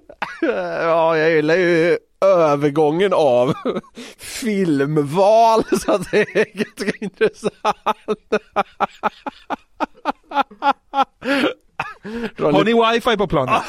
Ja, 0.82 1.17
jag 1.17 1.32
gillar 1.32 1.55
ju 1.55 1.97
övergången 2.26 3.13
av 3.13 3.53
filmval 4.17 5.63
så 5.82 5.91
att 5.91 6.11
det 6.11 6.21
är 6.21 6.57
ganska 6.57 6.91
intressant. 6.99 7.53
Har 12.39 12.63
ni 12.63 12.93
wifi 12.93 13.17
på 13.17 13.28
planet? 13.28 13.63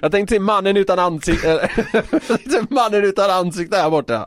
Jag 0.00 0.12
tänkte 0.12 0.34
se 0.34 0.40
mannen 0.40 0.76
utan 0.76 0.98
ansikte, 0.98 1.70
mannen 2.70 3.04
utan 3.04 3.30
ansikte 3.30 3.76
här 3.76 3.90
borta. 3.90 4.26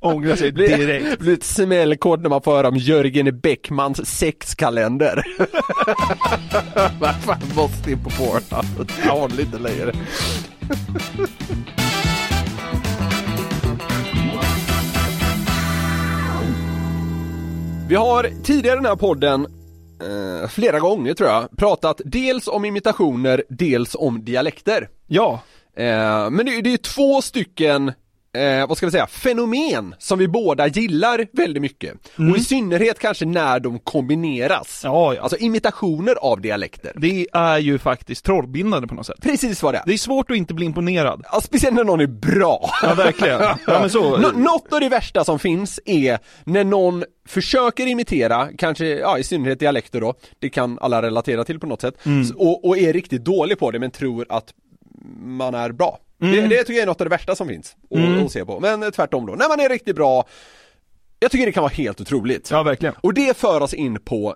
Ångrar 0.00 0.36
sig 0.36 0.52
direkt. 0.52 1.18
blir 1.18 1.34
ett 1.34 1.44
smällkort 1.44 2.20
när 2.20 2.28
man 2.28 2.42
får 2.42 2.52
höra 2.52 2.68
om 2.68 2.76
Jörgen 2.76 3.40
Bäckmans 3.40 4.06
sexkalender. 4.18 5.22
Vad 7.00 7.14
fan 7.22 7.38
måste 7.56 7.90
in 7.90 8.04
på 8.04 8.10
Pornhub? 8.10 8.90
Jag 9.04 9.12
håller 9.12 9.40
inte 9.40 9.58
längre. 9.58 9.92
Vi 17.88 17.94
har 17.94 18.42
tidigare 18.42 18.74
i 18.74 18.78
den 18.78 18.86
här 18.86 18.96
podden 18.96 19.46
eh, 20.02 20.48
flera 20.48 20.80
gånger 20.80 21.14
tror 21.14 21.28
jag 21.28 21.56
pratat 21.56 22.00
dels 22.04 22.48
om 22.48 22.64
imitationer, 22.64 23.44
dels 23.48 23.96
om 23.98 24.24
dialekter. 24.24 24.88
Ja, 25.06 25.40
Eh, 25.76 26.30
men 26.30 26.46
det, 26.46 26.60
det 26.60 26.72
är 26.72 26.76
två 26.76 27.22
stycken, 27.22 27.92
eh, 28.36 28.66
vad 28.68 28.76
ska 28.76 28.86
vi 28.86 28.92
säga, 28.92 29.06
fenomen 29.06 29.94
som 29.98 30.18
vi 30.18 30.28
båda 30.28 30.66
gillar 30.66 31.26
väldigt 31.32 31.60
mycket. 31.62 31.94
Och 32.16 32.36
i 32.36 32.40
synnerhet 32.40 32.98
kanske 32.98 33.24
när 33.24 33.60
de 33.60 33.78
kombineras. 33.78 34.84
Mm. 34.84 34.94
Ja, 34.96 35.14
ja. 35.14 35.22
Alltså 35.22 35.36
imitationer 35.38 36.14
av 36.14 36.40
dialekter. 36.40 36.92
det 36.96 37.26
är 37.32 37.58
ju 37.58 37.78
faktiskt 37.78 38.24
trollbindande 38.24 38.88
på 38.88 38.94
något 38.94 39.06
sätt. 39.06 39.20
Precis 39.22 39.62
vad 39.62 39.74
det 39.74 39.78
är. 39.78 39.82
Det 39.86 39.92
är 39.92 39.98
svårt 39.98 40.30
att 40.30 40.36
inte 40.36 40.54
bli 40.54 40.66
imponerad. 40.66 41.24
Ja, 41.32 41.40
speciellt 41.40 41.76
när 41.76 41.84
någon 41.84 42.00
är 42.00 42.06
bra. 42.06 42.70
Ja, 42.82 42.94
verkligen. 42.94 43.40
Ja, 43.40 43.56
men 43.66 43.90
så. 43.90 44.16
Nå- 44.16 44.30
något 44.30 44.72
av 44.72 44.80
det 44.80 44.88
värsta 44.88 45.24
som 45.24 45.38
finns 45.38 45.80
är 45.84 46.18
när 46.44 46.64
någon 46.64 47.04
försöker 47.28 47.86
imitera, 47.86 48.48
kanske, 48.58 48.86
ja 48.86 49.18
i 49.18 49.22
synnerhet 49.24 49.58
dialekter 49.60 50.00
då, 50.00 50.14
det 50.38 50.48
kan 50.50 50.78
alla 50.78 51.02
relatera 51.02 51.44
till 51.44 51.60
på 51.60 51.66
något 51.66 51.80
sätt, 51.80 51.94
Mm. 52.06 52.26
Och, 52.36 52.64
och 52.64 52.78
är 52.78 52.92
riktigt 52.92 53.24
dålig 53.24 53.58
på 53.58 53.70
det 53.70 53.78
men 53.78 53.90
tror 53.90 54.26
att 54.28 54.54
man 55.20 55.54
är 55.54 55.72
bra. 55.72 55.98
Mm. 56.20 56.34
Det, 56.34 56.56
det 56.56 56.58
tycker 56.58 56.72
jag 56.72 56.82
är 56.82 56.86
något 56.86 57.00
av 57.00 57.04
det 57.04 57.10
värsta 57.10 57.36
som 57.36 57.48
finns 57.48 57.76
att, 57.94 58.24
att 58.24 58.32
se 58.32 58.44
på, 58.44 58.60
men 58.60 58.82
eh, 58.82 58.90
tvärtom 58.90 59.26
då, 59.26 59.32
när 59.32 59.48
man 59.48 59.60
är 59.60 59.68
riktigt 59.68 59.96
bra, 59.96 60.24
jag 61.20 61.30
tycker 61.30 61.46
det 61.46 61.52
kan 61.52 61.62
vara 61.62 61.72
helt 61.72 62.00
otroligt. 62.00 62.50
Ja, 62.50 62.62
verkligen. 62.62 62.94
Och 63.00 63.14
det 63.14 63.36
för 63.36 63.60
oss 63.60 63.74
in 63.74 64.00
på 64.00 64.34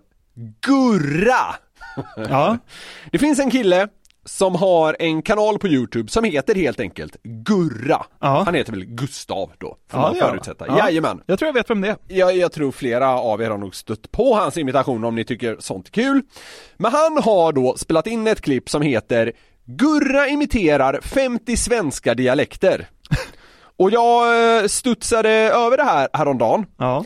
Gurra! 0.61 1.55
Ja, 2.16 2.59
Det 3.12 3.18
finns 3.18 3.39
en 3.39 3.51
kille 3.51 3.89
som 4.26 4.55
har 4.55 4.97
en 4.99 5.22
kanal 5.22 5.59
på 5.59 5.68
Youtube 5.68 6.11
som 6.11 6.24
heter 6.24 6.55
helt 6.55 6.80
enkelt 6.80 7.16
Gurra. 7.22 8.07
Ja. 8.20 8.43
Han 8.45 8.55
heter 8.55 8.72
väl 8.72 8.85
Gustav 8.85 9.53
då, 9.59 9.76
får 9.91 10.01
Ja, 10.01 10.01
man 10.01 10.14
förutsätta. 10.14 10.66
Ja. 10.68 10.78
Jajamän. 10.78 11.22
jag 11.26 11.39
tror 11.39 11.47
jag 11.49 11.55
vet 11.55 11.70
vem 11.70 11.80
det 11.80 11.89
är. 11.89 11.97
Jag, 12.09 12.37
jag 12.37 12.53
tror 12.53 12.72
flera 12.72 13.09
av 13.09 13.43
er 13.43 13.51
har 13.51 13.59
nog 13.59 13.74
stött 13.74 14.11
på 14.11 14.35
hans 14.35 14.59
imitation 14.59 15.05
om 15.05 15.14
ni 15.14 15.24
tycker 15.24 15.57
sånt 15.59 15.87
är 15.89 15.93
kul. 15.93 16.22
Men 16.76 16.93
han 16.93 17.22
har 17.22 17.53
då 17.53 17.76
spelat 17.76 18.07
in 18.07 18.26
ett 18.26 18.41
klipp 18.41 18.70
som 18.70 18.82
heter 18.82 19.32
Gurra 19.67 20.29
imiterar 20.29 21.01
50 21.03 21.57
svenska 21.57 22.15
dialekter. 22.15 22.87
Och 23.77 23.91
jag 23.91 24.59
eh, 24.62 24.67
studsade 24.67 25.31
över 25.31 25.77
det 25.77 25.83
här 25.85 26.09
häromdagen 26.12 26.67
Ja. 26.79 27.05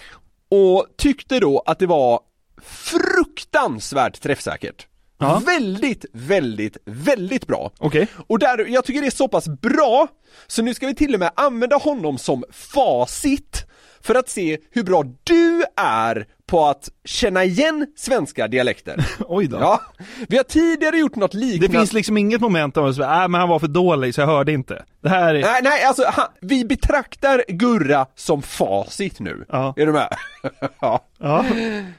och 0.50 0.86
tyckte 0.98 1.40
då 1.40 1.62
att 1.66 1.78
det 1.78 1.86
var 1.86 2.20
fruktansvärt 2.62 4.20
träffsäkert. 4.20 4.86
Ja. 5.18 5.42
Väldigt, 5.46 6.04
väldigt, 6.12 6.76
väldigt 6.84 7.46
bra. 7.46 7.70
Okej. 7.78 8.08
Och 8.26 8.38
där, 8.38 8.66
jag 8.68 8.84
tycker 8.84 9.00
det 9.00 9.06
är 9.06 9.10
så 9.10 9.28
pass 9.28 9.48
bra, 9.48 10.08
så 10.46 10.62
nu 10.62 10.74
ska 10.74 10.86
vi 10.86 10.94
till 10.94 11.14
och 11.14 11.20
med 11.20 11.30
använda 11.34 11.76
honom 11.76 12.18
som 12.18 12.44
facit 12.52 13.66
för 14.00 14.14
att 14.14 14.28
se 14.28 14.58
hur 14.70 14.82
bra 14.82 15.04
du 15.24 15.64
är 15.76 16.26
på 16.48 16.66
att 16.66 16.88
känna 17.04 17.44
igen 17.44 17.86
svenska 17.96 18.48
dialekter. 18.48 19.06
Oj 19.28 19.46
då. 19.48 19.56
Ja, 19.60 19.80
vi 20.28 20.36
har 20.36 20.44
tidigare 20.44 20.98
gjort 20.98 21.16
något 21.16 21.32
Det 21.32 21.38
liknande. 21.38 21.78
finns 21.78 21.92
liksom 21.92 22.16
inget 22.16 22.40
moment 22.40 22.76
av 22.76 22.86
att 22.86 22.98
äh, 22.98 23.28
men 23.28 23.34
han 23.34 23.48
var 23.48 23.58
för 23.58 23.68
dålig 23.68 24.14
så 24.14 24.20
jag 24.20 24.26
hörde 24.26 24.52
inte. 24.52 24.84
Det 25.02 25.08
här 25.08 25.34
är... 25.34 25.40
Nej, 25.42 25.60
nej, 25.62 25.84
alltså 25.84 26.02
han, 26.06 26.26
vi 26.40 26.64
betraktar 26.64 27.44
Gurra 27.48 28.06
som 28.14 28.42
facit 28.42 29.20
nu. 29.20 29.44
Ja. 29.48 29.74
Är 29.76 29.86
du 29.86 29.92
med? 29.92 30.16
ja. 30.80 31.04
Ja. 31.18 31.44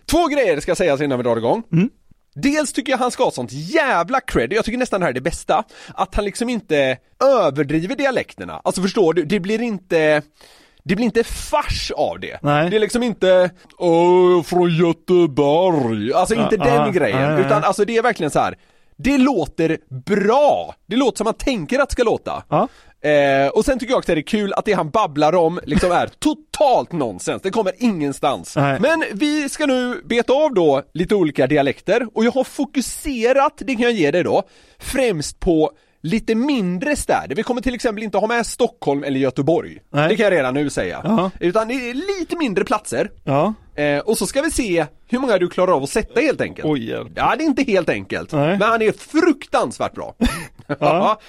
Två 0.06 0.28
grejer 0.28 0.60
ska 0.60 0.76
sägas 0.76 1.02
innan 1.02 1.18
vi 1.20 1.24
drar 1.24 1.38
igång. 1.38 1.64
Mm. 1.72 1.90
Dels 2.36 2.74
tycker 2.74 2.92
jag 2.92 2.98
han 3.00 3.12
ska 3.12 3.24
ha 3.24 3.32
sånt 3.32 3.52
jävla 3.52 4.20
cred, 4.20 4.54
jag 4.54 4.66
tycker 4.66 4.78
nästan 4.78 5.00
det 5.00 5.06
här 5.06 5.12
är 5.12 5.16
det 5.16 5.22
bästa, 5.22 5.64
att 5.94 6.16
han 6.16 6.26
liksom 6.26 6.50
inte 6.50 6.98
överdriver 7.24 7.96
dialekterna. 7.96 8.62
Alltså 8.64 8.82
förstår 8.82 9.14
du, 9.14 9.26
det 9.26 9.40
blir 9.40 9.62
inte 9.62 10.22
det 10.84 10.96
blir 10.96 11.06
inte 11.06 11.24
fars 11.24 11.92
av 11.96 12.20
det. 12.20 12.40
Nej. 12.42 12.70
Det 12.70 12.76
är 12.76 12.80
liksom 12.80 13.04
inte 13.04 13.52
Åh, 13.78 14.44
från 14.44 14.70
Göteborg, 14.70 16.14
alltså 16.14 16.36
inte 16.36 16.56
Ja, 16.56 16.64
den 16.64 16.76
ja, 16.76 16.90
grejen, 16.90 17.22
ja, 17.22 17.40
utan 17.40 17.64
alltså 17.64 17.86
det 17.86 17.98
är 17.98 18.02
verkligen 18.02 18.32
så 18.32 18.40
här. 18.40 18.58
Det 18.98 19.18
låter 19.18 19.78
bra! 20.06 20.76
Det 20.86 20.96
låter 20.96 21.18
som 21.18 21.26
man 21.26 21.34
tänker 21.34 21.80
att 21.80 21.90
det 21.90 21.94
ska 21.94 22.04
låta. 22.04 22.44
Eh, 23.02 23.48
och 23.48 23.66
sen 23.66 23.80
tycker 23.80 23.92
jag 23.92 23.98
också 23.98 24.12
att 24.12 24.16
det 24.16 24.20
är 24.22 24.24
kul 24.24 24.54
att 24.54 24.66
det 24.66 24.74
han 24.74 24.90
babblar 24.90 25.36
om 25.36 25.60
liksom 25.64 25.92
är 25.92 26.08
totalt 26.20 26.92
nonsens, 26.92 27.42
det 27.42 27.50
kommer 27.50 27.74
ingenstans. 27.78 28.56
Nej. 28.56 28.80
Men 28.80 29.04
vi 29.14 29.50
ska 29.50 29.66
nu 29.66 30.02
beta 30.06 30.34
av 30.34 30.54
då 30.54 30.84
lite 30.94 31.16
olika 31.16 31.48
dialekter 31.48 32.08
och 32.14 32.26
jag 32.26 32.32
har 32.32 32.44
fokuserat, 32.44 33.54
det 33.58 33.74
kan 33.74 33.82
jag 33.82 33.92
ge 33.92 34.12
dig 34.12 34.24
då, 34.24 34.44
främst 34.80 35.40
på 35.40 35.72
lite 36.02 36.36
mindre 36.36 36.96
städer. 36.96 37.36
Vi 37.36 37.44
kommer 37.44 37.62
till 37.62 37.76
exempel 37.76 38.04
inte 38.04 38.18
ha 38.18 38.28
med 38.28 38.46
Stockholm 38.46 39.04
eller 39.04 39.20
Göteborg. 39.20 39.80
Nej. 39.90 40.10
Det 40.10 40.16
kan 40.16 40.24
jag 40.24 40.34
redan 40.34 40.54
nu 40.54 40.70
säga. 40.70 41.02
Ja. 41.04 41.32
Utan 41.40 41.68
det 41.68 41.74
är 41.74 41.94
lite 41.94 42.38
mindre 42.38 42.66
platser. 42.66 43.12
Ja. 43.24 43.54
Eh, 43.76 44.00
och 44.00 44.18
så 44.18 44.28
ska 44.28 44.42
vi 44.42 44.52
se 44.52 44.86
hur 45.08 45.20
många 45.20 45.38
du 45.38 45.50
klarar 45.50 45.72
av 45.72 45.84
att 45.84 45.90
sätta 45.90 46.20
helt 46.20 46.42
enkelt. 46.42 46.68
Oj, 46.68 46.90
hjälp. 46.90 47.12
Ja, 47.16 47.36
det 47.38 47.44
är 47.44 47.46
inte 47.46 47.64
helt 47.64 47.90
enkelt. 47.90 48.32
Nej. 48.32 48.58
Men 48.58 48.70
han 48.70 48.82
är 48.82 48.92
fruktansvärt 48.92 49.94
bra. 49.94 50.16
ja. 50.80 51.20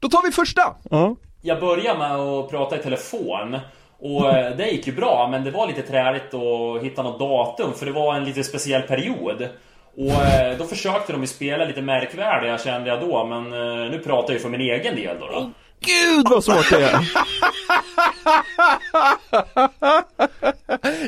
Då 0.00 0.08
tar 0.08 0.26
vi 0.26 0.32
första. 0.32 0.62
Ja. 0.90 1.16
Jag 1.42 1.60
började 1.60 1.98
med 1.98 2.16
att 2.16 2.50
prata 2.50 2.76
i 2.76 2.82
telefon 2.82 3.58
och 3.98 4.30
eh, 4.30 4.56
det 4.56 4.70
gick 4.70 4.86
ju 4.86 4.92
bra 4.92 5.28
men 5.30 5.44
det 5.44 5.50
var 5.50 5.66
lite 5.66 5.82
träligt 5.82 6.34
att 6.34 6.82
hitta 6.82 7.02
något 7.02 7.18
datum 7.18 7.72
för 7.74 7.86
det 7.86 7.92
var 7.92 8.14
en 8.14 8.24
lite 8.24 8.44
speciell 8.44 8.82
period. 8.82 9.48
Och 9.96 10.24
eh, 10.24 10.58
då 10.58 10.64
försökte 10.64 11.12
de 11.12 11.20
ju 11.20 11.26
spela 11.26 11.64
lite 11.64 11.82
märkvärdiga 11.82 12.58
kände 12.58 12.88
jag 12.88 13.00
då 13.00 13.26
men 13.26 13.52
eh, 13.52 13.90
nu 13.90 13.98
pratar 14.04 14.28
jag 14.32 14.38
ju 14.38 14.42
för 14.42 14.48
min 14.48 14.60
egen 14.60 14.96
del 14.96 15.16
då. 15.20 15.26
då. 15.26 15.50
Gud 15.80 16.26
vad 16.30 16.44
svårt 16.44 16.70
det 16.70 16.84
är! 16.84 17.08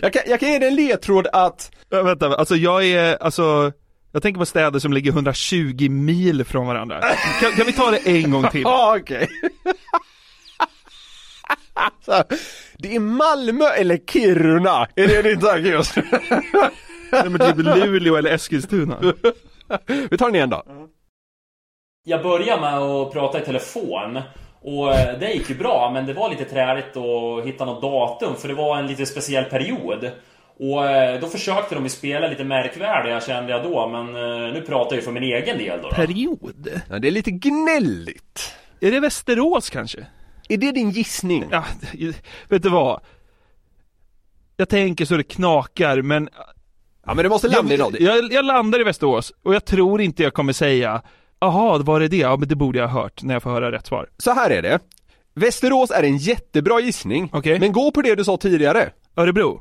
Jag 0.03 0.13
kan, 0.13 0.23
jag 0.27 0.41
kan 0.41 0.53
ge 0.53 0.59
dig 0.59 0.69
en 0.69 0.75
ledtråd 0.75 1.27
att 1.33 1.71
Ja, 1.91 2.03
vänta, 2.03 2.37
alltså 2.37 2.57
jag 2.57 2.85
är, 2.87 3.23
alltså 3.23 3.73
jag 4.13 4.23
tänker 4.23 4.39
på 4.39 4.47
städer 4.47 4.79
som 4.79 4.93
ligger 4.93 5.11
120 5.11 5.89
mil 5.91 6.45
från 6.45 6.67
varandra. 6.67 7.01
Kan, 7.41 7.53
kan 7.53 7.67
vi 7.67 7.73
ta 7.73 7.91
det 7.91 8.07
en 8.07 8.31
gång 8.31 8.49
till? 8.49 8.63
Ja, 8.65 8.97
okej. 9.01 9.29
Så 12.05 12.13
här, 12.13 12.25
Det 12.79 12.95
är 12.95 13.01
Malmö 13.01 13.65
eller 13.65 13.97
Kiruna, 14.13 14.87
är 14.97 15.09
det 15.09 15.23
din 15.23 15.41
tanke 15.41 15.69
just 15.69 15.97
nu? 15.97 16.03
Nej, 17.23 17.31
men 17.31 17.39
typ 17.39 17.67
Luleå 17.67 18.17
eller 18.17 18.31
Eskilstuna. 18.31 18.99
Vi 20.11 20.17
tar 20.19 20.27
den 20.27 20.35
igen 20.35 20.51
då. 20.51 20.63
Jag 22.05 22.23
började 22.23 22.61
med 22.61 22.79
att 22.79 23.13
prata 23.13 23.43
i 23.43 23.45
telefon 23.45 24.21
och 24.63 24.95
eh, 24.95 25.19
det 25.19 25.33
gick 25.33 25.51
ju 25.51 25.57
bra 25.57 25.91
men 25.95 26.07
det 26.07 26.13
var 26.13 26.31
lite 26.31 26.45
träligt 26.45 26.97
att 26.97 27.47
hitta 27.47 27.65
något 27.65 27.83
datum 27.83 28.37
för 28.37 28.49
det 28.49 28.55
var 28.55 28.79
en 28.79 28.87
lite 28.87 29.07
speciell 29.07 29.45
period. 29.45 30.11
Och 30.59 30.87
eh, 30.87 31.21
då 31.21 31.27
försökte 31.27 31.75
de 31.75 31.85
ju 31.85 31.91
spela 31.91 32.29
lite 32.29 32.45
märkvärdiga 32.45 33.21
kände 33.21 33.53
jag 33.53 33.63
då 33.63 33.89
men 33.89 34.09
eh, 34.17 34.53
nu 34.53 34.63
pratar 34.67 34.91
jag 34.91 34.97
ju 34.97 35.03
för 35.03 35.13
min 35.13 35.23
egen 35.23 35.59
del 35.59 35.83
då. 35.83 35.89
då. 35.89 35.95
Period? 35.95 36.69
Ja, 36.91 36.99
det 36.99 37.09
är 37.09 37.13
lite 37.13 37.31
gnälligt. 37.31 38.55
Är 38.81 38.91
det 38.91 39.01
Västerås 39.01 39.71
kanske? 39.71 40.07
Är 40.49 40.57
det 40.57 40.73
din 40.73 40.91
gissning? 40.91 41.45
Ja, 41.51 41.65
vet 42.49 42.63
du 42.63 42.69
vad? 42.69 43.01
Jag 44.57 44.69
tänker 44.69 45.05
så 45.05 45.17
det 45.17 45.23
knakar 45.23 46.03
men 46.03 46.29
Ja, 47.07 47.15
men 47.15 47.23
du 47.23 47.29
måste 47.29 47.49
landa 47.49 47.75
i 47.75 47.77
jag, 47.79 47.93
något. 47.93 48.01
jag, 48.01 48.33
jag 48.33 48.45
landar 48.45 48.81
i 48.81 48.85
Västerås 48.85 49.33
och 49.45 49.55
jag 49.55 49.65
tror 49.65 50.01
inte 50.01 50.23
jag 50.23 50.35
kommer 50.35 50.53
säga 50.53 51.03
Jaha, 51.41 51.79
var 51.79 52.01
det 52.01 52.09
det? 52.09 52.17
Ja 52.17 52.37
men 52.37 52.49
det 52.49 52.57
borde 52.57 52.79
jag 52.79 52.89
ha 52.89 53.03
hört 53.03 53.23
när 53.23 53.35
jag 53.35 53.43
får 53.43 53.51
höra 53.51 53.73
rätt 53.73 53.87
svar. 53.87 54.09
Så 54.19 54.31
här 54.35 54.51
är 54.51 54.63
det. 54.63 54.79
Västerås 55.35 55.91
är 55.91 56.03
en 56.03 56.17
jättebra 56.17 56.81
gissning, 56.81 57.29
Okej. 57.33 57.61
men 57.61 57.73
gå 57.73 57.91
på 57.91 58.03
det 58.03 58.15
du 58.15 58.25
sa 58.25 58.37
tidigare. 58.37 58.91
Örebro? 59.17 59.61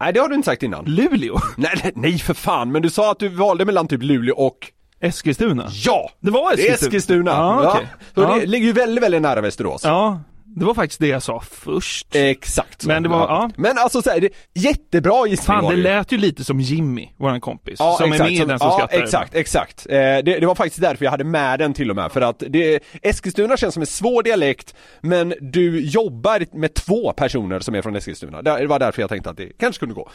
Nej, 0.00 0.12
det 0.12 0.20
har 0.20 0.28
du 0.28 0.34
inte 0.34 0.46
sagt 0.46 0.62
innan. 0.62 0.84
Luleå? 0.84 1.38
Nej, 1.56 1.92
nej, 1.94 2.18
för 2.18 2.34
fan, 2.34 2.72
men 2.72 2.82
du 2.82 2.90
sa 2.90 3.10
att 3.12 3.18
du 3.18 3.28
valde 3.28 3.64
mellan 3.64 3.88
typ 3.88 4.02
Luleå 4.02 4.34
och 4.36 4.58
Eskilstuna? 5.00 5.66
Ja! 5.70 6.10
Det 6.20 6.30
var 6.30 6.56
Det 6.56 6.68
är 6.68 6.74
Eskilstuna? 6.74 6.86
Eskilstuna! 6.86 7.30
Ja. 7.30 7.80
Så 8.14 8.20
Ja. 8.22 8.34
det 8.40 8.46
ligger 8.46 8.66
ju 8.66 8.72
väldigt, 8.72 9.04
väldigt 9.04 9.22
nära 9.22 9.40
Västerås. 9.40 9.84
Ja, 9.84 10.20
det 10.56 10.64
var 10.64 10.74
faktiskt 10.74 11.00
det 11.00 11.06
jag 11.08 11.22
sa 11.22 11.40
först. 11.50 12.14
Exakt. 12.14 12.84
Men 12.84 13.02
det 13.02 13.08
var- 13.08 13.18
ja. 13.28 13.50
Men 13.56 13.78
alltså 13.78 14.02
så 14.02 14.10
här, 14.10 14.20
det, 14.20 14.28
jättebra 14.54 15.26
gissning 15.26 15.46
Fan, 15.60 15.70
det 15.70 15.76
lät 15.82 16.12
ju 16.12 16.18
lite 16.18 16.44
som 16.44 16.60
Jimmy, 16.60 17.08
våran 17.16 17.40
kompis, 17.40 17.76
Ja, 17.78 17.94
som 18.00 18.12
exakt, 18.12 18.30
är 18.30 18.32
med 18.32 18.38
som- 18.38 18.48
Den 18.48 18.58
som 18.58 18.68
ja, 18.68 18.74
skrattar. 18.76 19.02
exakt, 19.02 19.34
exakt. 19.34 19.86
Eh, 19.88 19.94
det, 19.96 20.22
det 20.22 20.46
var 20.46 20.54
faktiskt 20.54 20.80
därför 20.80 21.04
jag 21.04 21.10
hade 21.10 21.24
med 21.24 21.58
den 21.58 21.74
till 21.74 21.90
och 21.90 21.96
med, 21.96 22.12
för 22.12 22.20
att 22.20 22.42
det, 22.48 22.80
Eskilstuna 23.02 23.56
känns 23.56 23.74
som 23.74 23.80
en 23.80 23.86
svår 23.86 24.22
dialekt, 24.22 24.74
men 25.00 25.34
du 25.40 25.80
jobbar 25.80 26.44
med 26.58 26.74
två 26.74 27.12
personer 27.12 27.60
som 27.60 27.74
är 27.74 27.82
från 27.82 27.96
Eskilstuna. 27.96 28.42
Det 28.42 28.66
var 28.66 28.78
därför 28.78 29.02
jag 29.02 29.08
tänkte 29.08 29.30
att 29.30 29.36
det 29.36 29.58
kanske 29.58 29.80
kunde 29.80 29.94
gå. 29.94 30.10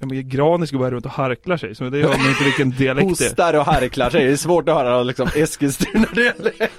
Ja, 0.00 0.06
men 0.06 0.28
Granis 0.28 0.70
går 0.70 0.78
bara 0.78 0.90
runt 0.90 1.06
och 1.06 1.12
harklar 1.12 1.56
sig, 1.56 1.74
så 1.74 1.84
det 1.84 2.02
hör 2.02 2.08
man 2.18 2.28
inte 2.28 2.44
vilken 2.44 2.70
dialekt 2.70 3.18
det 3.18 3.24
är. 3.24 3.28
Hostar 3.28 3.54
och 3.54 3.64
harklar 3.64 4.10
sig, 4.10 4.24
det 4.24 4.32
är 4.32 4.36
svårt 4.36 4.68
att 4.68 4.74
höra 4.74 5.02
liksom 5.02 5.28
Eskilstuna-dialekt. 5.36 6.72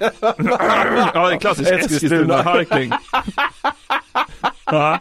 Ja, 1.14 1.28
det 1.28 1.44
är 1.44 1.78
Eskilstuna. 1.78 1.78
Eskilstuna-harkling. 1.78 2.92
ja, 4.66 4.98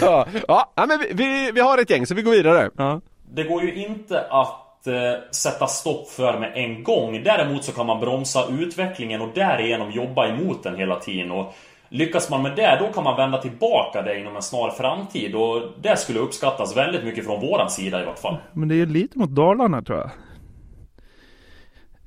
ja, 0.00 0.72
ja, 0.74 0.86
men 0.86 0.98
vi, 0.98 1.08
vi, 1.12 1.50
vi 1.54 1.60
har 1.60 1.78
ett 1.78 1.90
gäng 1.90 2.06
så 2.06 2.14
vi 2.14 2.22
går 2.22 2.32
vidare. 2.32 2.70
ja. 2.76 3.00
Det 3.34 3.44
går 3.44 3.62
ju 3.62 3.74
inte 3.74 4.20
att 4.30 4.86
eh, 4.86 4.92
sätta 5.30 5.66
stopp 5.66 6.08
för 6.08 6.38
med 6.38 6.52
en 6.54 6.82
gång. 6.82 7.22
Däremot 7.24 7.64
så 7.64 7.72
kan 7.72 7.86
man 7.86 8.00
bromsa 8.00 8.44
utvecklingen 8.50 9.20
och 9.20 9.28
därigenom 9.34 9.90
jobba 9.90 10.28
emot 10.28 10.62
den 10.62 10.76
hela 10.76 10.96
tiden. 10.96 11.30
Och 11.30 11.54
lyckas 11.92 12.30
man 12.30 12.42
med 12.42 12.56
det, 12.56 12.76
då 12.80 12.92
kan 12.92 13.04
man 13.04 13.16
vända 13.16 13.38
tillbaka 13.42 14.02
det 14.02 14.18
inom 14.20 14.36
en 14.36 14.42
snar 14.42 14.70
framtid. 14.70 15.34
Och 15.34 15.62
det 15.82 15.96
skulle 15.98 16.18
uppskattas 16.18 16.76
väldigt 16.76 17.04
mycket 17.04 17.24
från 17.24 17.40
våran 17.40 17.70
sida 17.70 18.02
i 18.02 18.04
vart 18.04 18.18
fall. 18.18 18.36
Men 18.52 18.68
det 18.68 18.74
är 18.80 18.86
lite 18.86 19.18
mot 19.18 19.30
Dalarna 19.30 19.82
tror 19.82 19.98
jag. 19.98 20.10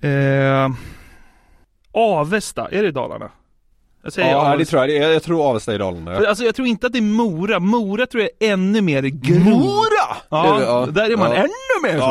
Eh, 0.01 0.69
Avesta, 1.91 2.67
är 2.71 2.83
det 2.83 2.91
Dalarna? 2.91 3.31
Jag 4.03 4.13
säger 4.13 4.31
Ja, 4.31 4.43
det 4.43 4.49
Avesta. 4.53 4.71
tror 4.71 4.85
jag. 4.89 5.03
Jag, 5.03 5.13
jag 5.13 5.23
tror 5.23 5.49
Avesta 5.49 5.75
i 5.75 5.77
Dalarna. 5.77 6.15
För, 6.15 6.25
Alltså 6.25 6.43
jag 6.43 6.55
tror 6.55 6.67
inte 6.67 6.87
att 6.87 6.93
det 6.93 6.99
är 6.99 7.01
Mora, 7.01 7.59
Mora 7.59 8.05
tror 8.05 8.23
jag 8.23 8.49
är 8.49 8.53
ännu 8.53 8.81
mer 8.81 9.01
grov. 9.03 9.39
Mora! 9.59 10.17
Ja, 10.29 10.85
där 10.91 11.11
är 11.11 11.17
man 11.17 11.31
ja. 11.31 11.35
ännu 11.37 11.47
mer 11.93 11.99
så. 11.99 12.05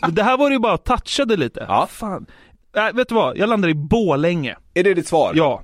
Ja, 0.00 0.08
Det 0.08 0.22
här 0.22 0.36
var 0.36 0.50
ju 0.50 0.58
bara 0.58 0.78
touchade 0.78 1.36
lite. 1.36 1.64
Ja. 1.68 1.86
Fan. 1.90 2.26
Nej, 2.74 2.92
vet 2.94 3.08
du 3.08 3.14
vad? 3.14 3.36
Jag 3.38 3.48
landar 3.48 3.68
i 3.68 3.74
Bålänge. 3.74 4.56
är 4.74 4.82
det 4.84 4.94
ditt 4.94 5.08
svar? 5.08 5.32
Ja. 5.34 5.62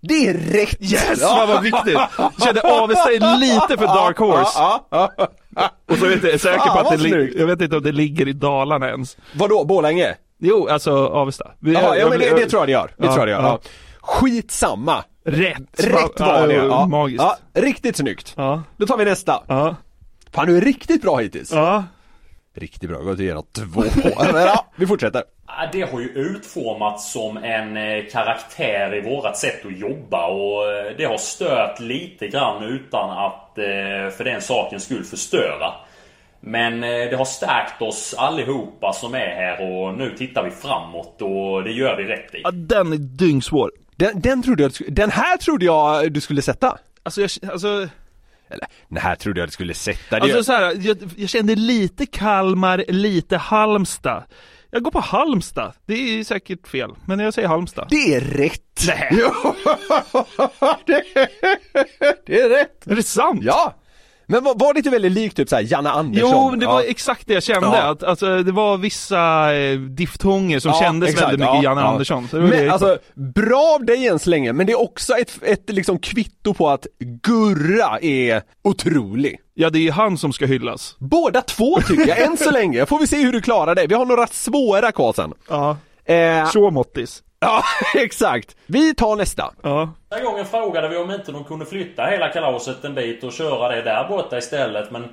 Det 0.00 0.28
är 0.28 0.34
rätt! 0.34 0.82
Yes, 0.92 1.22
vad 1.22 1.48
var 1.48 1.60
viktigt! 1.60 1.98
Kände 2.44 2.60
Avesta 2.60 3.12
är 3.12 3.38
lite 3.38 3.76
för 3.78 3.86
dark 3.86 4.18
horse. 4.18 4.50
Ja, 4.54 4.86
ja, 4.90 5.12
ja. 5.16 5.28
Och 5.90 5.96
så 5.98 6.06
vet 6.06 6.22
jag, 6.22 6.32
jag 6.32 6.40
säker 6.40 6.58
på 6.70 6.78
att 6.78 6.84
vad 6.84 6.92
det 6.92 7.02
li- 7.02 7.10
snyggt. 7.10 7.34
Jag 7.38 7.46
vet 7.46 7.60
inte 7.60 7.76
om 7.76 7.82
det 7.82 7.92
ligger 7.92 8.28
i 8.28 8.32
Dalarna 8.32 8.88
ens. 8.88 9.16
Vadå, 9.34 9.64
Borlänge? 9.64 10.14
Jo, 10.38 10.68
alltså 10.68 11.06
Avesta. 11.06 11.50
Vi- 11.58 11.72
ja 11.72 11.96
jag- 11.96 12.10
men 12.10 12.18
det, 12.18 12.26
jag- 12.26 12.36
det 12.36 12.46
tror 12.48 12.60
jag 12.60 12.68
det 12.68 12.72
gör. 12.72 12.86
Det 12.98 13.06
Ja, 13.06 13.14
tror 13.14 13.18
jag 13.18 13.26
det 13.28 13.30
gör. 13.32 13.42
ja. 13.42 13.60
Ja. 13.62 13.70
Skitsamma! 14.00 15.04
Rätt! 15.24 15.84
Rätt 15.84 16.20
var 16.20 16.48
det. 16.48 16.54
Ja. 16.54 16.86
Magiskt. 16.86 17.22
Ja, 17.24 17.36
riktigt 17.62 17.96
snyggt. 17.96 18.32
Ja. 18.36 18.62
Då 18.76 18.86
tar 18.86 18.96
vi 18.96 19.04
nästa. 19.04 19.42
Ja. 19.46 19.76
Fan 20.32 20.46
du 20.46 20.56
är 20.56 20.60
riktigt 20.60 21.02
bra 21.02 21.16
hittills. 21.16 21.52
Ja. 21.52 21.84
Riktigt 22.56 22.90
bra, 22.90 22.98
gått 22.98 23.18
igenom 23.20 23.44
två. 23.52 23.84
Men 24.32 24.34
ja, 24.46 24.66
vi 24.76 24.86
fortsätter. 24.86 25.22
Det 25.72 25.82
har 25.82 26.00
ju 26.00 26.08
utformats 26.08 27.12
som 27.12 27.36
en 27.36 27.76
eh, 27.76 28.04
karaktär 28.12 28.94
i 28.94 29.00
vårat 29.00 29.38
sätt 29.38 29.66
att 29.66 29.78
jobba 29.78 30.26
och 30.26 30.72
eh, 30.72 30.92
det 30.96 31.04
har 31.04 31.18
stört 31.18 31.80
lite 31.80 32.28
grann 32.28 32.62
utan 32.62 33.10
att 33.10 33.58
eh, 33.58 34.16
för 34.16 34.24
den 34.24 34.40
sakens 34.40 34.84
skull 34.84 35.04
förstöra. 35.04 35.72
Men 36.40 36.80
det 36.80 37.16
har 37.16 37.24
stärkt 37.24 37.82
oss 37.82 38.14
allihopa 38.18 38.92
som 38.92 39.14
är 39.14 39.18
här 39.18 39.70
och 39.70 39.98
nu 39.98 40.10
tittar 40.16 40.44
vi 40.44 40.50
framåt 40.50 41.22
och 41.22 41.64
det 41.64 41.72
gör 41.72 41.96
vi 41.96 42.04
rätt 42.04 42.34
i. 42.34 42.40
ja, 42.44 42.50
den 42.50 42.92
är 42.92 42.96
dyngsvår. 42.96 43.70
Den, 43.96 44.20
den 44.20 44.42
trodde 44.42 44.62
jag, 44.62 44.72
den 44.88 45.10
här 45.10 45.36
trodde 45.36 45.64
jag 45.64 46.12
du 46.12 46.20
skulle 46.20 46.42
sätta. 46.42 46.78
Alltså 47.02 47.20
jag, 47.20 47.30
alltså, 47.52 47.88
Eller, 48.48 48.66
den 48.88 48.98
här 48.98 49.14
trodde 49.14 49.40
jag 49.40 49.48
du 49.48 49.52
skulle 49.52 49.74
sätta. 49.74 50.16
Det, 50.16 50.22
alltså 50.22 50.44
så 50.44 50.52
här, 50.52 50.76
jag, 50.80 50.96
jag 51.16 51.28
kände 51.28 51.54
lite 51.54 52.06
Kalmar, 52.06 52.84
lite 52.88 53.36
Halmstad. 53.36 54.22
Jag 54.76 54.82
går 54.82 54.90
på 54.90 55.00
Halmstad. 55.00 55.72
Det 55.86 55.94
är 55.94 56.24
säkert 56.24 56.68
fel, 56.68 56.90
men 57.06 57.18
jag 57.18 57.34
säger 57.34 57.48
Halmstad. 57.48 57.86
det 57.90 58.14
är 58.14 58.20
rätt! 58.20 58.84
Nej. 58.86 59.08
Det, 60.86 61.02
det 62.26 62.40
är 62.40 62.48
rätt! 62.48 62.86
Är 62.86 62.94
det 62.96 63.02
sant? 63.02 63.40
Ja! 63.42 63.74
Men 64.28 64.44
var, 64.44 64.54
var 64.54 64.72
det 64.74 64.78
inte 64.78 64.90
väldigt 64.90 65.12
likt 65.12 65.36
typ 65.36 65.48
såhär 65.48 65.62
Janne 65.72 65.90
Andersson? 65.90 66.30
Jo, 66.52 66.56
det 66.60 66.66
var 66.66 66.80
Ja. 66.82 66.86
exakt 66.88 67.26
det 67.26 67.34
jag 67.34 67.42
kände. 67.42 67.66
Ja. 67.66 67.90
Att, 67.90 68.02
alltså, 68.02 68.42
det 68.42 68.52
var 68.52 68.76
vissa 68.76 69.54
eh, 69.54 69.78
diftonger 69.78 70.58
som 70.58 70.70
Ja, 70.70 70.80
kändes 70.80 71.08
exakt, 71.10 71.22
väldigt 71.32 71.40
mycket 71.40 71.54
ja, 71.54 71.62
Janne 71.62 71.80
ja. 71.80 71.86
Andersson. 71.86 72.28
Det 72.30 72.36
det 72.40 72.46
Men 72.46 72.58
jag 72.64 72.68
alltså, 72.72 72.98
bra 73.14 73.74
av 73.80 73.84
dig 73.84 74.08
än 74.08 74.18
så 74.18 74.30
länge, 74.30 74.52
men 74.52 74.66
det 74.66 74.72
är 74.72 74.80
också 74.80 75.12
ett, 75.14 75.38
ett 75.42 75.70
liksom 75.70 75.98
kvitto 75.98 76.54
på 76.54 76.68
att 76.68 76.86
Gurra 77.22 77.98
är 78.02 78.42
otrolig. 78.64 79.38
Ja, 79.54 79.70
det 79.70 79.88
är 79.88 79.92
han 79.92 80.18
som 80.18 80.32
ska 80.32 80.46
hyllas. 80.46 80.96
Båda 80.98 81.40
två 81.42 81.80
tycker 81.80 82.08
jag, 82.08 82.18
än 82.22 82.36
så 82.36 82.50
länge. 82.60 82.86
Får 82.86 82.98
vi 82.98 83.06
se 83.06 83.16
hur 83.16 83.32
du 83.32 83.40
klarar 83.40 83.74
det. 83.74 83.86
Vi 83.86 83.94
har 83.94 84.04
några 84.06 84.26
svåra 84.26 84.92
kvar 84.92 85.12
sen. 85.12 85.32
Ja. 85.48 85.76
Eh, 86.04 86.48
Så 86.50 86.70
måttis. 86.70 87.22
Ja, 87.40 87.62
exakt. 87.94 88.56
Vi 88.66 88.94
tar 88.94 89.16
nästa. 89.16 89.52
Ja. 89.62 89.94
Den 90.08 90.24
gången 90.24 90.46
frågade 90.46 90.88
vi 90.88 90.96
om 90.96 91.10
inte 91.10 91.32
de 91.32 91.44
kunde 91.44 91.66
flytta 91.66 92.04
hela 92.04 92.28
kalaset 92.28 92.84
en 92.84 92.94
bit 92.94 93.24
och 93.24 93.32
köra 93.32 93.68
det 93.74 93.82
där 93.82 94.08
borta 94.08 94.38
istället 94.38 94.90
men 94.90 95.04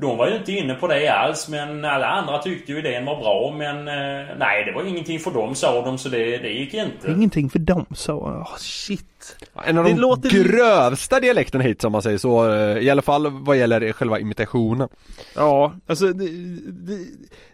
de 0.00 0.16
var 0.16 0.28
ju 0.28 0.36
inte 0.36 0.52
inne 0.52 0.74
på 0.74 0.86
det 0.86 1.08
alls 1.08 1.48
men 1.48 1.84
alla 1.84 2.06
andra 2.06 2.38
tyckte 2.38 2.72
ju 2.72 2.78
idén 2.78 3.04
var 3.04 3.16
bra 3.16 3.54
men 3.58 3.78
eh, 3.88 4.36
nej 4.38 4.64
det 4.64 4.72
var 4.74 4.84
ingenting 4.84 5.18
för 5.18 5.30
dem 5.30 5.54
sa 5.54 5.84
de 5.84 5.98
så 5.98 6.08
det, 6.08 6.38
det 6.38 6.48
gick 6.48 6.74
inte. 6.74 7.10
Ingenting 7.10 7.50
för 7.50 7.58
dem, 7.58 7.86
så 7.94 8.12
oh, 8.12 8.56
shit. 8.56 9.36
En 9.66 9.78
av 9.78 9.84
Det 9.84 9.90
de 9.90 9.96
låter- 10.00 10.28
grövsta 10.30 11.20
dialekterna 11.20 11.64
hit 11.64 11.80
som 11.80 11.92
man 11.92 12.02
säger 12.02 12.18
så, 12.18 12.52
eh, 12.52 12.78
i 12.78 12.90
alla 12.90 13.02
fall 13.02 13.30
vad 13.44 13.56
gäller 13.56 13.92
själva 13.92 14.18
imitationen. 14.18 14.88
Ja, 15.34 15.72
alltså 15.86 16.06
det, 16.06 16.24
det, 16.72 16.98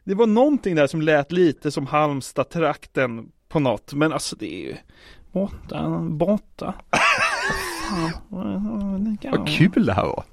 det 0.04 0.14
var 0.14 0.26
någonting 0.26 0.74
där 0.74 0.86
som 0.86 1.02
lät 1.02 1.32
lite 1.32 1.70
som 1.70 1.86
Halmstad-trakten 1.86 3.28
på 3.54 3.60
något, 3.60 3.92
men 3.92 4.12
alltså 4.12 4.36
det 4.36 4.54
är 4.54 4.58
ju 4.60 4.76
borta, 5.32 5.98
borta. 6.00 6.74
Fan, 7.88 8.10
Vad 9.32 9.48
kul 9.48 9.86
det 9.86 9.92
här 9.92 10.04
var. 10.06 10.24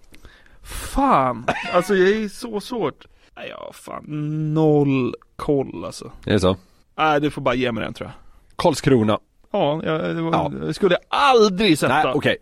Fan, 0.63 1.45
alltså 1.74 1.95
jag 1.95 2.09
är 2.24 2.30
så 2.30 2.61
svårt. 2.61 3.05
Nej, 3.36 3.49
jag 3.49 3.57
har 3.57 3.74
fan 3.74 4.03
noll 4.53 5.15
koll 5.36 5.86
alltså. 5.86 6.11
Är 6.26 6.34
det 6.34 6.39
så? 6.39 6.57
Nej, 6.97 7.22
du 7.22 7.32
får 7.32 7.41
bara 7.41 7.55
ge 7.55 7.72
mig 7.72 7.84
den 7.84 7.93
tror 7.93 8.07
jag. 8.09 8.13
Karlskrona. 8.55 9.19
Ja, 9.51 9.82
jag, 9.84 10.15
det 10.15 10.22
var, 10.22 10.32
Ja. 10.32 10.51
jag 10.65 10.76
skulle 10.76 10.97
aldrig 11.07 11.78
sätta. 11.80 11.93
Nej, 12.03 12.13
okej. 12.15 12.38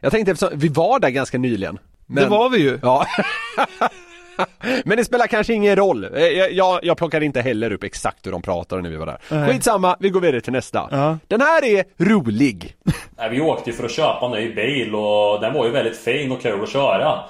Jag 0.00 0.12
tänkte 0.12 0.32
eftersom, 0.32 0.58
vi 0.58 0.68
var 0.68 1.00
där 1.00 1.10
ganska 1.10 1.38
nyligen. 1.38 1.78
Men, 2.06 2.22
Det 2.24 2.30
var 2.30 2.50
vi 2.50 2.58
ju. 2.58 2.78
Ja. 2.82 3.06
Men 4.84 4.96
det 4.96 5.04
spelar 5.04 5.26
kanske 5.26 5.52
ingen 5.54 5.76
roll. 5.76 6.04
Eh, 6.04 6.22
Jag, 6.22 6.52
jag, 6.52 6.80
jag 6.82 6.96
plockade 6.96 7.24
inte 7.26 7.40
heller 7.40 7.72
upp 7.72 7.84
exakt 7.84 8.26
hur 8.26 8.32
de 8.32 8.42
pratade 8.42 8.82
när 8.82 8.90
vi 8.90 8.96
var 8.96 9.06
där. 9.06 9.18
Nej. 9.30 9.52
Skitsamma, 9.52 9.96
vi 10.00 10.10
går 10.10 10.20
vidare 10.20 10.40
till 10.40 10.52
nästa. 10.52 10.88
Ja. 10.90 11.18
Den 11.28 11.40
här 11.40 11.64
är 11.64 11.84
rolig. 12.04 12.74
Nej, 13.18 13.30
vi 13.30 13.40
åkte 13.40 13.70
ju 13.70 13.76
för 13.76 13.84
att 13.84 13.90
köpa 13.90 14.26
en 14.26 14.32
ny 14.32 14.54
bil 14.54 14.94
och 14.94 15.40
den 15.40 15.54
var 15.54 15.64
ju 15.66 15.70
väldigt 15.70 15.98
fin 15.98 16.32
och 16.32 16.42
kul 16.42 16.62
att 16.62 16.68
köra. 16.68 17.20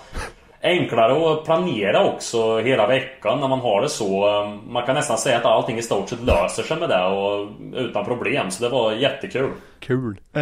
Enklare 0.63 1.33
att 1.33 1.45
planera 1.45 2.05
också 2.05 2.59
hela 2.59 2.87
veckan 2.87 3.41
när 3.41 3.49
man 3.49 3.61
har 3.61 3.83
det 3.83 3.89
så. 3.89 4.27
Man 4.69 4.87
kan 4.87 4.95
nästan 4.95 5.19
säga 5.19 5.37
att 5.39 5.45
allting 5.45 5.79
i 5.79 5.83
stort 5.83 6.09
sett 6.09 6.23
löser 6.23 6.63
sig 6.63 6.77
med 6.77 6.89
det 6.89 7.05
och 7.07 7.49
utan 7.75 8.05
problem. 8.05 8.51
Så 8.51 8.63
det 8.65 8.69
var 8.69 8.93
jättekul. 8.93 9.51
Kul. 9.81 10.17
Eh, 10.33 10.41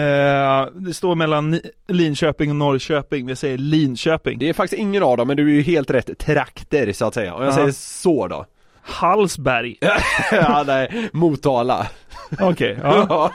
det 0.73 0.95
står 0.95 1.15
mellan 1.15 1.61
Linköping 1.89 2.51
och 2.51 2.57
Norrköping. 2.57 3.27
Vi 3.27 3.37
säger 3.37 3.59
Linköping. 3.59 4.39
Det 4.39 4.49
är 4.49 4.53
faktiskt 4.53 4.81
ingen 4.81 5.03
av 5.03 5.17
dem, 5.17 5.29
men 5.29 5.37
du 5.37 5.43
är 5.51 5.55
ju 5.55 5.63
helt 5.63 5.91
rätt 5.91 6.19
trakter 6.19 6.93
så 6.93 7.05
att 7.07 7.15
säga. 7.15 7.35
Och 7.35 7.43
jag 7.43 7.49
Ja. 7.49 7.55
säger 7.55 7.71
så 7.73 8.27
då. 8.29 8.45
Hallsberg. 8.83 9.77
ja, 10.33 10.65
nej, 10.67 11.09
Motala. 11.13 11.87
Okej, 12.41 12.79
ja. 12.83 13.31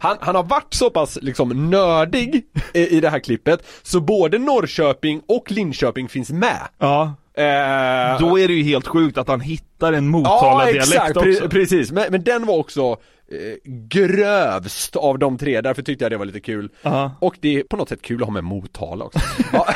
han, 0.00 0.16
han 0.20 0.34
har 0.34 0.42
varit 0.42 0.74
så 0.74 0.90
pass 0.90 1.18
liksom 1.22 1.70
nördig 1.70 2.44
i, 2.74 2.96
i 2.96 3.00
det 3.00 3.08
här 3.10 3.18
klippet, 3.18 3.66
så 3.82 4.00
både 4.00 4.38
Norrköping 4.38 5.22
och 5.28 5.50
Linköping 5.50 6.08
finns 6.08 6.30
med. 6.30 6.60
ja. 6.78 7.14
Eh, 7.36 8.20
Då 8.20 8.38
är 8.38 8.48
det 8.48 8.54
ju 8.54 8.62
helt 8.62 8.86
sjukt 8.86 9.18
att 9.18 9.28
han 9.28 9.40
hittar 9.40 9.92
en 9.92 10.04
Ja 10.04 10.10
Motala-dialekt 10.10 10.92
exakt, 10.92 11.16
också. 11.16 11.28
pre- 11.28 11.48
precis. 11.50 11.92
Men, 11.92 12.04
men 12.10 12.22
den 12.24 12.46
var 12.46 12.58
också 12.58 12.82
eh, 13.30 13.56
grövst 13.64 14.96
av 14.96 15.18
de 15.18 15.38
tre, 15.38 15.60
därför 15.60 15.82
tyckte 15.82 16.04
jag 16.04 16.12
det 16.12 16.16
var 16.16 16.24
lite 16.24 16.40
kul. 16.40 16.68
Ja. 16.82 17.10
Och 17.20 17.34
det 17.40 17.56
är 17.58 17.62
på 17.62 17.76
något 17.76 17.88
sätt 17.88 18.02
kul 18.02 18.22
att 18.22 18.26
ha 18.28 18.32
med 18.32 18.44
Motala 18.44 19.04
också. 19.04 19.18
ja. 19.52 19.66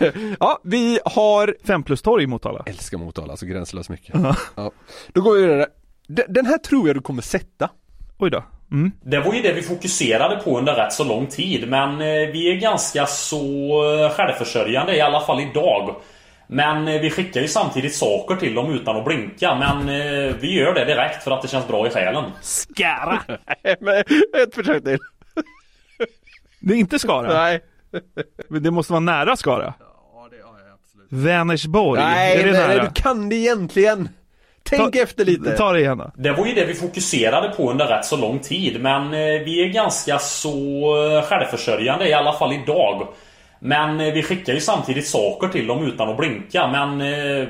ja, 0.40 0.58
vi 0.64 0.98
har 1.04 1.56
Fem 1.64 1.82
plus 1.82 2.02
torg 2.02 2.24
i 2.24 2.26
Motala. 2.26 2.62
Älskar 2.66 2.98
Motala, 2.98 3.30
alltså 3.30 3.46
gränslöst 3.46 3.88
mycket. 3.90 4.14
Ja. 4.56 4.70
Då 5.12 5.20
går 5.20 5.34
vi 5.34 5.42
vidare. 5.42 5.66
Den, 6.10 6.24
den 6.28 6.46
här 6.46 6.58
tror 6.58 6.88
jag 6.88 6.96
du 6.96 7.00
kommer 7.00 7.22
sätta. 7.22 7.70
Oj 8.18 8.30
då. 8.30 8.44
Mm. 8.72 8.92
Det 9.02 9.20
var 9.20 9.34
ju 9.34 9.42
det 9.42 9.52
vi 9.52 9.62
fokuserade 9.62 10.36
på 10.36 10.58
under 10.58 10.74
rätt 10.74 10.92
så 10.92 11.04
lång 11.04 11.26
tid. 11.26 11.68
Men 11.68 11.90
eh, 11.90 12.30
vi 12.32 12.52
är 12.52 12.60
ganska 12.60 13.06
så 13.06 13.84
eh, 14.04 14.10
självförsörjande, 14.10 14.96
i 14.96 15.00
alla 15.00 15.20
fall 15.20 15.40
idag. 15.40 15.96
Men 16.46 16.88
eh, 16.88 17.00
vi 17.00 17.10
skickar 17.10 17.40
ju 17.40 17.48
samtidigt 17.48 17.94
saker 17.94 18.36
till 18.36 18.54
dem 18.54 18.72
utan 18.72 18.96
att 18.96 19.04
blinka. 19.04 19.54
Men 19.54 19.86
vi 20.40 20.54
gör 20.54 20.74
det 20.74 20.84
direkt 20.84 21.22
för 21.22 21.30
att 21.30 21.42
det 21.42 21.48
känns 21.48 21.68
bra 21.68 21.86
i 21.86 21.90
själen. 21.90 22.24
Skara. 22.40 23.20
Ett 24.42 24.54
försök 24.54 24.84
till. 24.84 24.98
Det 26.60 26.74
är 26.74 26.78
inte 26.78 26.98
Skara. 26.98 27.32
Nej. 27.32 27.60
Men 28.48 28.62
det 28.62 28.70
måste 28.70 28.92
vara 28.92 29.00
nära 29.00 29.36
Skara. 29.36 29.74
Ja, 29.78 30.28
det 30.30 30.36
har 30.36 30.58
jag 30.58 30.74
absolut. 30.74 31.06
Vänersborg. 31.08 32.00
Nej, 32.00 32.36
är 32.36 32.46
det 32.46 32.52
nej, 32.52 32.76
nära? 32.76 32.84
du 32.84 32.90
kan 33.02 33.28
det 33.28 33.36
egentligen. 33.36 34.08
Tänk 34.62 34.94
Ta- 34.94 35.00
efter 35.00 35.24
lite. 35.24 35.50
Ta 35.56 35.72
det 35.72 35.80
igen 35.80 35.98
då. 35.98 36.10
Det 36.14 36.32
var 36.32 36.46
ju 36.46 36.54
det 36.54 36.64
vi 36.64 36.74
fokuserade 36.74 37.48
på 37.48 37.70
under 37.70 37.86
rätt 37.86 38.04
så 38.04 38.16
lång 38.16 38.38
tid. 38.38 38.80
Men 38.80 39.04
eh, 39.04 39.44
vi 39.44 39.64
är 39.64 39.68
ganska 39.68 40.18
så 40.18 40.50
eh, 41.16 41.22
självförsörjande, 41.22 42.08
i 42.08 42.12
alla 42.12 42.32
fall 42.32 42.52
idag. 42.52 43.08
Men 43.62 44.00
eh, 44.00 44.12
vi 44.12 44.22
skickar 44.22 44.52
ju 44.52 44.60
samtidigt 44.60 45.06
saker 45.08 45.48
till 45.48 45.66
dem 45.66 45.86
utan 45.86 46.08
att 46.08 46.16
blinka. 46.16 46.68
Men 46.68 46.98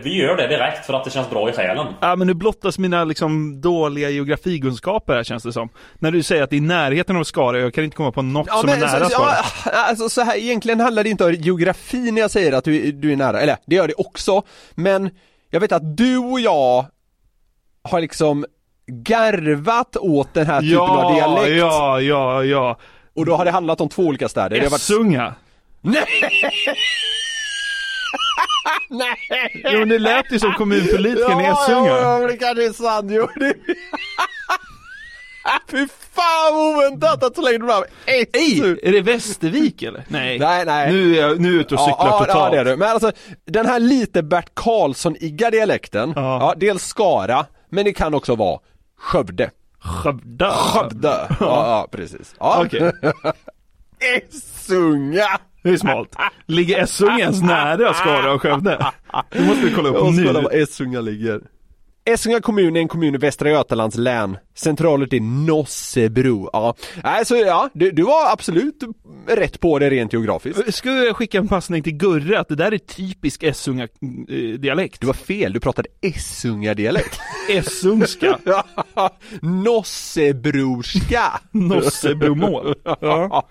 vi 0.03 0.17
gör 0.23 0.37
det 0.37 0.47
direkt 0.49 0.87
för 0.87 0.95
att 0.95 1.05
det 1.05 1.11
känns 1.11 1.31
bra 1.31 1.51
i 1.51 1.53
själen. 1.53 1.87
Ja 2.01 2.17
men 2.17 2.27
nu 2.27 2.35
blottas 2.35 2.79
mina 2.79 3.05
liksom 3.05 3.61
dåliga 3.61 4.11
geografikunskaper 4.11 5.15
här 5.15 5.25
känns 5.25 5.43
det 5.43 5.53
som. 5.53 5.69
När 5.99 6.11
du 6.11 6.23
säger 6.23 6.43
att 6.43 6.51
det 6.51 6.57
är 6.57 6.59
i 6.59 6.61
närheten 6.61 7.17
av 7.17 7.25
Skara, 7.25 7.59
jag 7.59 7.75
kan 7.75 7.85
inte 7.85 7.97
komma 7.97 8.13
på 8.13 8.23
något 8.23 8.49
som 8.51 8.69
är 8.69 8.77
nära 8.77 9.05
så, 9.05 9.11
Skara. 9.11 9.31
ja, 9.65 9.71
alltså 9.89 10.09
så 10.09 10.21
här, 10.21 10.37
egentligen 10.37 10.81
handlar 10.81 11.05
det 11.05 11.11
inte 11.11 11.25
om 11.25 11.33
geografi 11.33 12.11
när 12.11 12.21
jag 12.21 12.31
säger 12.31 12.53
att 12.53 12.65
du, 12.65 12.93
du 12.93 13.13
är 13.13 13.17
nära, 13.17 13.41
eller 13.41 13.57
det 13.67 13.77
gör 13.77 13.89
det 13.89 13.95
också, 13.95 14.43
men 14.75 15.11
jag 15.51 15.61
vet 15.61 15.73
att 15.73 15.97
du 15.97 16.17
och 16.19 16.41
jag 16.41 16.87
har 17.83 18.01
liksom 18.01 18.47
garvat 18.87 19.97
åt 19.97 20.35
den 20.35 20.47
här 20.47 20.61
typen 20.61 20.79
av 20.79 21.15
dialekt 21.15 21.57
ja, 21.57 22.01
ja, 22.01 22.45
ja. 22.45 22.79
och 23.17 23.27
då 23.27 23.37
har 23.37 23.45
det 23.45 23.51
handlat 23.51 23.81
om 23.81 23.89
två 23.89 24.03
olika 24.03 24.29
städer. 24.29 24.51
Det 24.51 24.63
har 24.63 24.71
varit... 24.71 24.81
Essunga. 24.81 25.35
Nej! 25.81 26.05
Nej! 28.91 29.63
Jo 29.65 29.85
det 29.85 29.99
lät 29.99 30.33
ju 30.33 30.39
som 30.39 30.53
kommunpolitikern 30.53 31.41
i 31.41 31.45
Essunga. 31.45 31.89
Ja, 31.89 32.21
ja, 32.21 32.27
det 32.27 32.37
kanske 32.37 32.67
är 32.67 32.73
sant, 32.73 33.11
jo. 33.11 33.29
Det... 33.37 33.55
Fy 35.71 35.89
fan 36.13 36.55
oväntat 36.55 37.25
att 37.25 37.37
slänga 37.37 37.67
fram 37.67 37.83
ett 38.07 38.37
Ej, 38.37 38.79
är 38.83 38.93
det 38.93 39.01
Västervik 39.01 39.83
eller? 39.83 40.05
Nej. 40.09 40.39
Nej, 40.39 40.65
nej. 40.65 40.93
Nu 40.93 41.17
är 41.17 41.21
jag 41.21 41.41
nu 41.41 41.49
är 41.49 41.53
jag 41.53 41.61
ute 41.61 41.75
och 41.75 41.81
cyklar 41.81 42.07
ja, 42.07 42.19
totalt. 42.19 42.55
Ja, 42.55 42.63
det 42.65 42.71
är 42.71 42.73
du. 42.73 42.77
Men 42.77 42.89
alltså, 42.89 43.13
den 43.45 43.67
här 43.67 43.81
lite 43.81 44.23
Bert 44.23 44.55
Karlsson-iga 44.55 45.51
dialekten, 45.51 46.13
Ja. 46.17 46.39
ja. 46.41 46.55
dels 46.57 46.85
Skara, 46.85 47.47
men 47.71 47.85
det 47.85 47.93
kan 47.93 48.15
också 48.15 48.35
vara 48.37 48.61
Skövde. 48.99 49.51
Skövde. 49.79 50.51
Skövde. 50.51 51.09
Ja, 51.41 51.69
ja 51.69 51.89
precis. 51.91 52.35
Ja. 52.39 52.63
Okej. 52.67 52.93
Essunga! 54.17 55.41
Är 55.63 55.77
smalt. 55.77 56.17
Ligger 56.47 56.83
Essunga 56.83 57.19
ens 57.19 57.43
nära 57.43 57.95
Skara 57.95 58.33
och 58.33 58.43
Skövde? 58.43 58.79
Det 59.31 59.41
måste 59.41 59.67
vi 59.67 59.73
kolla 59.75 59.89
upp 59.89 60.15
nu. 60.15 60.49
Essunga 60.63 61.01
ligger. 61.01 61.41
Essunga 62.05 62.41
kommun 62.41 62.77
är 62.77 62.81
en 62.81 62.89
kommun 62.89 63.15
i 63.15 63.19
Västra 63.19 63.51
Götalands 63.51 63.97
län. 63.97 64.39
Centralort 64.55 65.13
är 65.13 65.21
Nossebro. 65.47 66.51
Ja, 66.53 66.75
alltså 67.03 67.37
ja, 67.37 67.69
du, 67.73 67.91
du 67.91 68.03
var 68.03 68.33
absolut 68.33 68.83
rätt 69.27 69.61
på 69.61 69.79
det 69.79 69.91
rent 69.91 70.13
geografiskt. 70.13 70.75
Skulle 70.75 71.05
jag 71.05 71.17
skicka 71.17 71.39
en 71.39 71.49
passning 71.49 71.83
till 71.83 71.97
Gurre 71.97 72.41
att 72.41 72.49
det 72.49 72.55
där 72.55 72.75
är 72.75 72.79
typisk 72.79 73.43
Essunga-dialekt? 73.43 75.01
Du 75.01 75.07
var 75.07 75.15
fel, 75.15 75.53
du 75.53 75.61
pratade 75.61 75.89
Essunga-dialekt. 76.01 77.21
Essungska. 77.51 78.39
Nossebrorska. 79.43 81.41
Nossebromål. 81.51 82.75
Ja. 82.85 83.47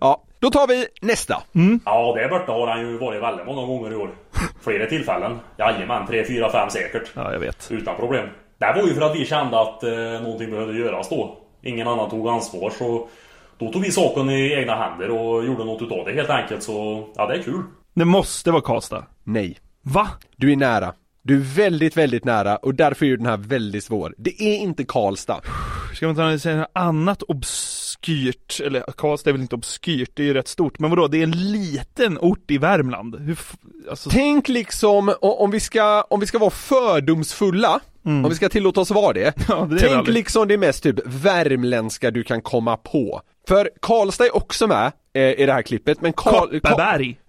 ja, 0.00 0.24
då 0.38 0.50
tar 0.50 0.66
vi 0.68 0.86
nästa. 1.02 1.42
Ja, 1.84 2.14
där 2.16 2.28
borta 2.28 2.52
har 2.52 2.66
han 2.66 2.80
ju 2.80 2.98
varit 2.98 3.22
väldigt 3.22 3.46
många 3.46 3.66
gånger 3.66 3.92
i 3.92 3.96
år. 3.96 4.10
Flera 4.60 4.86
tillfällen. 4.86 5.38
Jajamän, 5.58 6.06
tre, 6.06 6.24
fyra, 6.24 6.50
fem 6.52 6.70
säkert. 6.70 7.10
ja, 7.14 7.32
jag 7.32 7.40
vet. 7.40 7.68
Utan 7.70 7.96
problem. 7.96 8.28
Det 8.58 8.72
var 8.80 8.88
ju 8.88 8.94
för 8.94 9.00
att 9.00 9.16
vi 9.16 9.24
kände 9.24 9.60
att 9.60 9.82
eh, 9.82 9.90
någonting 10.22 10.50
behövde 10.50 10.78
göras 10.78 11.08
då. 11.08 11.38
Ingen 11.62 11.88
annan 11.88 12.10
tog 12.10 12.28
ansvar 12.28 12.70
så 12.70 13.08
då 13.58 13.72
tog 13.72 13.82
vi 13.82 13.90
saken 13.90 14.30
i 14.30 14.52
egna 14.52 14.74
händer 14.74 15.10
och 15.10 15.44
gjorde 15.44 15.64
något 15.64 15.82
utav 15.82 16.04
det 16.06 16.12
helt 16.12 16.30
enkelt. 16.30 16.62
Så 16.62 17.08
ja, 17.16 17.26
det 17.26 17.34
är 17.34 17.42
kul. 17.42 17.62
Det 17.94 18.04
måste 18.04 18.50
vara 18.50 18.62
Karlstad. 18.62 19.04
Nej, 19.24 19.58
Va? 19.82 20.08
du 20.36 20.52
är 20.52 20.56
nära. 20.56 20.92
Du 21.22 21.34
är 21.36 21.56
väldigt, 21.56 21.96
väldigt 21.96 22.24
nära 22.24 22.56
och 22.56 22.74
därför 22.74 23.04
är 23.06 23.10
ju 23.10 23.16
den 23.16 23.26
här 23.26 23.36
väldigt 23.36 23.84
svår. 23.84 24.14
Det 24.18 24.42
är 24.42 24.56
inte 24.58 24.84
Karlstad. 24.84 25.40
Ska 25.94 26.12
man 26.12 26.38
säga 26.38 26.56
något 26.56 26.70
annat 26.72 27.22
obskyrt, 27.22 28.60
eller 28.60 28.84
Karlstad 28.96 29.30
är 29.30 29.32
väl 29.32 29.42
inte 29.42 29.54
obskyrt, 29.54 30.10
det 30.14 30.22
är 30.22 30.26
ju 30.26 30.34
rätt 30.34 30.48
stort, 30.48 30.78
men 30.78 30.90
vadå, 30.90 31.08
det 31.08 31.18
är 31.18 31.22
en 31.22 31.52
liten 31.52 32.18
ort 32.18 32.50
i 32.50 32.58
Värmland. 32.58 33.16
Hur, 33.20 33.38
alltså, 33.90 34.10
Tänk 34.10 34.48
liksom, 34.48 35.14
om 35.20 35.50
vi 35.50 35.60
ska, 35.60 36.02
om 36.02 36.20
vi 36.20 36.26
ska 36.26 36.38
vara 36.38 36.50
fördomsfulla, 36.50 37.80
om 38.04 38.28
vi 38.28 38.34
ska 38.34 38.48
tillåta 38.48 38.80
oss 38.80 38.90
vara 38.90 39.12
det. 39.12 39.34
Ja, 39.48 39.68
det 39.70 39.78
tänk 39.78 40.08
liksom 40.08 40.48
det 40.48 40.58
mest 40.58 40.82
typ 40.82 41.00
värmländska 41.04 42.10
du 42.10 42.22
kan 42.22 42.42
komma 42.42 42.76
på. 42.76 43.20
För 43.48 43.70
Karlstad 43.82 44.26
är 44.26 44.36
också 44.36 44.66
med 44.66 44.92
eh, 45.14 45.22
i 45.22 45.46
det 45.46 45.52
här 45.52 45.62
klippet, 45.62 46.00
men 46.00 46.12
Karl... 46.12 46.60
Kopparberg. 46.60 47.18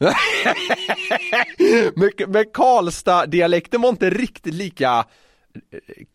men, 1.95 2.11
men 2.27 2.45
Karlstad-dialekten 2.53 3.81
var 3.81 3.89
inte 3.89 4.09
riktigt 4.09 4.53
lika 4.53 5.05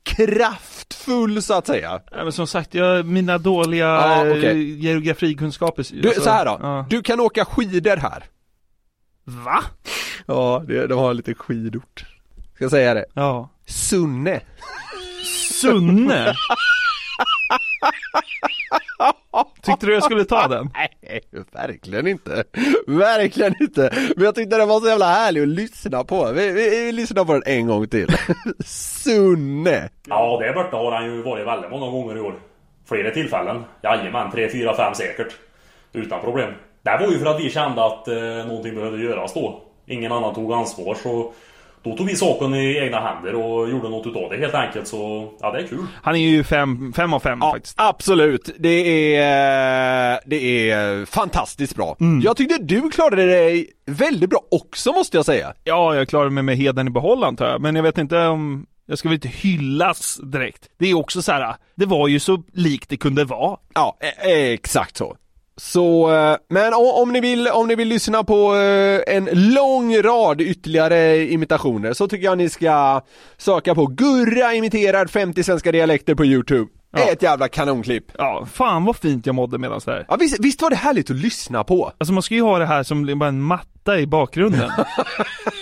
kraftfull 0.02 1.42
så 1.42 1.54
att 1.54 1.66
säga. 1.66 2.00
Ja, 2.10 2.24
men 2.24 2.32
som 2.32 2.46
sagt, 2.46 2.74
jag, 2.74 3.06
mina 3.06 3.38
dåliga 3.38 3.86
Ja, 3.86 4.26
eh, 4.26 4.32
okej. 4.38 4.78
geografikunskaper. 4.86 5.86
Du, 6.02 6.08
alltså, 6.08 6.22
så 6.22 6.30
här 6.30 6.44
då. 6.44 6.58
ja. 6.62 6.86
Du 6.90 7.02
kan 7.02 7.20
åka 7.20 7.44
skidor 7.44 7.96
här. 7.96 8.24
Va? 9.24 9.62
Ja, 10.26 10.64
det, 10.66 10.86
de 10.86 10.98
har 10.98 11.14
lite 11.14 11.34
skidort. 11.34 12.04
Ska 12.54 12.64
jag 12.64 12.70
säga 12.70 12.94
det? 12.94 13.04
Ja. 13.14 13.48
Sunne. 13.66 14.40
Sunne? 15.60 16.34
Tyckte 19.62 19.86
du 19.86 19.94
jag 19.94 20.02
skulle 20.04 20.24
ta 20.24 20.48
den? 20.48 20.70
Nej, 20.74 21.20
verkligen 21.52 22.06
inte. 22.06 22.44
Verkligen 22.86 23.54
inte. 23.60 23.90
Men 24.16 24.24
jag 24.24 24.34
tyckte 24.34 24.58
den 24.58 24.68
var 24.68 24.80
så 24.80 24.88
jävla 24.88 25.06
härlig 25.06 25.42
att 25.42 25.48
lyssna 25.48 26.04
på. 26.04 26.32
Vi, 26.32 26.52
vi, 26.52 26.70
vi 26.84 26.92
lyssnar 26.92 27.24
på 27.24 27.32
den 27.32 27.42
en 27.46 27.66
gång 27.66 27.88
till. 27.88 28.16
Sunne. 28.64 29.88
Ja, 30.08 30.38
där 30.40 30.52
borta 30.52 30.76
har 30.76 30.92
han 30.92 31.04
ju 31.04 31.22
varit 31.22 31.46
väldigt 31.46 31.70
många 31.70 31.90
gånger 31.90 32.16
i 32.16 32.20
år. 32.20 32.34
Flera 32.88 33.10
tillfällen. 33.10 33.64
Jajamän, 33.82 34.30
tre, 34.30 34.48
fyra, 34.48 34.76
fem 34.76 34.94
säkert. 34.94 35.34
Utan 35.92 36.20
problem. 36.20 36.50
Det 36.82 36.98
var 37.00 37.12
ju 37.12 37.18
för 37.18 37.26
att 37.26 37.40
vi 37.40 37.50
kände 37.50 37.84
att 37.84 38.08
eh, 38.08 38.46
någonting 38.46 38.74
behövde 38.74 39.02
göras 39.02 39.34
då. 39.34 39.62
Ingen 39.86 40.12
annan 40.12 40.34
tog 40.34 40.52
ansvar 40.52 40.94
så 40.94 41.32
då 41.82 41.96
tog 41.96 42.06
vi 42.06 42.16
saken 42.16 42.54
i 42.54 42.76
egna 42.78 43.00
händer 43.00 43.34
och 43.34 43.70
gjorde 43.70 43.88
något 43.88 44.06
utav 44.06 44.30
det 44.30 44.36
helt 44.36 44.54
enkelt. 44.54 44.88
Så 44.88 45.30
ja, 45.40 45.52
det 45.52 45.58
är 45.58 45.66
kul. 45.66 45.86
Han 46.02 46.14
är 46.16 46.20
ju 46.20 46.44
fem, 46.44 46.92
fem 46.96 47.12
av 47.12 47.20
fem 47.20 47.38
Ja, 47.42 47.52
faktiskt. 47.52 47.74
absolut. 47.80 48.50
Det 48.58 49.16
är, 49.16 50.20
det 50.26 50.70
är 50.70 51.04
fantastiskt 51.06 51.76
bra. 51.76 51.96
Jag 52.22 52.36
tyckte 52.36 52.58
du 52.62 52.90
klarade 52.90 53.26
dig 53.26 53.70
väldigt 53.86 54.30
bra 54.30 54.40
också 54.50 54.92
måste 54.92 55.16
jag 55.16 55.26
säga. 55.26 55.52
Ja, 55.64 55.94
jag 55.94 56.08
klarar 56.08 56.30
mig 56.30 56.42
med 56.42 56.56
heden 56.56 56.86
i 56.86 56.90
behåll 56.90 57.24
antar 57.24 57.48
jag, 57.48 57.60
men 57.60 57.76
jag 57.76 57.82
vet 57.82 57.98
inte 57.98 58.18
om 58.26 58.66
jag 58.86 58.98
ska 58.98 59.08
väl 59.08 59.14
inte 59.14 59.28
hyllas 59.28 60.20
direkt. 60.32 60.68
Det 60.78 60.90
är 60.90 60.94
också 60.94 61.22
så 61.22 61.32
här, 61.32 61.54
det 61.74 61.86
var 61.86 62.08
ju 62.08 62.20
så 62.20 62.42
likt 62.52 62.88
det 62.88 62.96
kunde 62.96 63.24
vara. 63.24 63.56
Ja, 63.74 63.96
e- 64.00 64.52
exakt 64.52 64.96
så. 64.96 65.16
Så, 65.60 66.12
eh, 66.14 66.36
men 66.48 66.72
om 66.74 67.12
ni 67.12 67.20
vill, 67.20 67.48
om 67.48 67.68
ni 67.68 67.74
vill 67.74 67.88
lyssna 67.88 68.24
på 68.24 68.56
eh, 68.56 69.16
en 69.16 69.28
lång 69.32 70.02
rad 70.02 70.40
ytterligare 70.40 71.26
imitationer 71.30 71.92
så 71.92 72.08
tycker 72.08 72.24
jag 72.24 72.38
ni 72.38 72.48
ska 72.48 73.00
söka 73.36 73.74
på 73.74 73.86
Gurra 73.86 74.54
imiterar 74.54 75.06
50 75.06 75.44
svenska 75.44 75.72
dialekter 75.72 76.14
på 76.14 76.24
Youtube. 76.24 76.70
Ja. 76.92 77.12
Ett 77.12 77.22
jävla 77.22 77.48
kanonklipp. 77.48 78.04
Ja, 78.18 78.46
fan 78.52 78.84
vad 78.84 78.96
fint 78.96 79.26
jag 79.26 79.34
mådde 79.34 79.58
medan 79.58 79.80
det 79.84 79.92
här. 79.92 80.04
Ja, 80.08 80.16
visst, 80.16 80.36
visst 80.40 80.62
var 80.62 80.70
det 80.70 80.76
härligt 80.76 81.10
att 81.10 81.16
lyssna 81.16 81.64
på? 81.64 81.92
Alltså 81.98 82.12
man 82.12 82.22
ska 82.22 82.34
ju 82.34 82.42
ha 82.42 82.58
det 82.58 82.66
här 82.66 82.82
som 82.82 83.18
bara 83.18 83.28
en 83.28 83.42
matta 83.42 83.98
i 83.98 84.06
bakgrunden. 84.06 84.70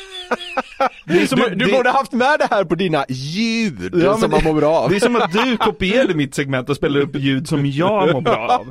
Det 1.05 1.27
som 1.27 1.39
Du, 1.41 1.55
du 1.55 1.65
det- 1.67 1.73
borde 1.73 1.91
haft 1.91 2.13
med 2.13 2.39
det 2.39 2.47
här 2.51 2.65
på 2.65 2.75
dina 2.75 3.05
ljud 3.09 3.95
Ja, 4.05 4.13
som 4.13 4.21
men 4.21 4.31
man 4.31 4.45
mår 4.45 4.61
bra 4.61 4.75
av. 4.79 4.91
Det 4.91 4.97
är 4.97 5.01
som 5.01 5.17
att 5.17 5.33
du 5.33 5.57
kopierade 5.57 6.15
mitt 6.15 6.35
segment 6.35 6.69
och 6.69 6.77
spelade 6.77 7.05
upp 7.05 7.17
ljud 7.17 7.49
som 7.49 7.67
jag 7.67 8.13
mår 8.13 8.21
bra 8.21 8.49
av. 8.49 8.67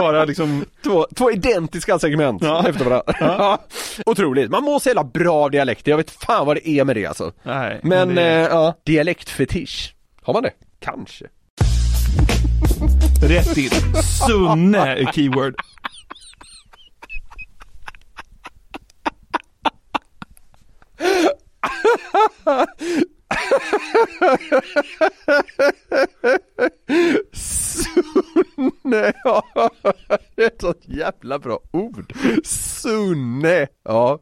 Bara 0.00 0.24
liksom, 0.24 0.64
Två, 0.84 1.06
två 1.16 1.30
identiska 1.30 1.98
segment 1.98 2.42
Ja. 2.42 2.68
efter 2.68 2.84
varandra. 2.84 3.14
Ja. 3.20 3.58
Otroligt, 4.06 4.50
man 4.50 4.62
mår 4.64 4.78
så 4.78 4.88
jävla 4.88 5.04
bra 5.04 5.34
av 5.44 5.50
dialekter, 5.50 5.90
jag 5.90 5.96
vet 5.96 6.10
fan 6.10 6.46
vad 6.46 6.56
det 6.56 6.68
är 6.68 6.84
med 6.84 6.96
det 6.96 7.06
alltså. 7.06 7.32
nej. 7.42 7.80
Men, 7.82 8.14
det 8.14 8.22
är 8.22 8.40
eh, 8.42 8.46
ja, 8.48 8.74
dialektfetisch. 8.86 9.94
Har 10.22 10.32
man 10.34 10.42
det? 10.42 10.50
Kanske. 10.84 11.24
rätt 13.22 13.56
in. 13.56 13.70
Sunne 14.28 14.78
är 14.78 15.12
keyword. 15.12 15.54
Sunne, 27.32 29.12
ja. 29.24 29.44
Det 30.36 30.42
är 30.42 30.46
ett 30.46 30.60
sånt 30.60 30.82
jävla 30.88 31.38
bra 31.38 31.58
ord. 31.70 32.12
Sunne, 32.44 33.66
ja. 33.82 34.18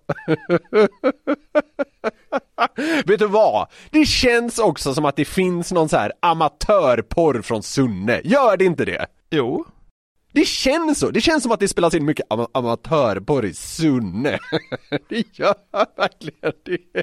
Vet 3.04 3.18
du 3.18 3.26
vad? 3.26 3.68
Det 3.90 4.04
känns 4.06 4.58
också 4.58 4.94
som 4.94 5.04
att 5.04 5.16
det 5.16 5.24
finns 5.24 5.72
någon 5.72 5.88
så 5.88 5.96
här 5.96 6.12
amatörporr 6.20 7.42
från 7.42 7.62
Sunne. 7.62 8.20
Gör 8.24 8.56
det 8.56 8.64
inte 8.64 8.84
det? 8.84 9.06
Jo. 9.30 9.64
Det 10.32 10.44
känns 10.44 10.98
så. 10.98 11.10
Det 11.10 11.20
känns 11.20 11.42
som 11.42 11.52
att 11.52 11.60
det 11.60 11.68
spelas 11.68 11.94
in 11.94 12.04
mycket 12.04 12.26
ama- 12.28 12.48
amatörporr 12.54 13.44
i 13.44 13.54
Sunne. 13.54 14.38
det 15.08 15.38
gör 15.38 15.54
verkligen 15.96 16.52
det. 16.64 17.02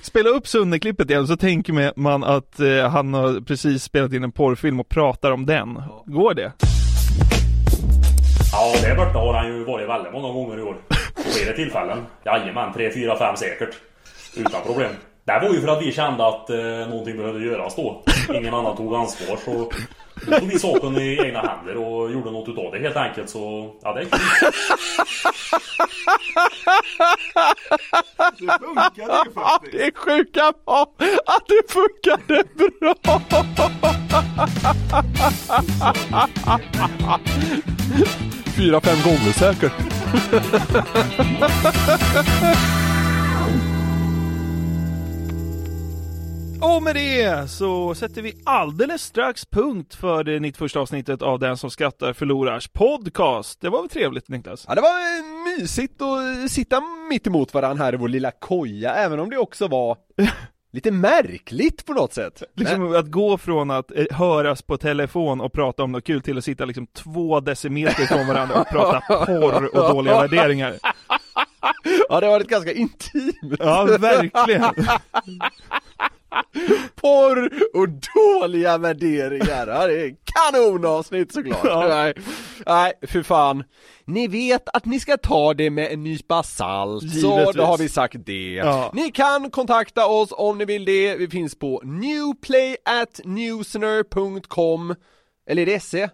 Spela 0.02 0.30
upp 0.30 0.46
Sunne-klippet 0.48 1.10
igen 1.10 1.26
så 1.26 1.36
tänker 1.36 1.92
man 2.00 2.24
att 2.24 2.60
eh, 2.60 2.88
han 2.90 3.14
har 3.14 3.40
precis 3.40 3.82
spelat 3.82 4.12
in 4.12 4.24
en 4.24 4.32
porrfilm 4.32 4.80
och 4.80 4.88
pratar 4.88 5.30
om 5.30 5.46
den. 5.46 5.82
Går 6.06 6.34
det? 6.34 6.52
Ja, 8.52 8.74
där 8.82 8.96
borta 8.96 9.18
har 9.18 9.34
han 9.34 9.46
ju 9.46 9.64
varit 9.64 9.88
väldigt 9.88 10.12
många 10.12 10.32
gånger 10.32 10.58
i 10.58 10.62
år. 10.62 10.76
Flera 11.16 11.56
tillfällen. 11.56 11.98
Jajamän, 12.24 12.72
tre, 12.72 12.92
fyra, 12.94 13.18
fem 13.18 13.36
säkert. 13.36 13.74
Utan 14.36 14.62
problem. 14.66 14.90
Det 15.24 15.40
var 15.42 15.54
ju 15.54 15.60
för 15.60 15.68
att 15.68 15.82
vi 15.82 15.92
kände 15.92 16.26
att 16.26 16.50
eh, 16.50 16.56
någonting 16.88 17.16
behövde 17.16 17.44
göras 17.44 17.76
då. 17.76 18.02
Ingen 18.34 18.54
annan 18.54 18.76
tog 18.76 18.94
ansvar 18.94 19.36
så 19.44 19.70
då 20.24 20.38
tog 20.38 20.48
vi 20.48 20.58
saken 20.58 20.96
i 20.96 21.18
egna 21.24 21.40
händer 21.40 21.76
och 21.76 22.12
gjorde 22.12 22.30
något 22.30 22.48
utav 22.48 22.72
det 22.72 22.78
helt 22.78 22.96
enkelt. 22.96 23.30
Så 23.30 23.74
ja, 23.82 23.92
det 23.92 24.00
är 24.00 24.04
kul. 24.04 24.20
Det 29.72 29.82
är 29.86 29.92
sjuka 29.94 30.52
var 30.64 30.82
att 31.26 31.46
det 31.48 31.72
funkade 31.72 32.44
bra. 32.56 33.20
Fyra, 38.56 38.80
fem 38.80 38.98
gånger 39.04 39.32
säkert. 39.32 39.72
Och 46.74 46.82
med 46.82 46.94
det 46.94 47.50
så 47.50 47.94
sätter 47.94 48.22
vi 48.22 48.34
alldeles 48.44 49.02
strax 49.02 49.46
punkt 49.46 49.94
för 49.94 50.24
det 50.24 50.40
91 50.40 50.76
avsnittet 50.76 51.22
av 51.22 51.38
Den 51.38 51.56
som 51.56 51.70
skrattar 51.70 52.12
förlorars 52.12 52.68
podcast. 52.68 53.60
Det 53.60 53.68
var 53.68 53.82
väl 53.82 53.88
trevligt 53.88 54.28
Niklas? 54.28 54.64
Ja, 54.68 54.74
det 54.74 54.80
var 54.80 54.88
eh, 54.88 55.58
mysigt 55.58 56.02
att 56.02 56.50
sitta 56.50 56.82
mitt 57.10 57.26
emot 57.26 57.54
varandra 57.54 57.84
här 57.84 57.94
i 57.94 57.96
vår 57.96 58.08
lilla 58.08 58.30
koja, 58.30 58.94
även 58.94 59.20
om 59.20 59.30
det 59.30 59.38
också 59.38 59.68
var 59.68 59.96
lite 60.72 60.90
märkligt 60.90 61.86
på 61.86 61.92
något 61.92 62.12
sätt. 62.12 62.42
Liksom 62.54 62.94
att 62.94 63.10
gå 63.10 63.38
från 63.38 63.70
att 63.70 63.90
eh, 63.90 64.04
höras 64.10 64.62
på 64.62 64.76
telefon 64.76 65.40
och 65.40 65.52
prata 65.52 65.82
om 65.82 65.92
något 65.92 66.04
kul 66.04 66.22
till 66.22 66.38
att 66.38 66.44
sitta 66.44 66.64
liksom 66.64 66.86
två 66.86 67.40
decimeter 67.40 68.06
från 68.06 68.26
varandra 68.26 68.60
och 68.60 68.68
prata 68.68 69.00
porr 69.26 69.76
och 69.76 69.94
dåliga 69.94 70.20
värderingar. 70.20 70.74
Ja, 72.08 72.20
det 72.20 72.26
har 72.26 72.32
varit 72.32 72.48
ganska 72.48 72.72
intimt. 72.72 73.56
Ja, 73.58 73.84
verkligen. 73.84 74.62
Porr 76.94 77.50
och 77.74 77.88
dåliga 78.14 78.78
värderingar. 78.78 79.66
Ja, 79.66 79.86
det 79.86 80.00
är 80.02 80.14
kanonavsnitt 80.24 81.32
såklart. 81.32 81.60
Ja. 81.64 81.88
Nej, 81.88 82.14
nej, 82.66 82.92
för 83.02 83.22
fan. 83.22 83.64
Ni 84.04 84.28
vet 84.28 84.68
att 84.68 84.84
ni 84.84 85.00
ska 85.00 85.16
ta 85.16 85.54
det 85.54 85.70
med 85.70 85.92
en 85.92 86.02
nypa 86.04 86.42
salt, 86.42 87.02
så 87.02 87.06
Givetvis. 87.16 87.56
då 87.56 87.62
har 87.62 87.78
vi 87.78 87.88
sagt 87.88 88.16
det. 88.26 88.52
Ja. 88.52 88.90
Ni 88.94 89.10
kan 89.10 89.50
kontakta 89.50 90.06
oss 90.06 90.28
om 90.32 90.58
ni 90.58 90.64
vill 90.64 90.84
det. 90.84 91.16
Vi 91.16 91.28
finns 91.28 91.58
på 91.58 91.80
newplay 91.84 92.76
at 92.84 93.20
newsner.com 93.24 94.94
Eller 95.46 95.62
är 95.62 95.66
det 95.66 95.80
SE? 95.80 96.10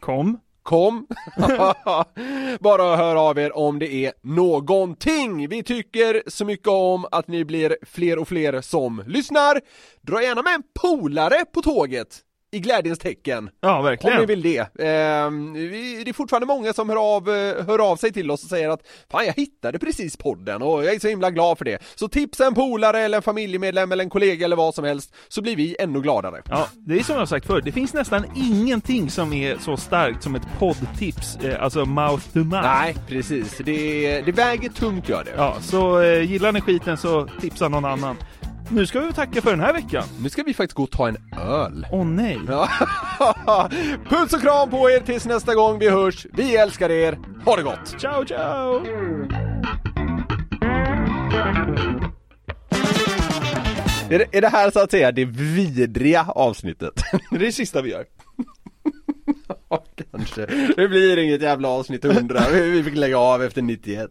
Kom. 0.00 0.38
Kom! 0.66 1.06
Bara 2.60 2.96
hör 2.96 3.16
av 3.16 3.38
er 3.38 3.56
om 3.56 3.78
det 3.78 3.92
är 3.92 4.12
någonting! 4.22 5.48
Vi 5.48 5.62
tycker 5.62 6.22
så 6.26 6.44
mycket 6.44 6.68
om 6.68 7.06
att 7.10 7.28
ni 7.28 7.44
blir 7.44 7.76
fler 7.82 8.18
och 8.18 8.28
fler 8.28 8.60
som 8.60 9.02
lyssnar. 9.06 9.60
Dra 10.00 10.22
gärna 10.22 10.42
med 10.42 10.54
en 10.54 10.62
polare 10.82 11.44
på 11.54 11.62
tåget 11.62 12.22
i 12.56 12.60
glädjens 12.60 12.98
tecken. 12.98 13.50
Ja, 13.60 13.78
Om 13.78 13.84
verkligen. 13.84 14.20
ni 14.20 14.26
vill 14.26 14.42
det. 14.42 14.66
Vi, 15.54 16.02
det 16.04 16.10
är 16.10 16.12
fortfarande 16.12 16.46
många 16.46 16.72
som 16.72 16.88
hör 16.88 17.16
av, 17.16 17.28
eh, 17.30 17.66
hör 17.66 17.90
av 17.90 17.96
sig 17.96 18.12
till 18.12 18.30
oss 18.30 18.42
och 18.44 18.48
säger 18.50 18.68
att 18.68 18.80
Fan 19.10 19.26
jag 19.26 19.32
hittade 19.34 19.78
precis 19.78 20.16
podden 20.16 20.62
och 20.62 20.84
jag 20.84 20.94
är 20.94 20.98
så 20.98 21.08
himla 21.08 21.30
glad 21.30 21.58
för 21.58 21.64
det. 21.64 21.78
Så 21.94 22.08
tipsa 22.08 22.46
en 22.46 22.54
polare 22.54 23.00
eller 23.00 23.16
en 23.16 23.22
familjemedlem 23.22 23.92
eller 23.92 24.04
en 24.04 24.10
kollega 24.10 24.44
eller 24.44 24.56
vad 24.56 24.74
som 24.74 24.84
helst 24.84 25.14
så 25.28 25.42
blir 25.42 25.56
vi 25.56 25.76
ännu 25.78 26.00
gladare. 26.00 26.42
Ja, 26.50 26.68
det 26.74 26.98
är 26.98 27.02
som 27.02 27.16
jag 27.16 27.28
sagt 27.28 27.46
förr, 27.46 27.60
det 27.64 27.72
finns 27.72 27.94
nästan 27.94 28.24
ingenting 28.36 29.10
som 29.10 29.32
är 29.32 29.56
så 29.58 29.76
starkt 29.76 30.22
som 30.22 30.34
ett 30.34 30.46
poddtips, 30.58 31.36
eh, 31.36 31.62
alltså 31.62 31.84
mouth 31.84 32.22
to 32.32 32.38
mouth. 32.38 32.62
Nej, 32.62 32.96
precis. 33.08 33.58
Det, 33.64 34.20
det 34.20 34.32
väger 34.32 34.68
tungt 34.68 35.08
gör 35.08 35.24
det. 35.24 35.32
Ja, 35.36 35.56
så 35.60 36.00
eh, 36.00 36.22
gillar 36.30 36.52
ni 36.52 36.60
skiten 36.60 36.96
så 36.96 37.28
tipsa 37.40 37.68
någon 37.68 37.84
annan. 37.84 38.16
Nu 38.70 38.86
ska 38.86 39.00
vi 39.00 39.12
tacka 39.12 39.42
för 39.42 39.50
den 39.50 39.60
här 39.60 39.72
veckan. 39.72 40.04
Nu 40.22 40.28
ska 40.28 40.42
vi 40.42 40.54
faktiskt 40.54 40.76
gå 40.76 40.82
och 40.82 40.90
ta 40.90 41.08
en 41.08 41.16
öl. 41.38 41.86
Åh 41.92 42.04
nej. 42.04 42.38
Ja. 42.48 42.68
Puss 44.08 44.32
och 44.32 44.40
kram 44.40 44.70
på 44.70 44.90
er 44.90 45.00
tills 45.00 45.26
nästa 45.26 45.54
gång 45.54 45.78
vi 45.78 45.88
hörs. 45.88 46.26
Vi 46.32 46.56
älskar 46.56 46.90
er. 46.90 47.18
Ha 47.44 47.56
det 47.56 47.62
gott! 47.62 48.00
Ciao, 48.00 48.24
ciao! 48.24 48.82
Är 54.10 54.18
det, 54.18 54.26
är 54.32 54.40
det 54.40 54.48
här 54.48 54.70
så 54.70 54.80
att 54.80 54.90
säga 54.90 55.12
det 55.12 55.24
vidriga 55.24 56.26
avsnittet? 56.28 56.94
Det 57.30 57.36
är 57.36 57.40
det 57.40 57.52
sista 57.52 57.82
vi 57.82 57.90
gör. 57.90 58.04
Ja, 59.68 59.84
kanske. 60.12 60.46
Det 60.76 60.88
blir 60.88 61.16
inget 61.18 61.42
jävla 61.42 61.68
avsnitt 61.68 62.04
100. 62.04 62.40
Vi 62.52 62.70
vi 62.70 62.84
fick 62.84 62.94
lägga 62.96 63.18
av 63.18 63.42
efter 63.42 63.62
91. 63.62 64.10